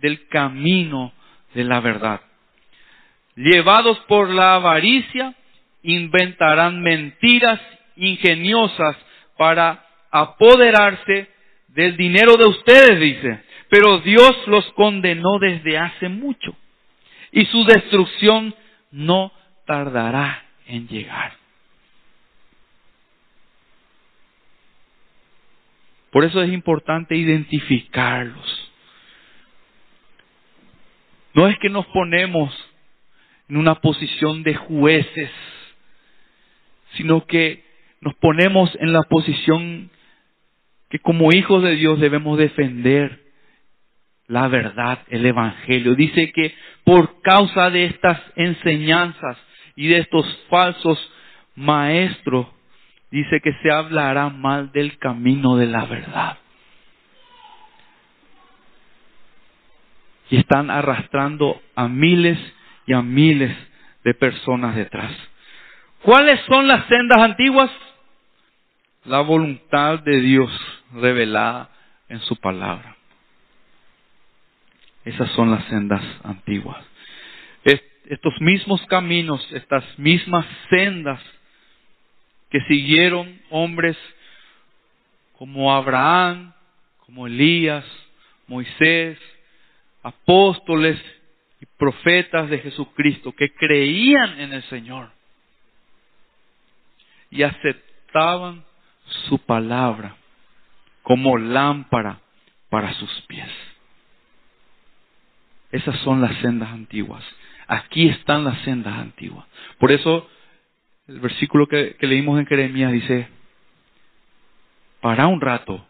del 0.00 0.26
camino 0.28 1.12
de 1.54 1.64
la 1.64 1.80
verdad. 1.80 2.20
Llevados 3.36 3.98
por 4.00 4.30
la 4.30 4.56
avaricia, 4.56 5.34
inventarán 5.82 6.82
mentiras 6.82 7.60
ingeniosas 7.96 8.96
para 9.36 9.86
apoderarse 10.10 11.28
del 11.68 11.96
dinero 11.96 12.36
de 12.36 12.46
ustedes, 12.46 13.00
dice. 13.00 13.42
Pero 13.68 13.98
Dios 14.00 14.36
los 14.46 14.64
condenó 14.72 15.38
desde 15.38 15.78
hace 15.78 16.08
mucho 16.08 16.56
y 17.32 17.46
su 17.46 17.64
destrucción 17.64 18.54
no 18.90 19.32
tardará 19.64 20.42
en 20.66 20.88
llegar. 20.88 21.34
Por 26.10 26.24
eso 26.24 26.42
es 26.42 26.52
importante 26.52 27.14
identificarlos. 27.14 28.59
No 31.34 31.48
es 31.48 31.58
que 31.58 31.68
nos 31.68 31.86
ponemos 31.86 32.52
en 33.48 33.56
una 33.56 33.76
posición 33.76 34.42
de 34.42 34.54
jueces, 34.54 35.30
sino 36.94 37.26
que 37.26 37.64
nos 38.00 38.14
ponemos 38.14 38.76
en 38.80 38.92
la 38.92 39.02
posición 39.02 39.90
que 40.88 40.98
como 40.98 41.32
hijos 41.32 41.62
de 41.62 41.76
Dios 41.76 42.00
debemos 42.00 42.38
defender 42.38 43.20
la 44.26 44.48
verdad, 44.48 45.00
el 45.08 45.26
Evangelio. 45.26 45.94
Dice 45.94 46.32
que 46.32 46.54
por 46.84 47.20
causa 47.22 47.70
de 47.70 47.86
estas 47.86 48.20
enseñanzas 48.36 49.36
y 49.74 49.88
de 49.88 49.98
estos 49.98 50.24
falsos 50.48 50.98
maestros, 51.56 52.46
dice 53.10 53.40
que 53.40 53.52
se 53.62 53.70
hablará 53.70 54.28
mal 54.28 54.70
del 54.72 54.98
camino 54.98 55.56
de 55.56 55.66
la 55.66 55.84
verdad. 55.84 56.38
Y 60.30 60.38
están 60.38 60.70
arrastrando 60.70 61.60
a 61.74 61.88
miles 61.88 62.38
y 62.86 62.92
a 62.92 63.02
miles 63.02 63.56
de 64.04 64.14
personas 64.14 64.76
detrás. 64.76 65.12
¿Cuáles 66.02 66.40
son 66.46 66.66
las 66.66 66.86
sendas 66.86 67.18
antiguas? 67.18 67.70
La 69.04 69.20
voluntad 69.20 69.98
de 70.00 70.20
Dios 70.20 70.50
revelada 70.94 71.70
en 72.08 72.20
su 72.20 72.36
palabra. 72.36 72.96
Esas 75.04 75.30
son 75.32 75.50
las 75.50 75.64
sendas 75.66 76.02
antiguas. 76.22 76.84
estos 77.64 78.40
mismos 78.40 78.84
caminos, 78.86 79.40
estas 79.52 79.84
mismas 79.96 80.44
sendas 80.68 81.20
que 82.50 82.60
siguieron 82.62 83.40
hombres 83.50 83.96
como 85.38 85.72
Abraham, 85.72 86.52
como 87.06 87.28
Elías, 87.28 87.84
Moisés, 88.48 89.16
apóstoles 90.02 91.00
y 91.60 91.66
profetas 91.76 92.48
de 92.48 92.58
Jesucristo 92.58 93.32
que 93.32 93.52
creían 93.54 94.40
en 94.40 94.52
el 94.52 94.62
Señor 94.64 95.10
y 97.30 97.42
aceptaban 97.42 98.64
su 99.28 99.38
palabra 99.38 100.16
como 101.02 101.36
lámpara 101.36 102.20
para 102.68 102.92
sus 102.94 103.10
pies. 103.22 103.50
Esas 105.72 105.98
son 106.00 106.20
las 106.20 106.36
sendas 106.38 106.70
antiguas. 106.70 107.24
Aquí 107.66 108.08
están 108.08 108.44
las 108.44 108.60
sendas 108.62 108.94
antiguas. 108.94 109.46
Por 109.78 109.92
eso 109.92 110.28
el 111.06 111.20
versículo 111.20 111.66
que, 111.66 111.96
leímos 112.00 112.38
en 112.38 112.46
Jeremías 112.46 112.92
dice, 112.92 113.28
para 115.00 115.26
un 115.26 115.40
rato, 115.40 115.84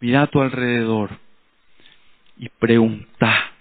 mira 0.00 0.22
a 0.22 0.26
tu 0.26 0.40
alrededor 0.40 1.18
y 2.36 2.48
pregunta 2.48 3.52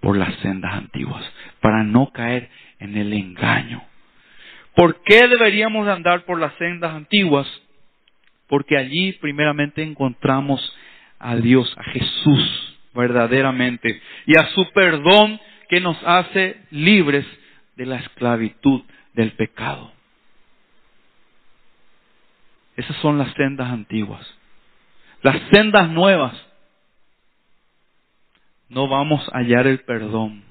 por 0.00 0.16
las 0.16 0.34
sendas 0.36 0.74
antiguas, 0.74 1.24
para 1.60 1.82
no 1.82 2.10
caer 2.12 2.48
en 2.78 2.96
el 2.96 3.12
engaño. 3.12 3.82
¿Por 4.74 5.02
qué 5.02 5.26
deberíamos 5.26 5.88
andar 5.88 6.24
por 6.24 6.38
las 6.38 6.54
sendas 6.58 6.94
antiguas? 6.94 7.46
Porque 8.46 8.76
allí 8.76 9.12
primeramente 9.14 9.82
encontramos 9.82 10.60
a 11.18 11.36
Dios, 11.36 11.74
a 11.78 11.82
Jesús 11.84 12.76
verdaderamente, 12.94 14.00
y 14.26 14.38
a 14.38 14.46
su 14.48 14.70
perdón 14.72 15.40
que 15.68 15.80
nos 15.80 15.96
hace 16.04 16.60
libres 16.70 17.26
de 17.76 17.86
la 17.86 17.96
esclavitud 17.96 18.82
del 19.12 19.32
pecado. 19.32 19.92
Esas 22.76 22.96
son 22.96 23.18
las 23.18 23.32
sendas 23.34 23.70
antiguas. 23.70 24.26
Las 25.22 25.40
sendas 25.50 25.88
nuevas. 25.90 26.34
No 28.68 28.88
vamos 28.88 29.26
a 29.32 29.38
hallar 29.38 29.66
el 29.66 29.80
perdón. 29.80 30.42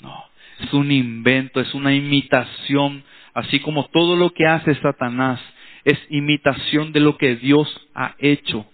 No, 0.00 0.24
es 0.60 0.72
un 0.72 0.90
invento, 0.90 1.60
es 1.60 1.74
una 1.74 1.94
imitación, 1.94 3.04
así 3.34 3.60
como 3.60 3.86
todo 3.88 4.16
lo 4.16 4.30
que 4.30 4.46
hace 4.46 4.74
Satanás 4.76 5.40
es 5.84 5.98
imitación 6.10 6.92
de 6.92 7.00
lo 7.00 7.16
que 7.16 7.36
Dios 7.36 7.68
ha 7.94 8.14
hecho. 8.18 8.66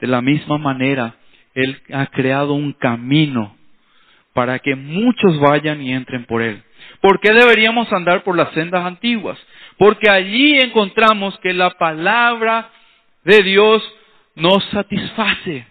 De 0.00 0.06
la 0.06 0.22
misma 0.22 0.58
manera, 0.58 1.16
Él 1.54 1.80
ha 1.92 2.06
creado 2.06 2.54
un 2.54 2.72
camino 2.72 3.56
para 4.32 4.58
que 4.60 4.74
muchos 4.76 5.38
vayan 5.40 5.82
y 5.82 5.92
entren 5.92 6.24
por 6.24 6.42
Él. 6.42 6.62
¿Por 7.00 7.20
qué 7.20 7.32
deberíamos 7.32 7.92
andar 7.92 8.22
por 8.22 8.36
las 8.36 8.52
sendas 8.52 8.84
antiguas? 8.84 9.38
Porque 9.78 10.08
allí 10.08 10.58
encontramos 10.58 11.38
que 11.40 11.52
la 11.52 11.70
palabra 11.70 12.70
de 13.24 13.42
Dios 13.42 13.82
nos 14.40 14.64
satisface. 14.70 15.66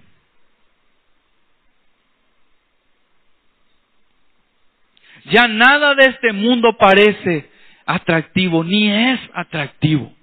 Ya 5.26 5.47
nada 5.47 5.95
de 5.95 6.05
este 6.05 6.32
mundo 6.34 6.78
parece 6.78 7.49
atractivo, 7.86 8.63
ni 8.63 8.91
es 8.91 9.20
atractivo. 9.34 10.13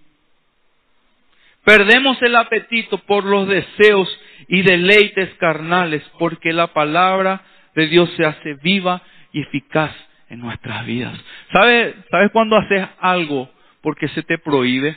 Perdemos 1.65 2.21
el 2.23 2.37
apetito 2.37 2.99
por 2.99 3.25
los 3.25 3.49
deseos 3.49 4.09
y 4.49 4.63
deleites 4.63 5.35
carnales 5.35 6.03
porque 6.19 6.53
la 6.53 6.69
palabra 6.69 7.43
de 7.75 7.89
Dios 7.89 8.09
se 8.17 8.25
hace 8.25 8.55
viva 8.63 9.03
y 9.33 9.43
eficaz 9.43 9.91
en 10.29 10.41
nuestras 10.41 10.87
vidas. 10.87 11.19
¿Sabes 11.53 11.95
sabe 12.11 12.31
cuándo 12.31 12.57
haces 12.57 12.87
algo 13.01 13.51
porque 13.83 14.09
se 14.09 14.23
te 14.23 14.39
prohíbe? 14.39 14.97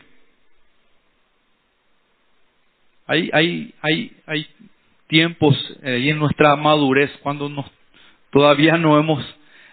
Hay, 3.09 3.27
hay, 3.33 3.73
hay, 3.81 4.15
hay 4.27 4.47
tiempos 5.07 5.57
eh, 5.81 6.09
en 6.09 6.19
nuestra 6.19 6.55
madurez 6.55 7.09
cuando 7.23 7.49
nos, 7.49 7.65
todavía 8.29 8.77
no 8.77 8.99
hemos 8.99 9.25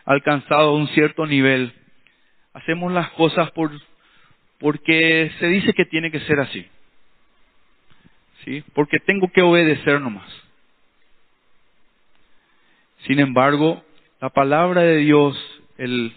alcanzado 0.07 0.74
un 0.74 0.89
cierto 0.89 1.26
nivel. 1.26 1.70
Hacemos 2.55 2.91
las 2.93 3.11
cosas 3.11 3.51
por, 3.51 3.70
porque 4.59 5.30
se 5.39 5.49
dice 5.49 5.74
que 5.74 5.84
tiene 5.84 6.11
que 6.11 6.20
ser 6.20 6.41
así. 6.41 6.66
¿sí? 8.43 8.64
Porque 8.72 9.01
tengo 9.01 9.30
que 9.30 9.43
obedecer 9.43 10.01
nomás. 10.01 10.32
Sin 13.07 13.20
embargo, 13.20 13.84
la 14.18 14.30
palabra 14.30 14.80
de 14.80 14.97
Dios, 14.97 15.37
el 15.76 16.14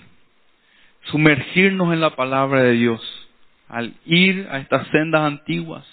sumergirnos 1.12 1.92
en 1.92 2.00
la 2.00 2.16
palabra 2.16 2.64
de 2.64 2.72
Dios, 2.72 3.30
al 3.68 3.94
ir 4.06 4.48
a 4.50 4.60
estas 4.60 4.88
sendas 4.88 5.24
antiguas, 5.24 5.86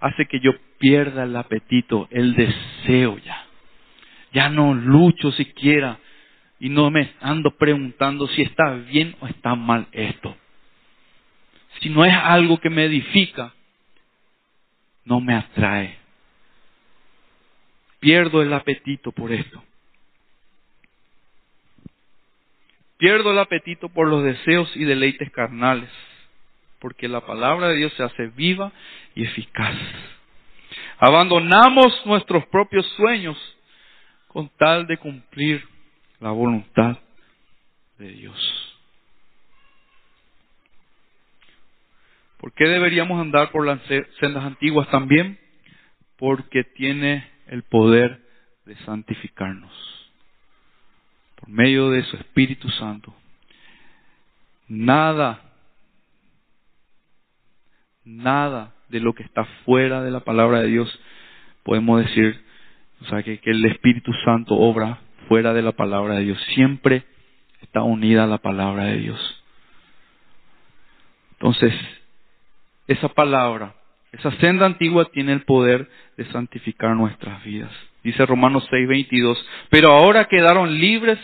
hace 0.00 0.26
que 0.26 0.40
yo 0.40 0.52
pierda 0.78 1.24
el 1.24 1.36
apetito, 1.36 2.08
el 2.10 2.34
deseo 2.34 3.18
ya. 3.18 3.46
Ya 4.32 4.48
no 4.48 4.74
lucho 4.74 5.30
siquiera 5.32 5.98
y 6.58 6.68
no 6.68 6.90
me 6.90 7.12
ando 7.20 7.50
preguntando 7.56 8.28
si 8.28 8.42
está 8.42 8.72
bien 8.74 9.16
o 9.20 9.26
está 9.26 9.54
mal 9.54 9.86
esto. 9.92 10.36
Si 11.80 11.88
no 11.88 12.04
es 12.04 12.14
algo 12.14 12.58
que 12.58 12.70
me 12.70 12.84
edifica, 12.84 13.54
no 15.04 15.20
me 15.20 15.34
atrae. 15.34 15.96
Pierdo 17.98 18.42
el 18.42 18.52
apetito 18.52 19.12
por 19.12 19.32
esto. 19.32 19.62
Pierdo 22.98 23.32
el 23.32 23.38
apetito 23.38 23.88
por 23.88 24.08
los 24.08 24.22
deseos 24.22 24.74
y 24.76 24.84
deleites 24.84 25.30
carnales, 25.30 25.90
porque 26.80 27.08
la 27.08 27.20
palabra 27.20 27.68
de 27.68 27.76
Dios 27.76 27.92
se 27.94 28.02
hace 28.02 28.26
viva 28.28 28.72
y 29.14 29.24
eficaz. 29.24 29.76
Abandonamos 30.98 32.04
nuestros 32.06 32.46
propios 32.46 32.86
sueños 32.96 33.36
con 34.28 34.48
tal 34.58 34.86
de 34.86 34.96
cumplir 34.96 35.66
la 36.20 36.30
voluntad 36.30 36.98
de 37.98 38.08
Dios. 38.08 38.70
¿Por 42.38 42.54
qué 42.54 42.64
deberíamos 42.68 43.20
andar 43.20 43.50
por 43.50 43.66
las 43.66 43.80
sendas 44.18 44.44
antiguas 44.44 44.88
también? 44.90 45.38
Porque 46.16 46.64
tiene 46.64 47.28
el 47.48 47.62
poder 47.64 48.20
de 48.64 48.76
santificarnos. 48.86 49.72
Por 51.36 51.50
medio 51.50 51.90
de 51.90 52.02
su 52.04 52.16
Espíritu 52.16 52.68
Santo. 52.70 53.14
Nada, 54.68 55.49
nada 58.10 58.74
de 58.88 59.00
lo 59.00 59.14
que 59.14 59.22
está 59.22 59.44
fuera 59.64 60.02
de 60.02 60.10
la 60.10 60.20
palabra 60.20 60.60
de 60.60 60.68
Dios 60.68 61.00
podemos 61.62 62.04
decir, 62.04 62.40
o 63.02 63.04
sea, 63.06 63.22
que, 63.22 63.40
el 63.42 63.64
Espíritu 63.64 64.12
Santo 64.24 64.54
obra 64.54 64.98
fuera 65.28 65.52
de 65.52 65.62
la 65.62 65.72
palabra 65.72 66.16
de 66.16 66.24
Dios. 66.24 66.40
Siempre 66.54 67.04
está 67.62 67.82
unida 67.82 68.24
a 68.24 68.26
la 68.26 68.38
palabra 68.38 68.84
de 68.84 68.98
Dios. 68.98 69.42
Entonces, 71.32 71.72
esa 72.86 73.08
palabra, 73.08 73.74
esa 74.12 74.30
senda 74.32 74.66
antigua 74.66 75.06
tiene 75.12 75.32
el 75.32 75.42
poder 75.42 75.88
de 76.16 76.24
santificar 76.32 76.96
nuestras 76.96 77.42
vidas. 77.44 77.70
Dice 78.02 78.26
Romanos 78.26 78.66
6:22, 78.70 79.38
pero 79.68 79.92
ahora 79.92 80.26
quedaron 80.26 80.78
libres 80.78 81.18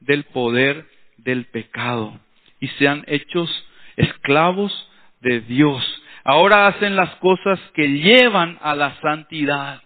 del 0.00 0.24
poder 0.24 0.86
del 1.18 1.44
pecado 1.46 2.18
y 2.60 2.68
se 2.68 2.88
han 2.88 3.04
hechos 3.06 3.50
esclavos 3.96 4.72
de 5.20 5.40
Dios. 5.40 6.02
Ahora 6.30 6.68
hacen 6.68 6.94
las 6.94 7.16
cosas 7.16 7.58
que 7.74 7.88
llevan 7.88 8.56
a 8.62 8.76
la 8.76 8.94
santidad. 9.00 9.82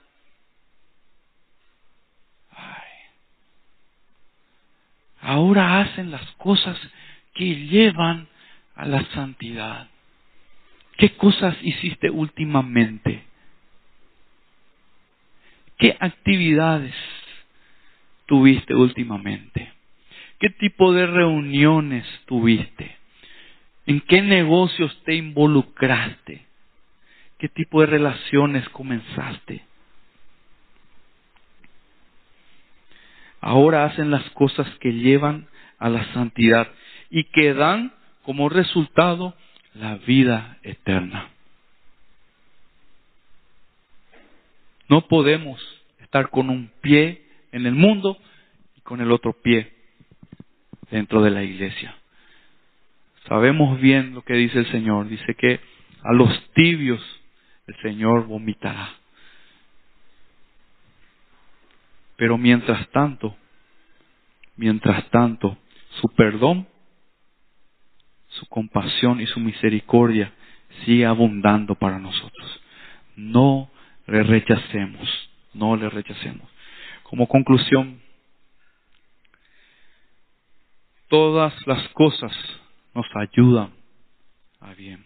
Ahora 5.22 5.80
hacen 5.80 6.10
las 6.10 6.30
cosas 6.32 6.78
que 7.32 7.46
llevan 7.46 8.28
a 8.74 8.84
la 8.84 9.02
santidad. 9.12 9.88
¿Qué 10.98 11.16
cosas 11.16 11.56
hiciste 11.62 12.10
últimamente? 12.10 13.24
¿Qué 15.78 15.96
actividades 15.98 16.94
tuviste 18.26 18.74
últimamente? 18.74 19.72
¿Qué 20.38 20.50
tipo 20.50 20.92
de 20.92 21.06
reuniones 21.06 22.06
tuviste? 22.26 23.03
¿En 23.86 24.00
qué 24.00 24.22
negocios 24.22 24.96
te 25.04 25.14
involucraste? 25.14 26.46
¿Qué 27.38 27.48
tipo 27.48 27.80
de 27.80 27.86
relaciones 27.86 28.68
comenzaste? 28.70 29.62
Ahora 33.40 33.84
hacen 33.84 34.10
las 34.10 34.28
cosas 34.30 34.66
que 34.78 34.92
llevan 34.94 35.46
a 35.78 35.90
la 35.90 36.10
santidad 36.14 36.68
y 37.10 37.24
que 37.24 37.52
dan 37.52 37.92
como 38.22 38.48
resultado 38.48 39.34
la 39.74 39.96
vida 39.96 40.56
eterna. 40.62 41.28
No 44.88 45.06
podemos 45.08 45.60
estar 46.00 46.30
con 46.30 46.48
un 46.48 46.70
pie 46.80 47.26
en 47.52 47.66
el 47.66 47.74
mundo 47.74 48.16
y 48.76 48.80
con 48.80 49.00
el 49.02 49.12
otro 49.12 49.34
pie 49.34 49.72
dentro 50.90 51.22
de 51.22 51.30
la 51.30 51.42
iglesia. 51.42 51.94
Sabemos 53.28 53.80
bien 53.80 54.14
lo 54.14 54.22
que 54.22 54.34
dice 54.34 54.58
el 54.58 54.70
Señor. 54.70 55.08
Dice 55.08 55.34
que 55.34 55.60
a 56.02 56.12
los 56.12 56.52
tibios 56.52 57.02
el 57.66 57.76
Señor 57.76 58.26
vomitará. 58.26 58.94
Pero 62.16 62.38
mientras 62.38 62.88
tanto, 62.90 63.36
mientras 64.56 65.08
tanto, 65.10 65.56
su 66.00 66.08
perdón, 66.14 66.66
su 68.28 68.46
compasión 68.46 69.20
y 69.20 69.26
su 69.26 69.40
misericordia 69.40 70.32
sigue 70.84 71.06
abundando 71.06 71.74
para 71.74 71.98
nosotros. 71.98 72.60
No 73.16 73.70
le 74.06 74.22
rechacemos, 74.22 75.30
no 75.54 75.76
le 75.76 75.88
rechacemos. 75.88 76.48
Como 77.04 77.26
conclusión, 77.26 78.00
todas 81.08 81.54
las 81.66 81.88
cosas 81.90 82.32
nos 82.94 83.06
ayudan 83.14 83.72
a 84.60 84.74
bien. 84.74 85.04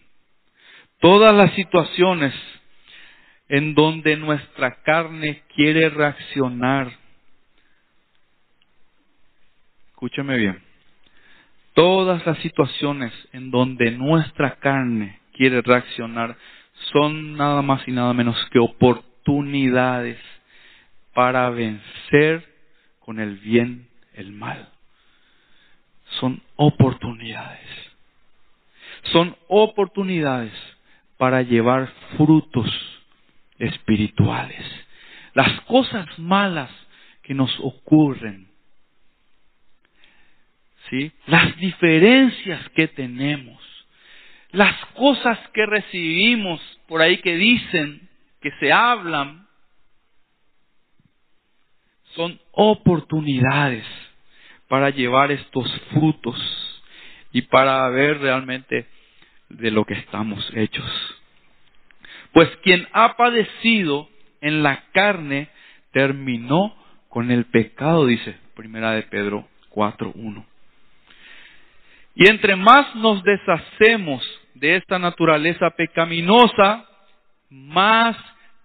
Todas 0.99 1.33
las 1.33 1.53
situaciones 1.53 2.33
en 3.47 3.73
donde 3.73 4.15
nuestra 4.17 4.81
carne 4.83 5.43
quiere 5.55 5.89
reaccionar, 5.89 6.91
escúchame 9.87 10.37
bien, 10.37 10.61
todas 11.73 12.25
las 12.25 12.37
situaciones 12.39 13.11
en 13.33 13.49
donde 13.49 13.91
nuestra 13.91 14.57
carne 14.57 15.19
quiere 15.33 15.61
reaccionar 15.61 16.37
son 16.91 17.35
nada 17.37 17.61
más 17.61 17.87
y 17.87 17.91
nada 17.91 18.13
menos 18.13 18.37
que 18.51 18.59
oportunidades 18.59 20.19
para 21.13 21.49
vencer 21.49 22.45
con 22.99 23.19
el 23.19 23.37
bien 23.37 23.87
el 24.13 24.31
mal. 24.31 24.69
Son 26.19 26.41
oportunidades. 26.55 27.67
Son 29.11 29.35
oportunidades 29.47 30.53
para 31.17 31.41
llevar 31.41 31.91
frutos 32.17 32.69
espirituales. 33.57 34.65
Las 35.33 35.61
cosas 35.61 36.07
malas 36.17 36.71
que 37.21 37.33
nos 37.33 37.55
ocurren, 37.59 38.47
¿sí? 40.89 41.11
Las 41.27 41.55
diferencias 41.57 42.67
que 42.69 42.87
tenemos, 42.87 43.61
las 44.51 44.75
cosas 44.95 45.37
que 45.53 45.65
recibimos 45.65 46.59
por 46.87 47.01
ahí 47.01 47.17
que 47.17 47.35
dicen, 47.35 48.09
que 48.41 48.51
se 48.59 48.71
hablan, 48.71 49.47
son 52.15 52.39
oportunidades 52.51 53.85
para 54.69 54.91
llevar 54.91 55.31
estos 55.31 55.69
frutos 55.91 56.37
y 57.33 57.41
para 57.41 57.87
ver 57.89 58.19
realmente 58.19 58.85
de 59.49 59.71
lo 59.71 59.83
que 59.83 59.95
estamos 59.95 60.49
hechos. 60.55 60.85
Pues 62.31 62.47
quien 62.63 62.87
ha 62.93 63.17
padecido 63.17 64.07
en 64.41 64.63
la 64.63 64.83
carne 64.93 65.49
terminó 65.91 66.75
con 67.09 67.31
el 67.31 67.45
pecado, 67.45 68.05
dice 68.05 68.37
Primera 68.55 68.91
de 68.91 69.03
Pedro 69.03 69.47
4.1. 69.71 70.45
Y 72.15 72.29
entre 72.29 72.55
más 72.55 72.95
nos 72.95 73.23
deshacemos 73.23 74.23
de 74.53 74.75
esta 74.75 74.99
naturaleza 74.99 75.71
pecaminosa, 75.71 76.85
más 77.49 78.15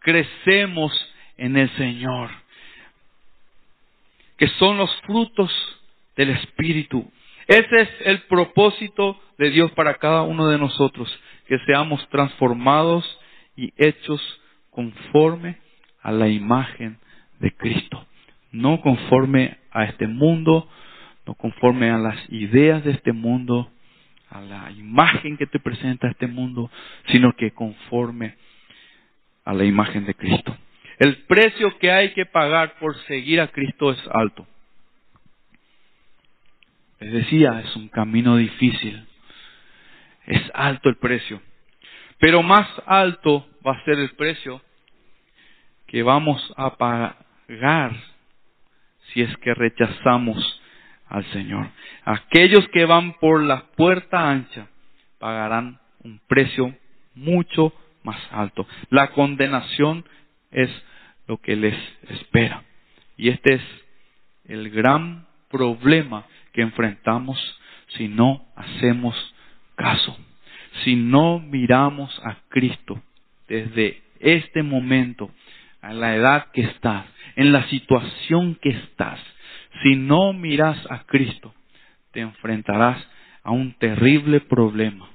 crecemos 0.01 0.93
en 1.39 1.57
el 1.57 1.71
Señor, 1.77 2.31
que 4.37 4.49
son 4.49 4.77
los 4.77 4.95
frutos 5.03 5.51
del 6.17 6.31
Espíritu. 6.31 7.11
Ese 7.47 7.83
es 7.83 7.89
el 8.05 8.23
propósito 8.23 9.21
de 9.39 9.51
Dios 9.51 9.71
para 9.73 9.95
cada 9.95 10.23
uno 10.23 10.49
de 10.49 10.59
nosotros, 10.59 11.09
que 11.47 11.59
seamos 11.67 12.09
transformados 12.09 13.05
y 13.57 13.73
hechos 13.77 14.21
conforme 14.71 15.59
a 16.03 16.13
la 16.13 16.29
imagen 16.29 16.99
de 17.41 17.53
Cristo, 17.53 18.07
no 18.53 18.81
conforme 18.81 19.59
a 19.71 19.85
este 19.85 20.07
mundo, 20.07 20.69
no 21.27 21.35
conforme 21.35 21.91
a 21.91 21.99
las 21.99 22.19
ideas 22.31 22.85
de 22.85 22.93
este 22.93 23.13
mundo, 23.13 23.71
a 24.31 24.41
la 24.41 24.71
imagen 24.73 25.37
que 25.37 25.47
te 25.47 25.61
presenta 25.61 26.09
este 26.09 26.27
mundo, 26.27 26.71
sino 27.07 27.35
que 27.35 27.53
conforme 27.53 28.37
a 29.45 29.53
la 29.53 29.65
imagen 29.65 30.07
de 30.07 30.15
Cristo. 30.15 30.57
El 30.99 31.17
precio 31.25 31.77
que 31.79 31.91
hay 31.91 32.13
que 32.13 32.27
pagar 32.27 32.75
por 32.79 32.97
seguir 33.05 33.41
a 33.41 33.49
Cristo 33.49 33.91
es 33.91 33.99
alto. 34.13 34.47
Les 37.01 37.13
decía, 37.13 37.61
es 37.61 37.77
un 37.77 37.89
camino 37.89 38.37
difícil. 38.37 39.07
Es 40.27 40.43
alto 40.55 40.89
el 40.89 40.97
precio. 40.97 41.41
Pero 42.19 42.43
más 42.43 42.69
alto 42.87 43.47
va 43.67 43.73
a 43.73 43.85
ser 43.85 43.99
el 43.99 44.11
precio 44.11 44.63
que 45.87 46.03
vamos 46.03 46.53
a 46.57 46.77
pagar 46.77 47.93
si 49.13 49.23
es 49.23 49.37
que 49.39 49.55
rechazamos 49.55 50.61
al 51.09 51.25
Señor. 51.33 51.69
Aquellos 52.05 52.67
que 52.69 52.85
van 52.85 53.15
por 53.15 53.43
la 53.43 53.67
puerta 53.77 54.31
ancha 54.31 54.69
pagarán 55.19 55.79
un 56.03 56.21
precio 56.27 56.75
mucho 57.15 57.73
más 58.03 58.21
alto. 58.31 58.67
La 58.91 59.11
condenación 59.13 60.05
es 60.51 60.71
lo 61.27 61.39
que 61.39 61.57
les 61.57 61.77
espera. 62.09 62.63
Y 63.17 63.29
este 63.31 63.55
es 63.55 63.63
el 64.47 64.71
gran 64.71 65.27
problema 65.51 66.27
que 66.55 66.63
enfrentamos 66.63 67.39
si 67.89 68.09
no 68.09 68.47
hacemos 68.57 69.15
caso. 69.75 70.17
Si 70.85 70.97
no 70.97 71.39
miramos 71.41 72.19
a 72.25 72.39
Cristo 72.49 73.03
desde 73.49 74.03
este 74.21 74.63
momento, 74.63 75.31
a 75.83 75.93
la 75.93 76.15
edad 76.15 76.51
que 76.53 76.63
estás, 76.63 77.07
en 77.37 77.53
la 77.53 77.69
situación 77.69 78.55
que 78.63 78.71
estás, 78.71 79.21
si 79.83 79.97
no 79.97 80.33
miras 80.33 80.79
a 80.91 81.05
Cristo, 81.05 81.53
te 82.13 82.21
enfrentarás 82.21 83.07
a 83.43 83.51
un 83.51 83.75
terrible 83.75 84.41
problema. 84.41 85.09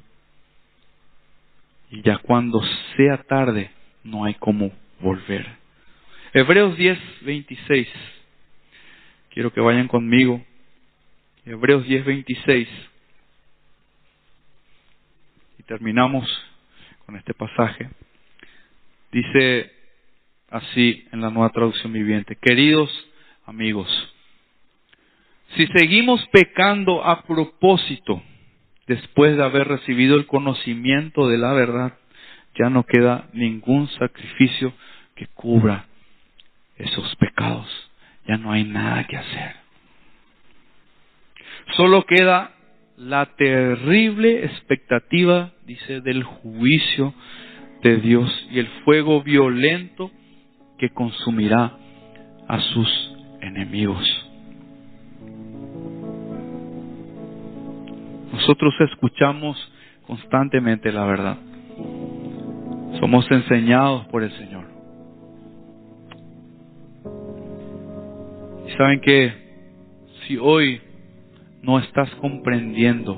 Y 1.90 2.02
ya 2.04 2.18
cuando 2.20 2.62
sea 2.96 3.18
tarde, 3.24 3.72
no 4.04 4.26
hay 4.26 4.36
cómo 4.36 4.72
volver. 5.00 5.46
Hebreos 6.34 6.78
10, 6.78 7.00
26. 7.22 7.88
Quiero 9.30 9.52
que 9.52 9.62
vayan 9.62 9.88
conmigo. 9.88 10.44
Hebreos 11.50 11.84
10, 11.84 12.06
26. 12.06 12.68
Y 15.58 15.64
terminamos 15.64 16.28
con 17.08 17.16
este 17.16 17.34
pasaje. 17.34 17.90
Dice 19.12 19.72
así 20.52 21.08
en 21.12 21.22
la 21.22 21.32
nueva 21.32 21.50
traducción 21.50 21.92
viviente. 21.92 22.38
Queridos 22.40 22.92
amigos, 23.48 23.88
si 25.56 25.66
seguimos 25.68 26.24
pecando 26.28 27.04
a 27.04 27.24
propósito, 27.24 28.22
después 28.86 29.36
de 29.36 29.44
haber 29.44 29.68
recibido 29.68 30.18
el 30.18 30.28
conocimiento 30.28 31.28
de 31.28 31.40
la 31.40 31.54
verdad, 31.54 31.98
ya 32.60 32.70
no 32.70 32.84
queda 32.84 33.28
ningún 33.34 33.90
sacrificio 33.98 34.72
que 35.16 35.26
cubra 35.26 35.88
esos 36.78 37.16
pecados. 37.16 37.68
Ya 38.28 38.38
no 38.38 38.52
hay 38.52 38.66
nada 38.66 39.04
que 39.06 39.18
hacer. 39.18 39.59
Solo 41.76 42.04
queda 42.06 42.52
la 42.98 43.26
terrible 43.38 44.46
expectativa, 44.46 45.52
dice, 45.66 46.02
del 46.02 46.24
juicio 46.24 47.14
de 47.82 47.98
Dios 47.98 48.48
y 48.52 48.60
el 48.60 48.68
fuego 48.84 49.22
violento 49.24 50.12
que 50.78 50.90
consumirá 50.90 51.78
a 52.48 52.60
sus 52.60 53.16
enemigos. 53.42 54.04
Nosotros 58.34 58.74
escuchamos 58.92 59.58
constantemente 60.08 60.92
la 60.92 61.06
verdad. 61.06 61.38
Somos 63.00 63.30
enseñados 63.32 64.08
por 64.08 64.24
el 64.24 64.32
Señor. 64.32 64.66
Y 68.68 68.72
saben 68.72 69.02
que 69.02 69.34
si 70.26 70.38
hoy 70.38 70.82
no 71.62 71.80
estás 71.80 72.10
comprendiendo, 72.16 73.18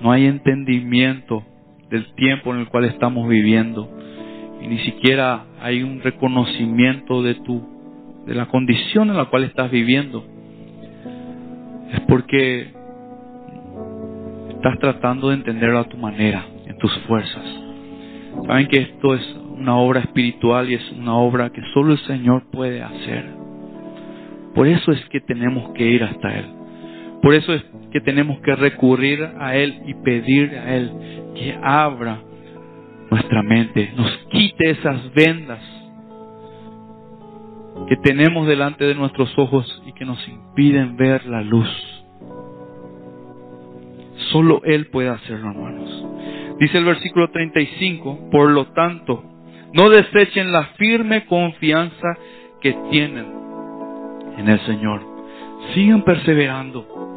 no 0.00 0.12
hay 0.12 0.26
entendimiento 0.26 1.44
del 1.90 2.12
tiempo 2.14 2.52
en 2.54 2.60
el 2.60 2.68
cual 2.68 2.84
estamos 2.84 3.28
viviendo 3.28 3.88
y 4.62 4.66
ni 4.66 4.78
siquiera 4.80 5.44
hay 5.60 5.82
un 5.82 6.00
reconocimiento 6.00 7.22
de 7.22 7.34
tu 7.34 7.76
de 8.26 8.34
la 8.34 8.46
condición 8.46 9.10
en 9.10 9.16
la 9.16 9.26
cual 9.26 9.44
estás 9.44 9.70
viviendo 9.70 10.24
es 11.92 12.00
porque 12.08 12.72
estás 14.50 14.78
tratando 14.80 15.28
de 15.28 15.36
entenderlo 15.36 15.78
a 15.78 15.84
tu 15.84 15.96
manera, 15.96 16.44
en 16.66 16.76
tus 16.78 16.92
fuerzas. 17.06 17.44
Saben 18.46 18.66
que 18.68 18.82
esto 18.82 19.14
es 19.14 19.36
una 19.56 19.76
obra 19.76 20.00
espiritual 20.00 20.68
y 20.68 20.74
es 20.74 20.92
una 20.92 21.16
obra 21.16 21.50
que 21.50 21.62
solo 21.72 21.92
el 21.92 21.98
Señor 22.00 22.50
puede 22.50 22.82
hacer. 22.82 23.26
Por 24.54 24.66
eso 24.66 24.92
es 24.92 25.04
que 25.10 25.20
tenemos 25.20 25.72
que 25.74 25.84
ir 25.84 26.02
hasta 26.02 26.38
Él. 26.38 26.55
Por 27.26 27.34
eso 27.34 27.54
es 27.54 27.64
que 27.90 28.00
tenemos 28.00 28.38
que 28.38 28.54
recurrir 28.54 29.28
a 29.40 29.56
Él 29.56 29.82
y 29.84 29.94
pedir 29.94 30.56
a 30.56 30.76
Él 30.76 30.92
que 31.34 31.58
abra 31.60 32.20
nuestra 33.10 33.42
mente, 33.42 33.92
nos 33.96 34.16
quite 34.30 34.70
esas 34.70 35.12
vendas 35.12 35.58
que 37.88 37.96
tenemos 37.96 38.46
delante 38.46 38.84
de 38.84 38.94
nuestros 38.94 39.36
ojos 39.40 39.82
y 39.88 39.92
que 39.94 40.04
nos 40.04 40.24
impiden 40.28 40.96
ver 40.96 41.26
la 41.26 41.42
luz. 41.42 41.68
Solo 44.30 44.60
Él 44.62 44.86
puede 44.86 45.08
hacerlo, 45.08 45.50
hermanos. 45.50 46.06
Dice 46.60 46.78
el 46.78 46.84
versículo 46.84 47.32
35, 47.32 48.30
por 48.30 48.52
lo 48.52 48.66
tanto, 48.66 49.24
no 49.72 49.90
desechen 49.90 50.52
la 50.52 50.62
firme 50.76 51.26
confianza 51.26 52.06
que 52.60 52.72
tienen 52.92 53.26
en 54.38 54.48
el 54.48 54.60
Señor. 54.60 55.02
Sigan 55.74 56.04
perseverando, 56.04 57.15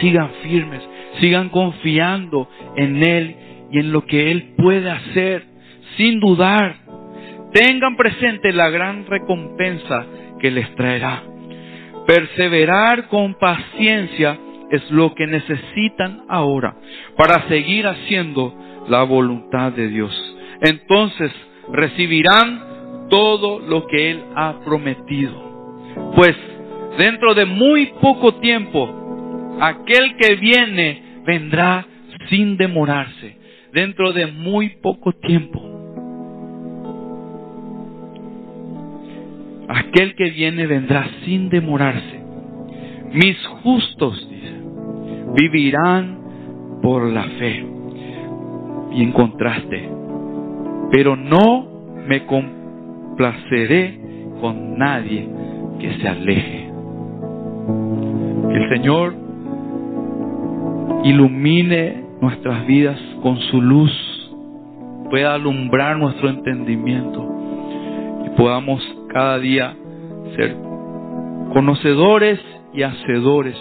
sigan 0.00 0.30
firmes, 0.42 0.82
sigan 1.20 1.48
confiando 1.48 2.48
en 2.76 3.02
Él 3.02 3.36
y 3.70 3.78
en 3.78 3.92
lo 3.92 4.04
que 4.04 4.30
Él 4.30 4.54
puede 4.56 4.90
hacer, 4.90 5.44
sin 5.96 6.20
dudar. 6.20 6.76
Tengan 7.52 7.96
presente 7.96 8.52
la 8.52 8.70
gran 8.70 9.06
recompensa 9.06 10.06
que 10.40 10.50
les 10.50 10.74
traerá. 10.74 11.22
Perseverar 12.06 13.08
con 13.08 13.34
paciencia 13.34 14.38
es 14.70 14.90
lo 14.90 15.14
que 15.14 15.26
necesitan 15.26 16.22
ahora 16.28 16.74
para 17.16 17.46
seguir 17.48 17.86
haciendo 17.86 18.54
la 18.88 19.02
voluntad 19.04 19.72
de 19.72 19.88
Dios. 19.88 20.36
Entonces 20.62 21.30
recibirán 21.70 23.08
todo 23.08 23.60
lo 23.60 23.86
que 23.86 24.10
Él 24.10 24.24
ha 24.34 24.60
prometido. 24.64 25.52
Pues 26.16 26.34
dentro 26.98 27.34
de 27.34 27.44
muy 27.44 27.86
poco 28.00 28.34
tiempo, 28.36 29.01
aquel 29.60 30.16
que 30.16 30.34
viene 30.36 31.02
vendrá 31.24 31.86
sin 32.28 32.56
demorarse. 32.56 33.36
Dentro 33.72 34.12
de 34.12 34.26
muy 34.26 34.70
poco 34.82 35.12
tiempo. 35.12 35.60
Aquel 39.68 40.14
que 40.14 40.30
viene 40.30 40.66
vendrá 40.66 41.08
sin 41.24 41.48
demorarse. 41.48 42.20
Mis 43.12 43.36
justos, 43.62 44.28
vivirán 45.34 46.18
por 46.82 47.08
la 47.10 47.24
fe. 47.24 47.64
Y 48.94 49.02
en 49.02 49.12
contraste, 49.12 49.88
pero 50.90 51.16
no 51.16 51.66
me 52.06 52.26
complaceré 52.26 53.98
con 54.40 54.76
nadie 54.76 55.26
que 55.80 55.94
se 55.98 56.08
aleje. 56.08 56.68
El 58.50 58.68
Señor 58.68 59.21
ilumine 61.04 62.04
nuestras 62.20 62.66
vidas 62.66 62.98
con 63.22 63.38
su 63.38 63.60
luz, 63.60 63.92
pueda 65.10 65.34
alumbrar 65.34 65.98
nuestro 65.98 66.28
entendimiento 66.28 67.28
y 68.24 68.30
podamos 68.36 68.82
cada 69.12 69.38
día 69.38 69.76
ser 70.36 70.56
conocedores 71.52 72.40
y 72.72 72.82
hacedores 72.82 73.56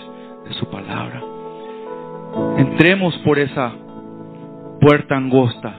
de 0.48 0.54
su 0.54 0.66
palabra. 0.70 1.22
Entremos 2.58 3.18
por 3.20 3.40
esa 3.40 3.74
puerta 4.80 5.18
angosta, 5.18 5.76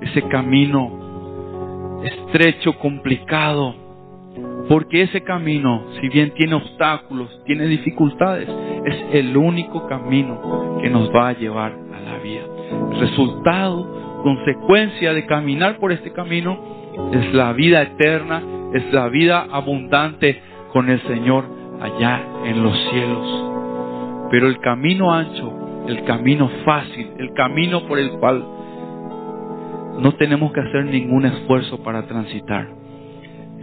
ese 0.00 0.22
camino 0.28 2.00
estrecho, 2.04 2.78
complicado, 2.78 3.74
porque 4.68 5.02
ese 5.02 5.22
camino, 5.22 5.84
si 6.00 6.08
bien 6.08 6.32
tiene 6.34 6.54
obstáculos, 6.54 7.28
tiene 7.44 7.66
dificultades, 7.66 8.48
es 8.84 8.96
el 9.12 9.36
único 9.36 9.86
camino 9.86 10.78
que 10.80 10.90
nos 10.90 11.10
va 11.14 11.28
a 11.28 11.32
llevar 11.32 11.72
a 11.92 12.00
la 12.00 12.18
vida. 12.18 12.42
resultado, 12.98 14.20
consecuencia 14.22 15.12
de 15.12 15.26
caminar 15.26 15.78
por 15.78 15.92
este 15.92 16.12
camino, 16.12 16.58
es 17.12 17.34
la 17.34 17.52
vida 17.52 17.82
eterna, 17.82 18.42
es 18.72 18.92
la 18.92 19.08
vida 19.08 19.46
abundante 19.50 20.40
con 20.72 20.88
el 20.88 21.00
Señor 21.02 21.44
allá 21.80 22.22
en 22.44 22.62
los 22.62 22.76
cielos. 22.90 24.28
Pero 24.30 24.48
el 24.48 24.58
camino 24.60 25.12
ancho 25.12 25.64
el 25.86 26.04
camino 26.04 26.50
fácil, 26.64 27.10
el 27.18 27.32
camino 27.34 27.86
por 27.86 27.98
el 27.98 28.10
cual 28.12 28.44
no 29.98 30.12
tenemos 30.16 30.52
que 30.52 30.60
hacer 30.60 30.86
ningún 30.86 31.26
esfuerzo 31.26 31.82
para 31.82 32.06
transitar. 32.06 32.68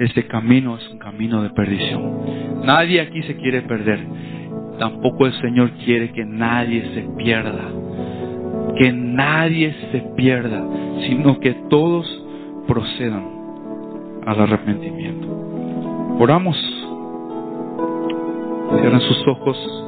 Ese 0.02 0.26
camino 0.26 0.78
es 0.78 0.90
un 0.90 0.98
camino 0.98 1.44
de 1.44 1.52
perdición. 1.52 2.64
Nadie 2.66 3.02
aquí 3.02 3.22
se 3.22 3.36
quiere 3.36 3.62
perder. 3.62 4.00
Tampoco 4.80 5.28
el 5.28 5.34
Señor 5.42 5.70
quiere 5.86 6.12
que 6.12 6.26
nadie 6.26 6.84
se 6.96 7.02
pierda. 7.24 7.70
Que 8.80 8.92
nadie 8.92 9.76
se 9.92 10.00
pierda, 10.18 10.64
sino 11.08 11.40
que 11.40 11.54
todos 11.70 12.08
procedan 12.68 13.28
al 14.26 14.42
arrepentimiento. 14.42 15.28
Oramos. 16.20 16.58
Cierren 18.80 19.02
sus 19.02 19.28
ojos. 19.28 19.81